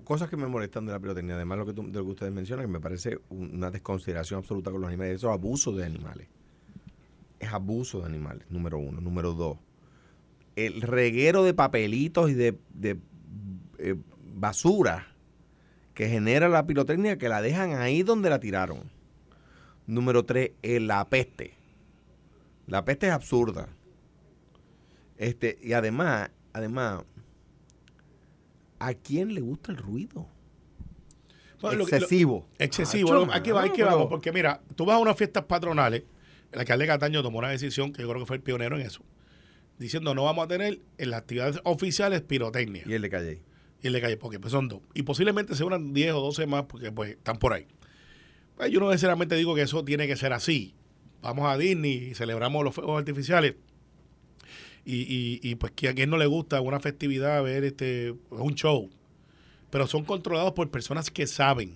cosas 0.05 0.31
que 0.31 0.37
me 0.37 0.47
molestan 0.47 0.87
de 0.87 0.93
la 0.93 1.01
pirotecnia, 1.01 1.35
además 1.35 1.59
lo 1.59 1.67
que, 1.67 1.73
tú- 1.73 1.83
de 1.91 1.99
lo 1.99 2.05
que 2.05 2.11
ustedes 2.13 2.33
mencionan, 2.33 2.67
que 2.67 2.73
me 2.73 2.81
parece 2.81 3.19
un- 3.29 3.55
una 3.57 3.71
desconsideración 3.73 4.39
absoluta 4.39 4.71
con 4.71 4.81
los 4.81 4.89
animales, 4.89 5.17
eso 5.17 5.29
es 5.29 5.35
abuso 5.35 5.73
de 5.73 5.85
animales. 5.85 6.29
Es 7.41 7.53
abuso 7.53 7.99
de 8.01 8.07
animales, 8.07 8.47
número 8.49 8.79
uno. 8.79 9.01
Número 9.01 9.33
dos, 9.33 9.59
el 10.55 10.81
reguero 10.81 11.43
de 11.45 11.53
papelitos 11.53 12.31
y 12.31 12.35
de, 12.35 12.57
de, 12.73 12.99
eh, 13.79 13.97
basura 14.35 15.09
que 15.93 16.09
genera 16.09 16.49
la 16.49 16.67
pirotecnia 16.67 17.19
que 17.19 17.29
la 17.29 17.43
dejan 17.43 17.73
ahí 17.75 18.03
donde 18.05 18.31
la 18.31 18.39
tiraron. 18.39 18.91
Número 19.87 20.25
tres, 20.25 20.53
eh, 20.63 20.79
la 20.81 21.09
peste. 21.09 21.55
La 22.67 22.85
peste 22.85 23.07
es 23.09 23.13
absurda. 23.13 23.69
Este, 25.19 25.59
y 25.63 25.73
además, 25.73 26.31
además, 26.53 27.05
¿a 28.79 28.95
quién 28.95 29.35
le 29.35 29.41
gusta 29.41 29.73
el 29.73 29.79
ruido? 29.79 30.29
Bueno, 31.61 31.79
lo- 31.79 31.85
Excesivo. 31.85 32.49
excesivo. 32.59 33.13
Lo- 33.15 33.33
aquí 33.33 33.51
va, 33.51 33.63
aquí 33.63 33.81
mano, 33.81 33.85
vamos, 33.93 33.97
pero- 34.05 34.09
porque 34.11 34.33
mira, 34.33 34.61
tú 34.75 34.85
vas 34.85 34.97
a 34.97 34.99
unas 34.99 35.17
fiestas 35.17 35.45
patronales, 35.45 36.03
el 36.53 36.61
alcalde 36.61 36.87
Cataño 36.87 37.23
tomó 37.23 37.39
una 37.39 37.49
decisión 37.49 37.93
que 37.93 38.03
yo 38.03 38.09
creo 38.09 38.21
que 38.21 38.27
fue 38.27 38.37
el 38.37 38.43
pionero 38.43 38.77
en 38.79 38.83
eso, 38.87 39.03
diciendo 39.79 40.15
no 40.15 40.25
vamos 40.25 40.45
a 40.45 40.49
tener 40.49 40.81
en 40.99 41.11
las 41.11 41.21
actividades 41.21 41.59
oficiales 41.65 42.21
pirotecnia. 42.23 42.83
Y 42.87 42.93
el 42.93 43.03
de 43.03 43.11
Calle. 43.11 43.43
y 43.83 43.87
el 43.87 43.93
de 43.95 44.01
calle, 44.01 44.17
porque 44.17 44.39
pues 44.41 44.53
son 44.53 44.69
dos. 44.69 44.81
Y 44.95 45.03
posiblemente 45.03 45.55
se 45.55 45.63
unan 45.65 45.93
10 45.95 46.13
o 46.13 46.21
12 46.21 46.47
más, 46.47 46.65
porque 46.65 46.91
pues 46.93 47.11
están 47.13 47.39
por 47.39 47.53
ahí. 47.53 47.67
Pues 48.57 48.71
yo 48.71 48.81
no 48.81 48.89
necesariamente 48.91 49.35
digo 49.37 49.55
que 49.55 49.63
eso 49.63 49.85
tiene 49.85 50.07
que 50.07 50.17
ser 50.17 50.33
así. 50.33 50.75
Vamos 51.23 51.47
a 51.47 51.57
Disney 51.59 52.09
y 52.11 52.15
celebramos 52.15 52.65
los 52.65 52.75
fuegos 52.75 52.99
artificiales. 52.99 53.55
Y, 54.89 55.41
y, 55.43 55.55
pues 55.57 55.73
que 55.73 55.89
a 55.89 55.95
quien 55.95 56.11
no 56.11 56.17
le 56.17 56.27
gusta 56.27 56.61
una 56.61 56.79
festividad, 56.79 57.43
ver 57.43 57.65
este 57.65 58.15
un 58.31 58.55
show. 58.55 58.89
Pero 59.69 59.89
son 59.89 60.05
controlados 60.05 60.53
por 60.53 60.71
personas 60.71 61.11
que 61.11 61.27
saben, 61.27 61.73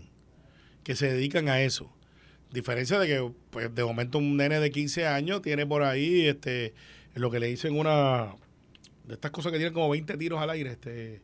que 0.84 0.94
se 0.94 1.12
dedican 1.12 1.48
a 1.48 1.60
eso. 1.60 1.92
Diferencia 2.52 3.00
de 3.00 3.08
que, 3.08 3.32
pues, 3.50 3.74
de 3.74 3.82
momento 3.82 4.18
un 4.18 4.36
nene 4.36 4.60
de 4.60 4.70
15 4.70 5.08
años 5.08 5.42
tiene 5.42 5.66
por 5.66 5.82
ahí 5.82 6.26
este 6.28 6.72
lo 7.14 7.32
que 7.32 7.40
le 7.40 7.48
dicen 7.48 7.76
una 7.76 8.36
de 9.08 9.14
estas 9.14 9.32
cosas 9.32 9.50
que 9.50 9.58
tienen 9.58 9.74
como 9.74 9.90
20 9.90 10.16
tiros 10.16 10.40
al 10.40 10.50
aire, 10.50 10.70
este 10.70 11.20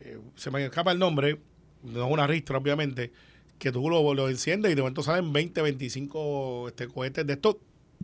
eh, 0.00 0.18
se 0.36 0.50
me 0.52 0.64
escapa 0.64 0.92
el 0.92 1.00
nombre, 1.00 1.38
no 1.82 2.06
es 2.06 2.12
una 2.12 2.28
ristra, 2.28 2.58
obviamente, 2.58 3.10
que 3.58 3.72
tú 3.72 3.90
lo, 3.90 4.14
lo 4.14 4.28
enciendes 4.28 4.70
y 4.70 4.74
de 4.76 4.82
momento 4.82 5.02
salen 5.02 5.32
20, 5.32 5.62
25 5.62 6.68
este, 6.68 6.86
cohetes 6.86 7.26
de 7.26 7.32
estos 7.32 7.56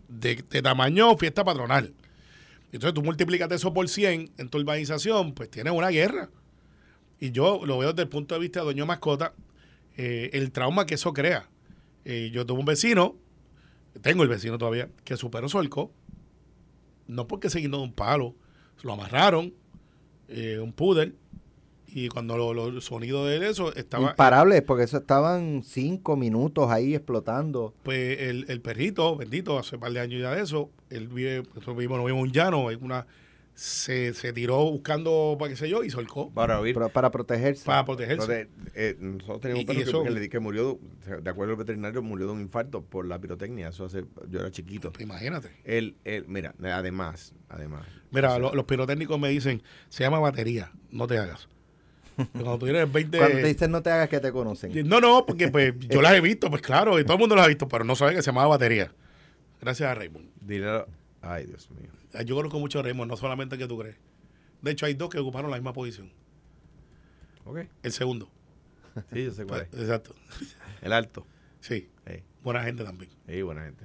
de 0.08 0.62
tamaño 0.62 1.16
fiesta 1.16 1.44
patronal. 1.44 1.92
Entonces 2.74 2.92
tú 2.92 3.02
multiplicas 3.02 3.48
eso 3.52 3.72
por 3.72 3.88
100 3.88 4.32
en 4.36 4.48
tu 4.48 4.58
urbanización, 4.58 5.32
pues 5.32 5.48
tienes 5.48 5.72
una 5.72 5.90
guerra. 5.90 6.28
Y 7.20 7.30
yo 7.30 7.64
lo 7.64 7.78
veo 7.78 7.92
desde 7.92 8.02
el 8.02 8.08
punto 8.08 8.34
de 8.34 8.40
vista 8.40 8.58
de 8.60 8.64
dueño 8.64 8.84
mascota, 8.84 9.32
eh, 9.96 10.30
el 10.32 10.50
trauma 10.50 10.84
que 10.84 10.96
eso 10.96 11.12
crea. 11.12 11.48
Eh, 12.04 12.30
yo 12.32 12.44
tuve 12.44 12.58
un 12.58 12.64
vecino, 12.64 13.14
tengo 14.02 14.24
el 14.24 14.28
vecino 14.28 14.58
todavía, 14.58 14.88
que 15.04 15.16
superó 15.16 15.48
su 15.48 15.56
arco, 15.60 15.92
no 17.06 17.28
porque 17.28 17.48
se 17.48 17.60
de 17.60 17.76
un 17.76 17.92
palo, 17.92 18.34
lo 18.82 18.94
amarraron, 18.94 19.54
eh, 20.26 20.58
un 20.58 20.72
pudel, 20.72 21.14
y 21.97 22.09
cuando 22.09 22.36
lo, 22.36 22.53
lo- 22.53 22.66
el 22.68 22.82
sonido 22.82 23.24
de 23.24 23.49
eso 23.49 23.72
estaba... 23.76 24.11
Imparables, 24.11 24.62
porque 24.62 24.82
eso 24.82 24.97
estaban 24.99 25.62
cinco 25.62 26.16
minutos 26.16 26.70
ahí 26.70 26.95
explotando. 26.95 27.72
Pues 27.84 28.20
el, 28.20 28.47
el 28.49 28.61
perrito, 28.61 29.16
bendito, 29.16 29.59
hace 29.59 29.76
un 29.76 29.80
par 29.80 29.92
de 29.92 30.01
años 30.01 30.20
ya 30.20 30.34
de 30.34 30.42
eso, 30.42 30.70
él 30.90 31.07
vive, 31.09 31.42
nosotros 31.55 31.76
vivimos, 31.76 31.99
no 31.99 32.05
vivimos 32.05 32.24
en 32.26 32.30
un 32.30 32.32
llano, 32.32 32.66
una, 32.80 33.07
se, 33.55 34.12
se 34.14 34.32
tiró 34.32 34.57
buscando, 34.72 35.36
para 35.38 35.51
qué 35.51 35.57
sé 35.57 35.68
yo, 35.68 35.84
y 35.84 35.90
solcó 35.90 36.30
Para 36.32 36.59
oír. 36.59 36.74
Para, 36.74 36.88
para 36.88 37.11
protegerse. 37.12 37.64
para 37.64 37.84
protegerse. 37.84 38.40
Entonces, 38.40 38.72
eh, 38.74 38.97
nosotros 38.99 39.40
teníamos 39.42 39.61
un 39.61 39.66
perro 39.66 40.03
que- 40.03 40.09
que, 40.09 40.11
le 40.14 40.20
di- 40.20 40.28
que 40.28 40.40
murió, 40.40 40.80
de 41.22 41.30
acuerdo 41.30 41.53
al 41.53 41.59
veterinario, 41.59 42.03
murió 42.03 42.26
de 42.26 42.32
un 42.32 42.40
infarto 42.40 42.82
por 42.82 43.07
la 43.07 43.20
pirotecnia. 43.20 43.68
Eso 43.68 43.84
hace, 43.84 44.05
yo 44.28 44.40
era 44.40 44.51
chiquito. 44.51 44.90
Pues 44.92 45.05
imagínate. 45.05 45.51
El, 45.62 45.95
el, 46.03 46.26
mira, 46.26 46.53
además, 46.61 47.32
además. 47.49 47.86
Mira, 48.11 48.30
o 48.30 48.32
sea, 48.32 48.38
lo- 48.40 48.55
los 48.55 48.64
pirotécnicos 48.64 49.20
me 49.20 49.28
dicen, 49.28 49.62
se 49.88 50.03
llama 50.03 50.18
batería, 50.18 50.72
no 50.90 51.07
te 51.07 51.18
hagas. 51.18 51.49
Cuando 52.16 52.58
tú 52.58 52.66
tienes 52.66 52.90
20... 52.92 53.18
Cuando 53.18 53.36
te 53.38 53.46
dicen 53.46 53.70
no 53.70 53.82
te 53.82 53.90
hagas 53.90 54.08
que 54.08 54.20
te 54.20 54.32
conocen. 54.32 54.88
No, 54.88 55.00
no, 55.00 55.26
porque 55.26 55.48
pues 55.48 55.74
yo 55.88 56.00
las 56.00 56.12
he 56.14 56.20
visto, 56.20 56.48
pues 56.50 56.62
claro, 56.62 56.98
y 56.98 57.04
todo 57.04 57.14
el 57.14 57.20
mundo 57.20 57.34
las 57.36 57.46
ha 57.46 57.48
visto, 57.48 57.68
pero 57.68 57.84
no 57.84 57.96
sabe 57.96 58.14
que 58.14 58.22
se 58.22 58.26
llamaba 58.26 58.48
batería. 58.48 58.92
Gracias 59.60 59.88
a 59.88 59.94
Raymond. 59.94 60.28
dile 60.40 60.84
ay, 61.22 61.46
Dios 61.46 61.68
mío. 61.70 61.90
Yo 62.24 62.36
conozco 62.36 62.58
mucho 62.58 62.78
a 62.78 62.82
Raymond, 62.82 63.10
no 63.10 63.16
solamente 63.16 63.58
que 63.58 63.66
tú 63.66 63.78
crees. 63.78 63.96
De 64.62 64.70
hecho, 64.70 64.86
hay 64.86 64.94
dos 64.94 65.10
que 65.10 65.18
ocuparon 65.18 65.50
la 65.50 65.56
misma 65.56 65.72
posición. 65.72 66.12
Ok. 67.44 67.60
El 67.82 67.92
segundo. 67.92 68.30
Sí, 69.12 69.24
yo 69.24 69.32
sé 69.32 69.44
cuál 69.44 69.62
es. 69.62 69.80
Exacto. 69.80 70.14
El 70.80 70.92
alto. 70.92 71.26
Sí, 71.60 71.88
Sí, 72.06 72.22
buena 72.42 72.62
gente 72.62 72.84
también. 72.84 73.10
sí, 73.26 73.42
buena 73.42 73.64
gente. 73.64 73.84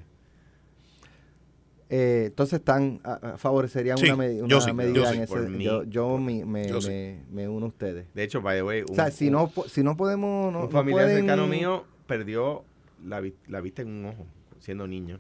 Eh, 1.92 2.26
entonces 2.28 2.60
están 2.60 3.00
a- 3.04 3.14
a- 3.34 3.38
favorecerían 3.40 3.98
Sí, 3.98 4.06
una, 4.06 4.16
me- 4.18 4.38
yo 4.38 4.44
una 4.46 4.62
sí, 4.62 4.74
medida 4.74 4.94
yo 4.94 5.08
en 5.08 5.16
sí, 5.28 5.34
ese. 5.34 5.50
mí. 5.50 5.64
yo 5.64 5.84
yo 5.86 6.18
me, 6.20 6.46
me, 6.46 6.68
Yo 6.68 6.82
sí. 6.82 6.90
me- 6.90 7.24
me 7.32 7.48
uno 7.50 7.66
a 7.66 7.70
ustedes. 7.70 8.06
De 8.14 8.24
hecho, 8.24 8.42
by 8.42 8.58
the 8.58 8.64
way, 8.64 8.82
un, 8.82 8.92
o 8.92 8.96
sea, 8.96 9.10
si 9.10 9.28
un- 9.28 9.34
no, 9.34 9.52
si 9.68 9.82
no 9.84 9.98
podemos. 9.98 10.54
No, 10.54 10.60
un 10.60 10.66
no 10.66 10.70
familiar 10.72 11.06
pueden- 11.06 11.18
cercano 11.26 11.48
mío 11.48 11.86
perdió 12.06 12.64
la, 13.04 13.20
vi- 13.22 13.34
la 13.48 13.60
vista 13.62 13.82
en 13.82 13.88
un 13.90 14.06
ojo, 14.06 14.28
siendo 14.60 14.86
niño. 14.88 15.20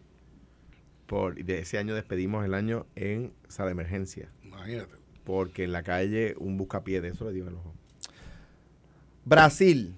Por, 1.07 1.43
de 1.43 1.59
ese 1.59 1.80
año 1.80 1.95
despedimos 1.95 2.45
el 2.45 2.53
año 2.53 2.86
en 2.95 3.34
sala 3.47 3.67
de 3.70 3.72
emergencia. 3.72 4.30
Imagínate. 4.43 4.93
Porque 5.24 5.63
en 5.63 5.72
la 5.72 5.82
calle 5.82 6.36
un 6.38 6.55
buscapié 6.57 7.01
de 7.01 7.09
eso 7.09 7.26
le 7.26 7.34
dio 7.34 7.43
en 7.43 7.49
el 7.49 7.55
ojo. 7.55 7.74
Brasil. 9.26 9.95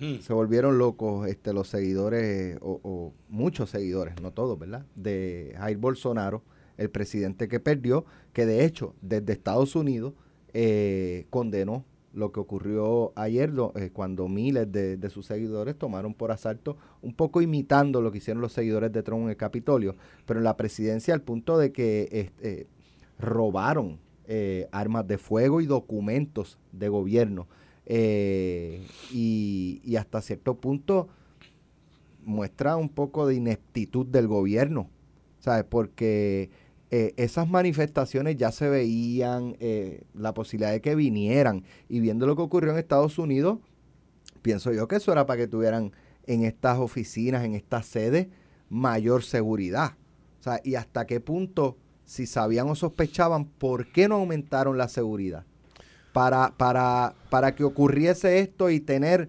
Hmm. 0.00 0.20
Se 0.20 0.32
volvieron 0.32 0.78
locos 0.78 1.28
este, 1.28 1.52
los 1.52 1.68
seguidores, 1.68 2.58
o, 2.62 3.12
muchos 3.28 3.70
seguidores, 3.70 4.20
no 4.22 4.32
todos, 4.32 4.58
¿verdad? 4.58 4.86
De 4.96 5.54
Jair 5.58 5.76
Bolsonaro, 5.76 6.42
el 6.78 6.90
presidente 6.90 7.48
que 7.48 7.60
perdió, 7.60 8.06
que 8.32 8.46
de 8.46 8.64
hecho 8.64 8.94
desde 9.02 9.34
Estados 9.34 9.76
Unidos 9.76 10.14
eh, 10.54 11.26
condenó 11.28 11.84
lo 12.12 12.32
que 12.32 12.40
ocurrió 12.40 13.12
ayer 13.14 13.52
eh, 13.76 13.90
cuando 13.92 14.26
miles 14.26 14.72
de, 14.72 14.96
de 14.96 15.10
sus 15.10 15.26
seguidores 15.26 15.76
tomaron 15.76 16.14
por 16.14 16.32
asalto, 16.32 16.78
un 17.02 17.14
poco 17.14 17.42
imitando 17.42 18.00
lo 18.00 18.10
que 18.10 18.18
hicieron 18.18 18.40
los 18.40 18.54
seguidores 18.54 18.90
de 18.90 19.02
Trump 19.02 19.24
en 19.24 19.30
el 19.30 19.36
Capitolio, 19.36 19.94
pero 20.24 20.40
en 20.40 20.44
la 20.44 20.56
presidencia 20.56 21.12
al 21.12 21.22
punto 21.22 21.58
de 21.58 21.72
que 21.72 22.08
este, 22.10 22.66
robaron 23.18 23.98
eh, 24.26 24.68
armas 24.72 25.06
de 25.06 25.18
fuego 25.18 25.60
y 25.60 25.66
documentos 25.66 26.58
de 26.72 26.88
gobierno. 26.88 27.48
Eh, 27.92 28.86
y, 29.12 29.96
hasta 29.96 30.22
cierto 30.22 30.54
punto 30.54 31.08
muestra 32.24 32.76
un 32.76 32.88
poco 32.88 33.26
de 33.26 33.34
ineptitud 33.34 34.06
del 34.06 34.28
gobierno, 34.28 34.88
¿sabes? 35.40 35.64
Porque 35.68 36.50
eh, 36.92 37.14
esas 37.16 37.48
manifestaciones 37.48 38.36
ya 38.36 38.52
se 38.52 38.68
veían, 38.68 39.56
eh, 39.58 40.04
la 40.14 40.32
posibilidad 40.34 40.70
de 40.70 40.80
que 40.80 40.94
vinieran, 40.94 41.64
y 41.88 41.98
viendo 41.98 42.28
lo 42.28 42.36
que 42.36 42.42
ocurrió 42.42 42.70
en 42.70 42.78
Estados 42.78 43.18
Unidos, 43.18 43.58
pienso 44.40 44.72
yo 44.72 44.86
que 44.86 44.94
eso 44.96 45.10
era 45.10 45.26
para 45.26 45.38
que 45.38 45.48
tuvieran 45.48 45.90
en 46.28 46.44
estas 46.44 46.78
oficinas, 46.78 47.44
en 47.44 47.56
estas 47.56 47.86
sedes, 47.86 48.28
mayor 48.68 49.24
seguridad. 49.24 49.96
O 50.38 50.44
sea, 50.44 50.60
y 50.62 50.76
hasta 50.76 51.08
qué 51.08 51.18
punto, 51.18 51.76
si 52.04 52.26
sabían 52.26 52.68
o 52.68 52.76
sospechaban, 52.76 53.46
¿por 53.46 53.90
qué 53.90 54.06
no 54.06 54.14
aumentaron 54.14 54.78
la 54.78 54.86
seguridad? 54.86 55.44
Para, 56.12 56.52
para, 56.56 57.14
para 57.30 57.54
que 57.54 57.64
ocurriese 57.64 58.40
esto 58.40 58.70
y 58.70 58.80
tener 58.80 59.28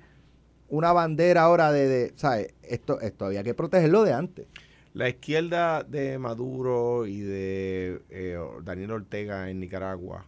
una 0.70 0.94
bandera 0.94 1.44
ahora 1.44 1.72
de, 1.72 1.88
de 1.88 2.14
¿sabes? 2.16 2.54
Esto, 2.64 3.00
esto 3.02 3.26
había 3.26 3.44
que 3.44 3.54
protegerlo 3.54 4.04
de 4.04 4.14
antes. 4.14 4.48
La 4.94 5.08
izquierda 5.08 5.84
de 5.84 6.18
Maduro 6.18 7.06
y 7.08 7.22
de 7.22 8.02
eh, 8.10 8.38
Daniel 8.64 8.92
Ortega 8.92 9.50
en 9.50 9.60
Nicaragua, 9.60 10.26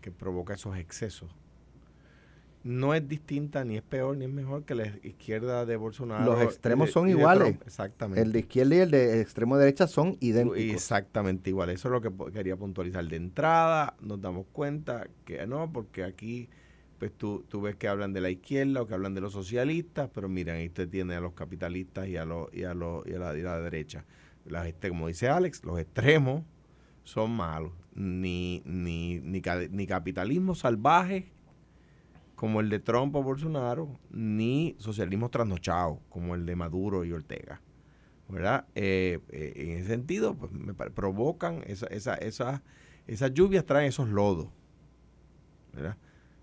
que 0.00 0.10
provoca 0.10 0.54
esos 0.54 0.78
excesos, 0.78 1.30
no 2.62 2.94
es 2.94 3.08
distinta, 3.08 3.64
ni 3.64 3.76
es 3.76 3.82
peor, 3.82 4.16
ni 4.16 4.26
es 4.26 4.30
mejor 4.30 4.64
que 4.64 4.74
la 4.74 4.86
izquierda 5.02 5.64
de 5.64 5.76
Bolsonaro. 5.76 6.24
Los 6.24 6.42
extremos 6.42 6.88
de- 6.88 6.92
son 6.92 7.06
de 7.06 7.12
iguales. 7.12 7.48
Trump. 7.48 7.62
Exactamente. 7.66 8.20
El 8.20 8.32
de 8.32 8.38
izquierda 8.40 8.74
y 8.74 8.78
el 8.80 8.90
de 8.90 9.20
extremo 9.22 9.56
derecha 9.56 9.86
son 9.86 10.16
idénticos. 10.20 10.58
Exactamente 10.74 11.48
igual. 11.50 11.70
Eso 11.70 11.88
es 11.88 11.92
lo 11.92 12.00
que 12.02 12.32
quería 12.32 12.56
puntualizar. 12.56 13.04
De 13.06 13.16
entrada 13.16 13.94
nos 14.00 14.20
damos 14.20 14.46
cuenta 14.52 15.08
que 15.24 15.46
no, 15.46 15.72
porque 15.72 16.04
aquí 16.04 16.48
pues 16.98 17.12
tú, 17.16 17.46
tú 17.48 17.62
ves 17.62 17.76
que 17.76 17.88
hablan 17.88 18.12
de 18.12 18.20
la 18.20 18.28
izquierda 18.28 18.82
o 18.82 18.86
que 18.86 18.92
hablan 18.92 19.14
de 19.14 19.22
los 19.22 19.32
socialistas, 19.32 20.10
pero 20.12 20.28
miren, 20.28 20.56
ahí 20.56 20.66
usted 20.66 20.86
tiene 20.86 21.14
a 21.14 21.20
los 21.20 21.32
capitalistas 21.32 22.06
y 22.08 22.18
a, 22.18 22.26
los, 22.26 22.52
y 22.52 22.64
a, 22.64 22.74
los, 22.74 23.06
y 23.06 23.14
a, 23.14 23.18
la, 23.18 23.34
y 23.38 23.40
a 23.40 23.44
la 23.44 23.60
derecha. 23.60 24.04
Las, 24.44 24.70
como 24.86 25.08
dice 25.08 25.28
Alex, 25.28 25.64
los 25.64 25.78
extremos 25.78 26.42
son 27.04 27.30
malos. 27.30 27.72
Ni, 27.94 28.62
ni, 28.66 29.18
ni, 29.20 29.40
ni 29.70 29.86
capitalismo 29.86 30.54
salvaje 30.54 31.32
como 32.40 32.60
el 32.62 32.70
de 32.70 32.78
Trump 32.78 33.14
o 33.16 33.22
Bolsonaro, 33.22 34.00
ni 34.10 34.74
socialismo 34.78 35.28
trasnochado 35.28 36.00
como 36.08 36.34
el 36.34 36.46
de 36.46 36.56
Maduro 36.56 37.04
y 37.04 37.12
Ortega. 37.12 37.60
¿verdad? 38.30 38.64
Eh, 38.74 39.18
eh, 39.28 39.52
en 39.56 39.70
ese 39.72 39.88
sentido, 39.88 40.34
pues 40.34 40.50
me 40.50 40.72
provocan 40.72 41.62
esa, 41.66 41.86
esa, 41.88 42.14
esa- 42.14 42.62
esas 43.06 43.34
lluvias 43.34 43.66
traen 43.66 43.88
esos 43.88 44.08
lodos, 44.08 44.48
¿verdad? 45.74 45.98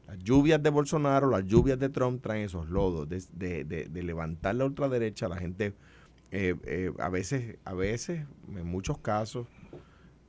Las 0.06 0.20
lluvias 0.20 0.62
de 0.62 0.70
Bolsonaro, 0.70 1.32
las 1.32 1.46
lluvias 1.46 1.80
de 1.80 1.90
Trump 1.90 2.22
traen 2.22 2.44
esos 2.44 2.70
lodos 2.70 3.10
de, 3.10 3.24
de- 3.64 3.88
de- 3.90 4.04
levantar 4.04 4.54
la 4.54 4.66
ultraderecha. 4.66 5.28
La 5.28 5.38
gente, 5.38 5.74
eh, 6.30 6.92
a 7.00 7.10
veces, 7.10 7.58
a 7.66 7.74
veces, 7.74 8.24
en 8.56 8.68
muchos 8.68 9.00
casos, 9.00 9.48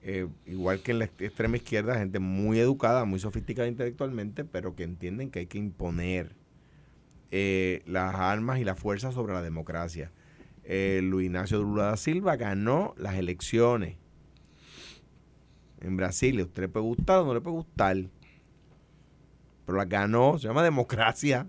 eh, 0.02 0.28
igual 0.46 0.80
que 0.82 0.92
en 0.92 0.98
la 1.00 1.04
ex- 1.06 1.20
extrema 1.20 1.56
izquierda, 1.56 1.98
gente 1.98 2.18
muy 2.18 2.58
educada, 2.58 3.04
muy 3.04 3.18
sofisticada 3.20 3.68
intelectualmente, 3.68 4.44
pero 4.44 4.74
que 4.76 4.84
entienden 4.84 5.30
que 5.30 5.40
hay 5.40 5.46
que 5.46 5.58
imponer 5.58 6.36
eh, 7.30 7.82
las 7.86 8.14
armas 8.14 8.58
y 8.58 8.64
la 8.64 8.74
fuerza 8.74 9.12
sobre 9.12 9.34
la 9.34 9.42
democracia. 9.42 10.12
Eh, 10.64 11.00
Luis 11.02 11.26
Ignacio 11.26 11.62
Lula 11.62 11.84
da 11.84 11.96
Silva 11.96 12.36
ganó 12.36 12.94
las 12.98 13.14
elecciones 13.16 13.96
en 15.80 15.96
Brasil. 15.96 16.40
Usted 16.40 16.62
le 16.62 16.68
puede 16.68 16.86
gustar 16.86 17.20
o 17.20 17.24
no 17.24 17.34
le 17.34 17.40
puede 17.40 17.56
gustar, 17.56 17.96
pero 19.64 19.78
las 19.78 19.88
ganó, 19.88 20.38
se 20.38 20.48
llama 20.48 20.62
democracia. 20.62 21.46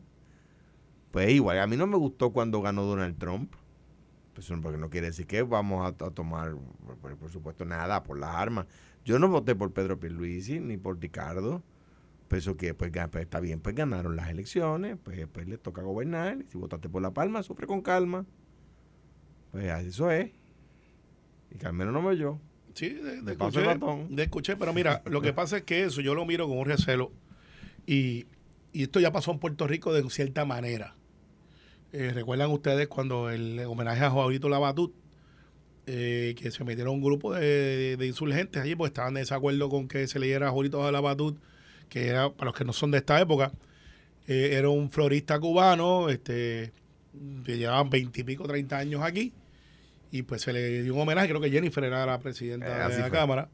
Pues 1.11 1.31
igual, 1.31 1.59
a 1.59 1.67
mí 1.67 1.75
no 1.75 1.87
me 1.87 1.97
gustó 1.97 2.31
cuando 2.31 2.61
ganó 2.61 2.83
Donald 2.83 3.17
Trump. 3.17 3.53
Pues 4.39 4.49
eso 4.49 4.61
porque 4.61 4.77
no 4.77 4.89
quiere 4.89 5.07
decir 5.07 5.27
que 5.27 5.41
vamos 5.41 5.83
a, 5.85 6.05
a 6.05 6.11
tomar, 6.11 6.55
por, 7.01 7.17
por 7.17 7.29
supuesto, 7.29 7.65
nada 7.65 8.03
por 8.03 8.17
las 8.17 8.33
armas. 8.33 8.67
Yo 9.03 9.19
no 9.19 9.27
voté 9.27 9.53
por 9.53 9.73
Pedro 9.73 9.99
Pierluisi 9.99 10.61
ni 10.61 10.77
por 10.77 10.97
Ricardo. 10.97 11.61
Pues 12.29 12.43
eso 12.43 12.55
que 12.55 12.73
pues, 12.73 12.89
pues, 13.11 13.21
está 13.21 13.41
bien, 13.41 13.59
pues 13.59 13.75
ganaron 13.75 14.15
las 14.15 14.29
elecciones, 14.29 14.97
pues 15.03 15.27
pues 15.27 15.45
les 15.49 15.61
toca 15.61 15.81
gobernar. 15.81 16.37
Si 16.47 16.57
votaste 16.57 16.87
por 16.87 17.01
La 17.01 17.11
Palma, 17.11 17.43
sufre 17.43 17.67
con 17.67 17.81
calma. 17.81 18.25
Pues 19.51 19.65
eso 19.85 20.09
es. 20.09 20.31
Y 21.51 21.57
Carmelo 21.57 21.91
no 21.91 22.01
me 22.01 22.07
oyó. 22.07 22.39
Sí, 22.75 22.91
de, 22.91 23.21
de 23.21 23.31
escuché, 23.33 23.59
de 24.09 24.23
escuché, 24.23 24.55
pero 24.55 24.71
mira, 24.71 25.01
lo 25.03 25.19
que 25.19 25.33
pasa 25.33 25.57
es 25.57 25.63
que 25.63 25.83
eso 25.83 25.99
yo 25.99 26.15
lo 26.15 26.25
miro 26.25 26.47
con 26.47 26.59
un 26.59 26.65
recelo 26.65 27.11
y, 27.85 28.27
y 28.71 28.83
esto 28.83 29.01
ya 29.01 29.11
pasó 29.11 29.31
en 29.31 29.39
Puerto 29.39 29.67
Rico 29.67 29.91
de 29.91 30.09
cierta 30.09 30.45
manera. 30.45 30.95
Eh, 31.91 32.11
¿Recuerdan 32.13 32.51
ustedes 32.51 32.87
cuando 32.87 33.29
el 33.29 33.59
homenaje 33.61 34.03
a 34.03 34.09
Joaquito 34.11 34.47
Labatut, 34.49 34.93
eh, 35.87 36.35
que 36.37 36.51
se 36.51 36.63
metieron 36.63 36.93
un 36.95 37.01
grupo 37.01 37.33
de, 37.33 37.97
de 37.97 38.07
insurgentes 38.07 38.61
allí 38.61 38.75
porque 38.75 38.89
estaban 38.89 39.15
de 39.15 39.21
desacuerdo 39.21 39.69
con 39.69 39.87
que 39.87 40.07
se 40.07 40.19
le 40.19 40.27
diera 40.27 40.49
a 40.49 40.51
Joaquito 40.51 40.91
Labatut, 40.91 41.39
que 41.89 42.07
era, 42.07 42.29
para 42.31 42.49
los 42.51 42.55
que 42.55 42.63
no 42.63 42.73
son 42.73 42.91
de 42.91 42.99
esta 42.99 43.19
época, 43.19 43.51
eh, 44.27 44.51
era 44.53 44.69
un 44.69 44.91
florista 44.91 45.39
cubano, 45.39 46.09
este, 46.09 46.71
que 47.43 47.57
llevaban 47.57 47.89
veintipico, 47.89 48.43
treinta 48.47 48.77
años 48.77 49.01
aquí, 49.01 49.33
y 50.11 50.21
pues 50.21 50.43
se 50.43 50.53
le 50.53 50.83
dio 50.83 50.93
un 50.93 51.01
homenaje, 51.01 51.27
creo 51.29 51.41
que 51.41 51.49
Jennifer 51.49 51.83
era 51.83 52.05
la 52.05 52.19
presidenta 52.19 52.67
de 52.71 52.77
la 52.77 52.89
fue. 52.89 53.09
Cámara, 53.09 53.49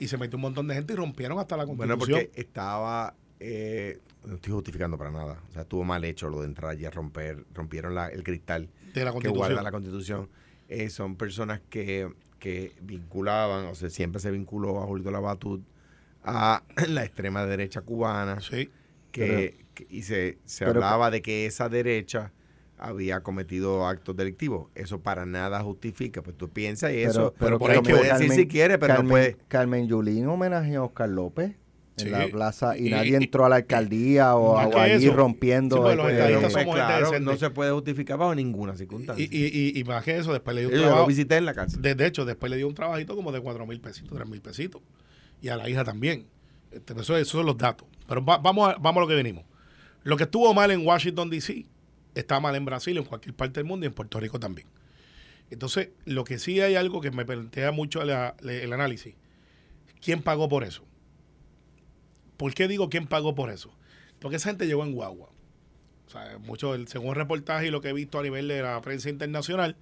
y 0.00 0.08
se 0.08 0.16
metió 0.18 0.36
un 0.36 0.42
montón 0.42 0.66
de 0.66 0.74
gente 0.74 0.94
y 0.94 0.96
rompieron 0.96 1.38
hasta 1.38 1.56
la 1.56 1.64
Bueno, 1.64 1.96
constitución. 1.96 2.26
porque 2.26 2.40
estaba. 2.40 3.14
eh, 3.38 3.98
no 4.24 4.34
estoy 4.36 4.52
justificando 4.52 4.98
para 4.98 5.10
nada. 5.10 5.42
O 5.48 5.52
sea, 5.52 5.62
estuvo 5.62 5.84
mal 5.84 6.04
hecho 6.04 6.28
lo 6.28 6.40
de 6.40 6.46
entrar 6.46 6.70
allí 6.70 6.84
a 6.84 6.90
romper. 6.90 7.44
Rompieron 7.54 7.94
la- 7.94 8.08
el 8.08 8.22
cristal 8.24 8.68
de 8.94 9.04
la 9.04 9.12
que 9.12 9.28
guarda 9.28 9.62
la 9.62 9.70
constitución. 9.70 10.28
Eh, 10.68 10.90
son 10.90 11.16
personas 11.16 11.60
que, 11.70 12.12
que 12.38 12.72
vinculaban, 12.82 13.66
o 13.66 13.74
sea, 13.74 13.88
siempre 13.90 14.20
se 14.20 14.30
vinculó 14.30 14.82
a 14.82 14.86
Julio 14.86 15.10
Labatut 15.10 15.62
a 16.24 16.62
la 16.88 17.04
extrema 17.04 17.44
derecha 17.46 17.80
cubana. 17.80 18.40
Sí. 18.40 18.70
que, 19.12 19.64
que- 19.74 19.86
y 19.88 20.02
se, 20.02 20.38
se 20.44 20.66
pero- 20.66 20.76
hablaba 20.80 21.10
de 21.10 21.22
que 21.22 21.46
esa 21.46 21.68
derecha 21.70 22.32
había 22.76 23.22
cometido 23.22 23.86
actos 23.88 24.14
delictivos. 24.14 24.68
Eso 24.74 25.00
para 25.00 25.24
nada 25.26 25.60
justifica. 25.62 26.22
Pues 26.22 26.36
tú 26.36 26.48
piensas 26.50 26.92
y 26.92 26.98
eso, 27.02 27.34
pero 27.38 27.58
por 27.58 27.70
ahí 27.70 27.80
que 27.82 27.94
decir 27.94 28.30
si 28.30 28.46
quieres, 28.46 28.76
pero 28.78 28.88
Carmen, 28.94 29.06
no 29.06 29.10
puede. 29.12 29.36
Carmen 29.48 29.88
Yulín 29.88 30.26
homenajeó 30.28 30.82
a 30.82 30.84
Oscar 30.84 31.08
López 31.08 31.56
en 31.98 32.04
Sí. 32.06 32.10
la 32.10 32.28
plaza 32.28 32.76
y, 32.78 32.88
Y- 32.88 32.90
nadie 32.90 33.16
entró 33.16 33.44
a 33.44 33.48
la 33.48 33.56
alcaldía 33.56 34.34
o, 34.36 34.58
allí 34.58 35.06
eso, 35.06 35.14
rompiendo. 35.14 35.76
sí, 35.76 35.96
los 35.96 36.52
somos 36.52 36.74
claro, 36.74 37.06
decente. 37.10 37.20
no 37.30 37.36
se 37.36 37.50
puede 37.50 37.70
justificar 37.72 38.18
bajo 38.18 38.34
ninguna 38.34 38.76
circunstancia. 38.76 39.24
Y, 39.24 39.28
y, 39.30 39.72
y, 39.76 39.80
y 39.80 39.84
más 39.84 40.04
que 40.04 40.16
eso, 40.16 40.32
después 40.32 40.54
le 40.54 40.62
dio 40.62 40.70
un 40.70 40.74
Yo, 40.76 40.82
yo 40.82 40.96
lo 40.96 41.06
visité 41.06 41.36
en 41.36 41.44
la 41.44 41.54
cárcel. 41.54 41.82
De, 41.82 41.94
de 41.94 42.06
hecho, 42.06 42.24
después 42.24 42.50
le 42.50 42.56
dio 42.56 42.68
un 42.68 42.74
trabajito 42.74 43.14
como 43.16 43.32
de 43.32 43.40
cuatro 43.40 43.66
mil 43.66 43.80
pesitos, 43.80 44.16
tres 44.16 44.28
mil 44.28 44.40
pesitos. 44.40 44.80
Y 45.42 45.48
a 45.48 45.56
la 45.56 45.68
hija 45.68 45.84
también. 45.84 46.26
Este, 46.70 46.92
eso, 47.00 47.16
esos 47.16 47.28
son 47.28 47.46
los 47.46 47.56
datos. 47.56 47.86
Pero 48.06 48.24
va- 48.24 48.38
vamos, 48.38 48.68
a, 48.68 48.76
vamos 48.78 48.98
a 48.98 49.00
lo 49.02 49.08
que 49.08 49.14
venimos. 49.14 49.44
Lo 50.04 50.16
que 50.16 50.24
estuvo 50.24 50.52
mal 50.54 50.70
en 50.70 50.86
Washington, 50.86 51.30
D.C., 51.30 51.66
está 52.14 52.40
mal 52.40 52.54
en 52.56 52.64
Brasil, 52.64 52.96
en 52.96 53.04
cualquier 53.04 53.34
parte 53.34 53.60
del 53.60 53.64
mundo 53.64 53.84
y 53.84 53.88
en 53.88 53.92
Puerto 53.94 54.18
Rico 54.20 54.38
también. 54.40 54.66
Entonces, 55.50 55.90
lo 56.04 56.24
que 56.24 56.38
sí 56.38 56.60
hay 56.60 56.74
algo 56.74 57.00
que 57.00 57.10
me 57.10 57.24
plantea 57.24 57.72
mucho 57.72 58.02
la- 58.04 58.34
el 58.42 58.72
análisis. 58.72 59.14
¿Quién 60.02 60.22
pagó 60.22 60.48
por 60.48 60.62
eso? 60.64 60.84
¿Por 62.38 62.54
qué 62.54 62.66
digo 62.68 62.88
quién 62.88 63.06
pagó 63.06 63.34
por 63.34 63.50
eso? 63.50 63.70
Porque 64.18 64.36
esa 64.38 64.48
gente 64.48 64.66
llegó 64.66 64.82
en 64.84 64.92
guagua. 64.94 65.28
O 66.06 66.10
sea, 66.10 66.38
mucho, 66.38 66.74
según 66.86 67.10
el 67.10 67.16
reportaje 67.16 67.66
y 67.66 67.70
lo 67.70 67.82
que 67.82 67.90
he 67.90 67.92
visto 67.92 68.18
a 68.18 68.22
nivel 68.22 68.48
de 68.48 68.62
la 68.62 68.80
prensa 68.80 69.10
internacional, 69.10 69.76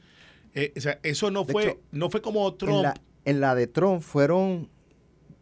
eh, 0.54 0.72
o 0.76 0.80
sea, 0.80 0.98
eso 1.04 1.30
no 1.30 1.44
De 1.44 1.52
fue, 1.52 1.62
hecho, 1.68 1.80
no 1.92 2.10
fue 2.10 2.20
como 2.20 2.48
en, 2.48 2.58
Trump. 2.58 2.82
la, 2.82 2.94
en 3.24 3.40
la 3.40 3.54
de 3.54 3.68
Trump 3.68 4.02
fueron 4.02 4.68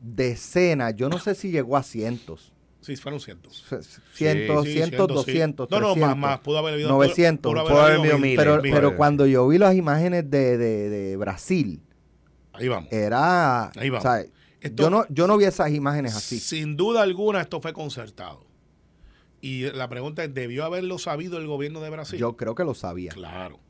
decenas, 0.01 0.95
yo 0.97 1.09
no 1.09 1.19
sé 1.19 1.35
si 1.35 1.51
llegó 1.51 1.77
a 1.77 1.83
cientos. 1.83 2.53
Sí, 2.81 2.97
fueron 2.97 3.19
cientos. 3.19 3.65
Cientos, 3.67 3.87
Sí, 4.13 4.13
cientos, 4.13 4.65
cientos, 4.67 5.09
sí. 5.09 5.15
doscientos, 5.15 5.71
No, 5.71 5.81
no, 5.81 5.87
más, 5.89 5.95
300. 5.95 6.19
más. 6.19 6.39
Pudo 6.41 6.59
haber 6.59 6.75
habido. 6.75 6.91
900, 6.91 7.51
pudo 7.53 7.65
pudo 7.65 7.81
haber 7.81 7.99
habido 8.01 8.15
mil, 8.19 8.23
miles, 8.23 8.37
Pero, 8.45 8.61
mil. 8.63 8.73
pero 8.75 8.97
cuando 8.99 9.27
yo 9.27 9.49
vi 9.49 9.57
las 9.57 9.75
imágenes 9.75 10.29
de, 10.31 10.59
de- 10.59 10.91
de 10.91 11.17
Brasil, 11.17 11.81
Ahí 12.53 12.69
vamos. 12.69 12.93
era... 12.93 13.71
Ahí 13.71 13.89
vamos. 13.89 14.05
o 14.05 14.09
sea, 14.13 14.27
Esto- 14.65 14.83
yo, 14.85 14.91
no, 14.91 15.05
yo 15.09 15.27
no 15.27 15.37
vi 15.37 15.45
esas 15.45 15.71
imágenes 15.73 16.17
así. 16.17 16.41
Sin 16.41 16.77
duda 16.77 17.03
alguna, 17.03 17.41
esto 17.41 17.61
fue 17.61 17.73
concertado. 17.73 18.45
Y 19.41 19.71
la 19.73 19.89
pregunta 19.89 20.25
es: 20.25 20.33
¿debió 20.35 20.65
haberlo 20.65 20.99
sabido 20.99 21.39
el 21.39 21.47
gobierno 21.47 21.81
de 21.81 21.91
Brasil? 21.91 22.19
Yo 22.19 22.37
creo 22.37 22.55
que 22.55 22.65
lo 22.65 22.75
sabía. 22.75 23.13
Claro. 23.13 23.61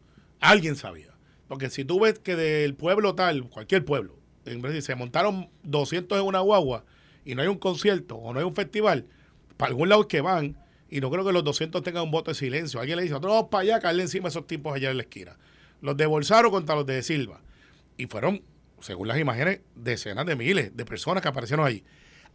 Alguien 0.40 0.76
sabía. 0.76 1.08
Porque 1.48 1.68
si 1.68 1.84
tú 1.84 2.00
ves 2.00 2.18
que 2.18 2.36
del 2.36 2.74
pueblo 2.74 3.14
tal, 3.14 3.48
cualquier 3.50 3.84
pueblo, 3.84 4.16
en 4.44 4.62
Brasil 4.62 4.82
se 4.82 4.94
montaron 4.94 5.50
200 5.64 6.18
en 6.18 6.24
una 6.24 6.40
guagua 6.40 6.84
y 7.24 7.34
no 7.34 7.42
hay 7.42 7.48
un 7.48 7.58
concierto 7.58 8.16
o 8.16 8.32
no 8.32 8.38
hay 8.38 8.44
un 8.46 8.54
festival, 8.54 9.06
para 9.56 9.70
algún 9.70 9.88
lado 9.88 10.02
es 10.02 10.06
que 10.08 10.20
van 10.20 10.56
y 10.90 11.00
no 11.00 11.10
creo 11.10 11.24
que 11.24 11.32
los 11.32 11.42
200 11.44 11.82
tengan 11.82 12.04
un 12.04 12.10
voto 12.10 12.30
de 12.30 12.34
silencio. 12.36 12.80
Alguien 12.80 12.96
le 12.96 13.02
dice, 13.02 13.12
nosotros 13.12 13.32
vamos 13.34 13.48
para 13.50 13.62
allá, 13.62 13.80
caerle 13.80 14.02
encima 14.04 14.26
a 14.26 14.30
esos 14.30 14.46
tipos 14.46 14.74
allá 14.74 14.90
en 14.90 14.96
la 14.98 15.02
esquina. 15.02 15.36
Los 15.80 15.96
de 15.96 16.06
Bolsaro 16.06 16.50
contra 16.50 16.76
los 16.76 16.86
de 16.86 17.02
Silva. 17.02 17.40
Y 17.96 18.06
fueron, 18.06 18.42
según 18.84 19.08
las 19.08 19.18
imágenes, 19.18 19.60
decenas 19.74 20.26
de 20.26 20.36
miles 20.36 20.76
de 20.76 20.84
personas 20.84 21.22
que 21.22 21.28
aparecieron 21.28 21.64
allí. 21.66 21.82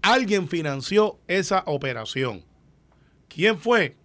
Alguien 0.02 0.48
financió 0.48 1.20
esa 1.28 1.62
operación. 1.68 2.44
¿Quién 3.28 3.60
fue? 3.60 3.96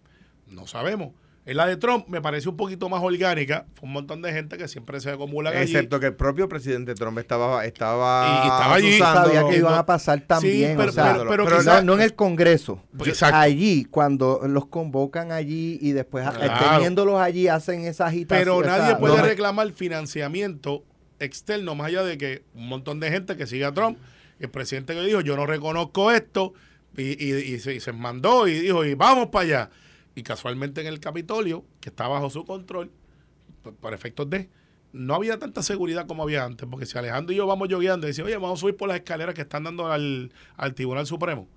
No 0.46 0.66
sabemos. 0.66 1.12
En 1.46 1.56
la 1.58 1.66
de 1.66 1.76
Trump 1.78 2.06
me 2.08 2.20
pareció 2.20 2.50
un 2.50 2.56
poquito 2.58 2.88
más 2.90 3.02
orgánica. 3.02 3.66
Fue 3.74 3.86
un 3.86 3.92
montón 3.94 4.20
de 4.20 4.30
gente 4.32 4.58
que 4.58 4.66
siempre 4.68 5.00
se 5.00 5.10
acumula 5.10 5.50
allí. 5.50 5.72
Excepto 5.72 6.00
que 6.00 6.06
el 6.06 6.14
propio 6.14 6.48
presidente 6.48 6.94
Trump 6.94 7.18
estaba 7.18 7.64
estaba, 7.64 8.26
Y 8.28 8.46
estaba 8.48 8.74
allí. 8.74 8.98
sabía 8.98 9.44
que 9.48 9.56
iban 9.58 9.74
a 9.74 9.86
pasar 9.86 10.20
también. 10.22 10.76
pero- 10.76 10.90
o 10.90 10.92
sea, 10.92 11.12
pero- 11.14 11.30
pero 11.30 11.44
pero 11.46 11.58
quizá- 11.58 11.76
no, 11.80 11.82
no 11.82 11.94
en 11.94 12.00
el 12.02 12.14
Congreso. 12.14 12.82
Pues, 12.96 13.08
exacto. 13.10 13.36
Allí, 13.38 13.84
cuando 13.86 14.40
los 14.46 14.66
convocan 14.66 15.32
allí 15.32 15.78
y 15.80 15.92
después 15.92 16.28
Claro. 16.28 16.70
teniéndolos 16.76 17.18
allí 17.20 17.48
hacen 17.48 17.84
esa 17.84 18.06
agitación. 18.06 18.38
Pero 18.44 18.60
esa- 18.62 18.78
nadie 18.78 18.96
puede 18.96 19.16
no, 19.16 19.22
reclamar 19.22 19.70
financiamiento 19.72 20.82
externo, 21.24 21.74
más 21.74 21.88
allá 21.88 22.02
de 22.02 22.18
que 22.18 22.44
un 22.54 22.68
montón 22.68 23.00
de 23.00 23.10
gente 23.10 23.36
que 23.36 23.46
sigue 23.46 23.64
a 23.64 23.72
Trump, 23.72 23.98
el 24.38 24.50
presidente 24.50 24.94
que 24.94 25.02
dijo, 25.02 25.20
yo 25.20 25.36
no 25.36 25.46
reconozco 25.46 26.10
esto, 26.10 26.54
y, 26.96 27.58
se, 27.58 27.92
mandó 27.92 28.46
y 28.46 28.60
dijo, 28.60 28.84
y 28.84 28.94
vamos 28.94 29.28
para 29.28 29.44
allá. 29.44 29.70
Y 30.14 30.22
casualmente 30.22 30.80
en 30.80 30.86
el 30.86 31.00
Capitolio, 31.00 31.64
que 31.80 31.88
está 31.88 32.06
bajo 32.06 32.30
su 32.30 32.44
control, 32.44 32.90
por, 33.80 33.94
efectos 33.94 34.30
de, 34.30 34.48
no 34.92 35.14
había 35.14 35.38
tanta 35.38 35.62
seguridad 35.62 36.06
como 36.06 36.22
había 36.22 36.44
antes, 36.44 36.68
porque 36.70 36.86
si 36.86 36.96
Alejandro 36.96 37.32
y 37.32 37.36
yo 37.36 37.46
vamos 37.46 37.68
yogueando 37.68 38.08
y 38.08 38.20
oye, 38.20 38.36
vamos 38.36 38.58
a 38.58 38.60
subir 38.60 38.76
por 38.76 38.88
las 38.88 38.98
escaleras 38.98 39.34
que 39.34 39.42
están 39.42 39.64
dando 39.64 39.90
al, 39.90 40.32
al 40.56 40.74
Tribunal 40.74 41.06
Supremo, 41.06 41.48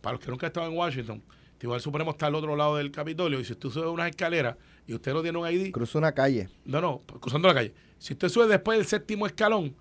para 0.00 0.14
los 0.14 0.24
que 0.24 0.30
nunca 0.30 0.46
estaban 0.46 0.70
en 0.70 0.78
Washington, 0.78 1.22
el 1.52 1.58
Tribunal 1.58 1.80
Supremo 1.80 2.10
está 2.12 2.26
al 2.26 2.36
otro 2.36 2.54
lado 2.54 2.76
del 2.76 2.92
Capitolio, 2.92 3.40
y 3.40 3.44
si 3.44 3.54
usted 3.54 3.70
sube 3.70 3.88
unas 3.88 4.08
escaleras 4.10 4.56
y 4.86 4.94
usted 4.94 5.12
no 5.12 5.22
tiene 5.22 5.38
un 5.38 5.48
ID, 5.50 5.72
Cruza 5.72 5.98
una 5.98 6.12
calle. 6.12 6.48
no, 6.64 6.80
no, 6.80 7.02
cruzando 7.20 7.48
la 7.48 7.54
calle. 7.54 7.74
Si 7.98 8.12
usted 8.12 8.28
sube 8.28 8.46
después 8.46 8.78
del 8.78 8.86
séptimo 8.86 9.26
escalón 9.26 9.74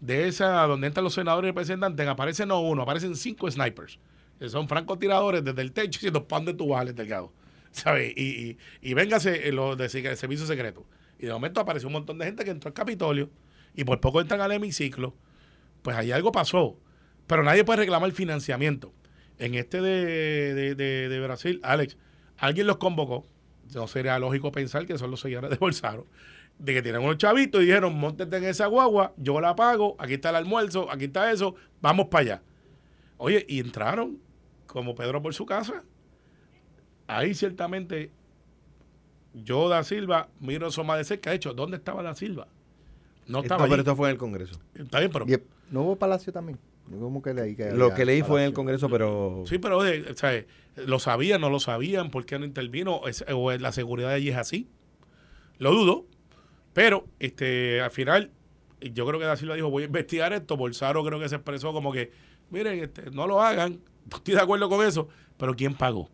de 0.00 0.28
esa 0.28 0.62
donde 0.66 0.86
entran 0.86 1.04
los 1.04 1.14
senadores 1.14 1.48
y 1.48 1.50
representantes, 1.50 2.06
aparecen 2.06 2.48
no 2.48 2.60
uno, 2.60 2.82
aparecen 2.82 3.16
cinco 3.16 3.50
snipers. 3.50 3.98
Que 4.38 4.48
son 4.48 4.68
francotiradores 4.68 5.44
desde 5.44 5.62
el 5.62 5.72
techo 5.72 5.98
diciendo 5.98 6.26
pan 6.26 6.44
de 6.44 6.54
tu 6.54 6.68
vale, 6.68 6.92
delgado. 6.92 7.32
¿Sabes? 7.70 8.12
Y, 8.16 8.22
y, 8.50 8.58
y 8.82 8.94
véngase 8.94 9.48
en 9.48 9.56
los 9.56 9.76
de 9.78 9.88
servicio 9.88 10.46
secreto. 10.46 10.84
Y 11.18 11.26
de 11.26 11.32
momento 11.32 11.60
apareció 11.60 11.88
un 11.88 11.92
montón 11.94 12.18
de 12.18 12.24
gente 12.26 12.44
que 12.44 12.50
entró 12.50 12.68
al 12.68 12.74
Capitolio 12.74 13.30
y 13.74 13.84
por 13.84 14.00
poco 14.00 14.20
entran 14.20 14.40
al 14.40 14.52
hemiciclo. 14.52 15.14
Pues 15.82 15.96
ahí 15.96 16.10
algo 16.12 16.32
pasó. 16.32 16.76
Pero 17.26 17.42
nadie 17.44 17.64
puede 17.64 17.78
reclamar 17.78 18.10
financiamiento. 18.12 18.92
En 19.38 19.54
este 19.54 19.80
de, 19.80 20.54
de, 20.54 20.74
de- 20.74 21.08
de 21.08 21.20
Brasil, 21.20 21.60
Alex, 21.62 21.96
alguien 22.36 22.66
los 22.66 22.76
convocó. 22.78 23.26
No 23.74 23.86
sería 23.86 24.18
lógico 24.18 24.52
pensar 24.52 24.86
que 24.86 24.98
son 24.98 25.10
los 25.10 25.20
señores 25.20 25.50
de 25.50 25.56
Bolsaro. 25.56 26.06
De 26.58 26.74
que 26.74 26.82
tienen 26.82 27.02
unos 27.02 27.16
chavitos 27.16 27.62
y 27.62 27.66
dijeron, 27.66 27.98
montate 27.98 28.36
en 28.36 28.44
esa 28.44 28.66
guagua, 28.66 29.12
yo 29.16 29.40
la 29.40 29.56
pago, 29.56 29.96
aquí 29.98 30.14
está 30.14 30.30
el 30.30 30.36
almuerzo, 30.36 30.90
aquí 30.90 31.04
está 31.04 31.32
eso, 31.32 31.54
vamos 31.80 32.06
para 32.08 32.22
allá. 32.22 32.42
Oye, 33.16 33.44
y 33.48 33.60
entraron 33.60 34.18
como 34.66 34.94
Pedro 34.94 35.22
por 35.22 35.32
su 35.34 35.46
casa. 35.46 35.82
Ahí 37.06 37.34
ciertamente 37.34 38.10
yo 39.34 39.68
da 39.68 39.82
Silva 39.82 40.28
miro 40.40 40.68
eso 40.68 40.84
más 40.84 40.98
de 40.98 41.04
cerca. 41.04 41.30
De 41.30 41.36
hecho, 41.36 41.54
¿dónde 41.54 41.76
estaba 41.78 42.02
da 42.02 42.14
Silva? 42.14 42.46
No 43.26 43.38
Esto, 43.38 43.42
estaba 43.42 43.62
pero 43.64 43.74
allí. 43.74 43.80
esto 43.80 43.96
fue 43.96 44.08
en 44.08 44.12
el 44.12 44.18
Congreso. 44.18 44.60
Está 44.74 44.98
bien, 44.98 45.10
pero 45.10 45.24
Y, 45.28 45.38
no 45.70 45.82
hubo 45.82 45.96
palacio 45.96 46.32
también. 46.32 46.58
Yo 46.90 46.98
como 46.98 47.22
que 47.22 47.32
leí 47.34 47.54
que 47.56 47.70
Lo 47.72 47.94
que 47.94 48.04
leí 48.04 48.22
fue 48.22 48.42
en 48.42 48.48
el. 48.48 48.52
Congreso, 48.52 48.88
pero 48.88 49.44
Sí, 49.46 49.58
pero 49.58 49.78
oye, 49.78 50.04
o 50.10 50.14
sea, 50.16 50.44
lo 50.76 50.98
sabían, 50.98 51.40
no 51.40 51.48
lo 51.50 51.60
sabían, 51.60 52.10
¿por 52.10 52.26
qué 52.26 52.38
no 52.38 52.44
intervino? 52.44 53.06
Es- 53.06 53.24
o 53.32 53.50
la 53.52 53.72
seguridad 53.72 54.08
de 54.08 54.14
allí 54.16 54.28
es 54.30 54.36
así. 54.36 54.68
Lo 55.58 55.70
dudo, 55.72 56.06
pero 56.72 57.06
este 57.20 57.80
al 57.80 57.90
final 57.90 58.30
yo 58.80 59.06
creo 59.06 59.20
que 59.20 59.26
Da 59.26 59.36
Silva 59.36 59.54
dijo, 59.54 59.70
voy 59.70 59.84
a 59.84 59.86
investigar 59.86 60.32
esto. 60.32 60.56
Bolsaro 60.56 61.04
creo 61.04 61.20
que 61.20 61.28
se 61.28 61.36
expresó 61.36 61.72
como 61.72 61.92
que, 61.92 62.10
miren, 62.50 62.80
este, 62.80 63.10
no 63.10 63.26
lo 63.26 63.40
hagan, 63.40 63.80
estoy 64.12 64.34
de 64.34 64.40
acuerdo 64.40 64.68
con 64.68 64.84
eso, 64.84 65.08
pero 65.36 65.54
¿quién 65.54 65.74
pagó? 65.74 66.10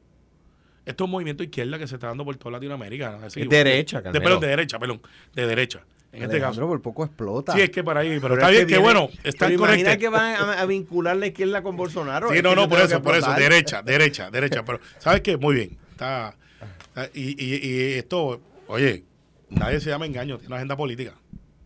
Esto 0.85 1.05
es 1.05 1.07
un 1.07 1.11
movimiento 1.13 1.43
izquierda 1.43 1.79
que 1.79 1.87
se 1.87 1.97
está 1.97 2.07
dando 2.09 2.25
por 2.25 2.37
toda 2.37 2.53
Latinoamérica. 2.53 3.19
¿no? 3.19 3.27
Así, 3.27 3.41
Es 3.43 3.49
derecha, 3.49 4.01
de, 4.01 4.21
perdón, 4.21 4.41
de 4.41 4.47
derecha, 4.49 4.79
perdón, 4.79 5.03
de 5.35 5.47
derecha. 5.47 5.85
En 6.13 6.23
este 6.23 6.41
caso. 6.41 6.67
por 6.67 6.81
poco 6.81 7.05
explota. 7.05 7.53
Sí, 7.53 7.61
es 7.61 7.71
que 7.71 7.85
para 7.85 8.01
ahí, 8.01 8.09
pero, 8.21 8.21
Pero 8.21 8.35
está 8.37 8.47
es 8.51 8.53
bien 8.57 8.63
que, 8.67 8.75
viene- 8.79 8.83
bueno, 8.83 9.09
está 9.25 9.47
pero 9.47 9.59
imagina 9.59 9.85
correcto. 9.91 10.01
que 10.01 10.09
van 10.09 10.35
a, 10.37 10.53
a 10.61 10.67
vincular 10.67 11.17
la 11.17 11.27
izquierda 11.27 11.63
con 11.63 11.77
Bolsonaro. 11.77 12.31
Sí, 12.33 12.41
no, 12.43 12.55
no, 12.55 12.69
por 12.69 12.81
eso, 12.81 13.03
por 13.03 13.15
eso, 13.15 13.33
derecha, 13.35 13.83
derecha, 13.83 14.31
derecha. 14.31 14.65
Pero, 14.65 14.81
¿sabes 14.99 15.21
qué? 15.21 15.37
Muy 15.37 15.55
bien. 15.55 15.77
Está, 15.91 16.35
está- 16.81 17.11
y, 17.15 17.37
y, 17.43 17.57
y 17.67 17.93
esto, 17.95 18.41
oye, 18.69 19.05
nadie 19.51 19.81
se 19.81 19.91
llama 19.91 20.07
engaño, 20.07 20.37
tiene 20.39 20.47
una 20.49 20.57
agenda 20.57 20.77
política. 20.77 21.13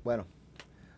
Bueno, 0.02 0.26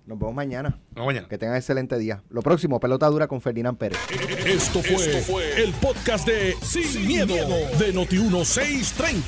Nos 0.07 0.19
vemos 0.19 0.35
mañana. 0.35 0.79
No, 0.95 1.07
mañana. 1.07 1.29
Que 1.29 1.39
tengan 1.39 1.57
excelente 1.57 1.99
día. 1.99 2.23
Lo 2.29 2.43
próximo, 2.43 2.79
pelota 2.79 3.07
dura 3.09 3.27
con 3.27 3.41
Ferdinand 3.41 3.79
Pérez. 3.79 3.99
Esto 4.45 4.83
fue, 4.83 5.63
el 5.63 5.73
podcast 5.75 6.27
de 6.27 6.55
Sin, 6.61 7.07
miedo, 7.07 7.35
de 7.35 7.95
Noti1630. 7.95 9.25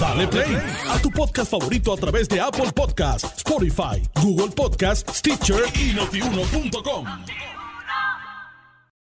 Dale 0.00 0.26
play 0.28 0.56
a 0.88 0.98
tu 1.02 1.10
podcast 1.10 1.50
favorito 1.50 1.92
a 1.92 1.96
través 1.96 2.28
de 2.28 2.40
Apple 2.40 2.72
Podcasts, 2.74 3.36
Spotify, 3.36 4.02
Google 4.22 4.54
Podcasts, 4.54 5.18
Stitcher 5.18 5.64
y 5.74 5.92
notiuno.com. 5.92 7.59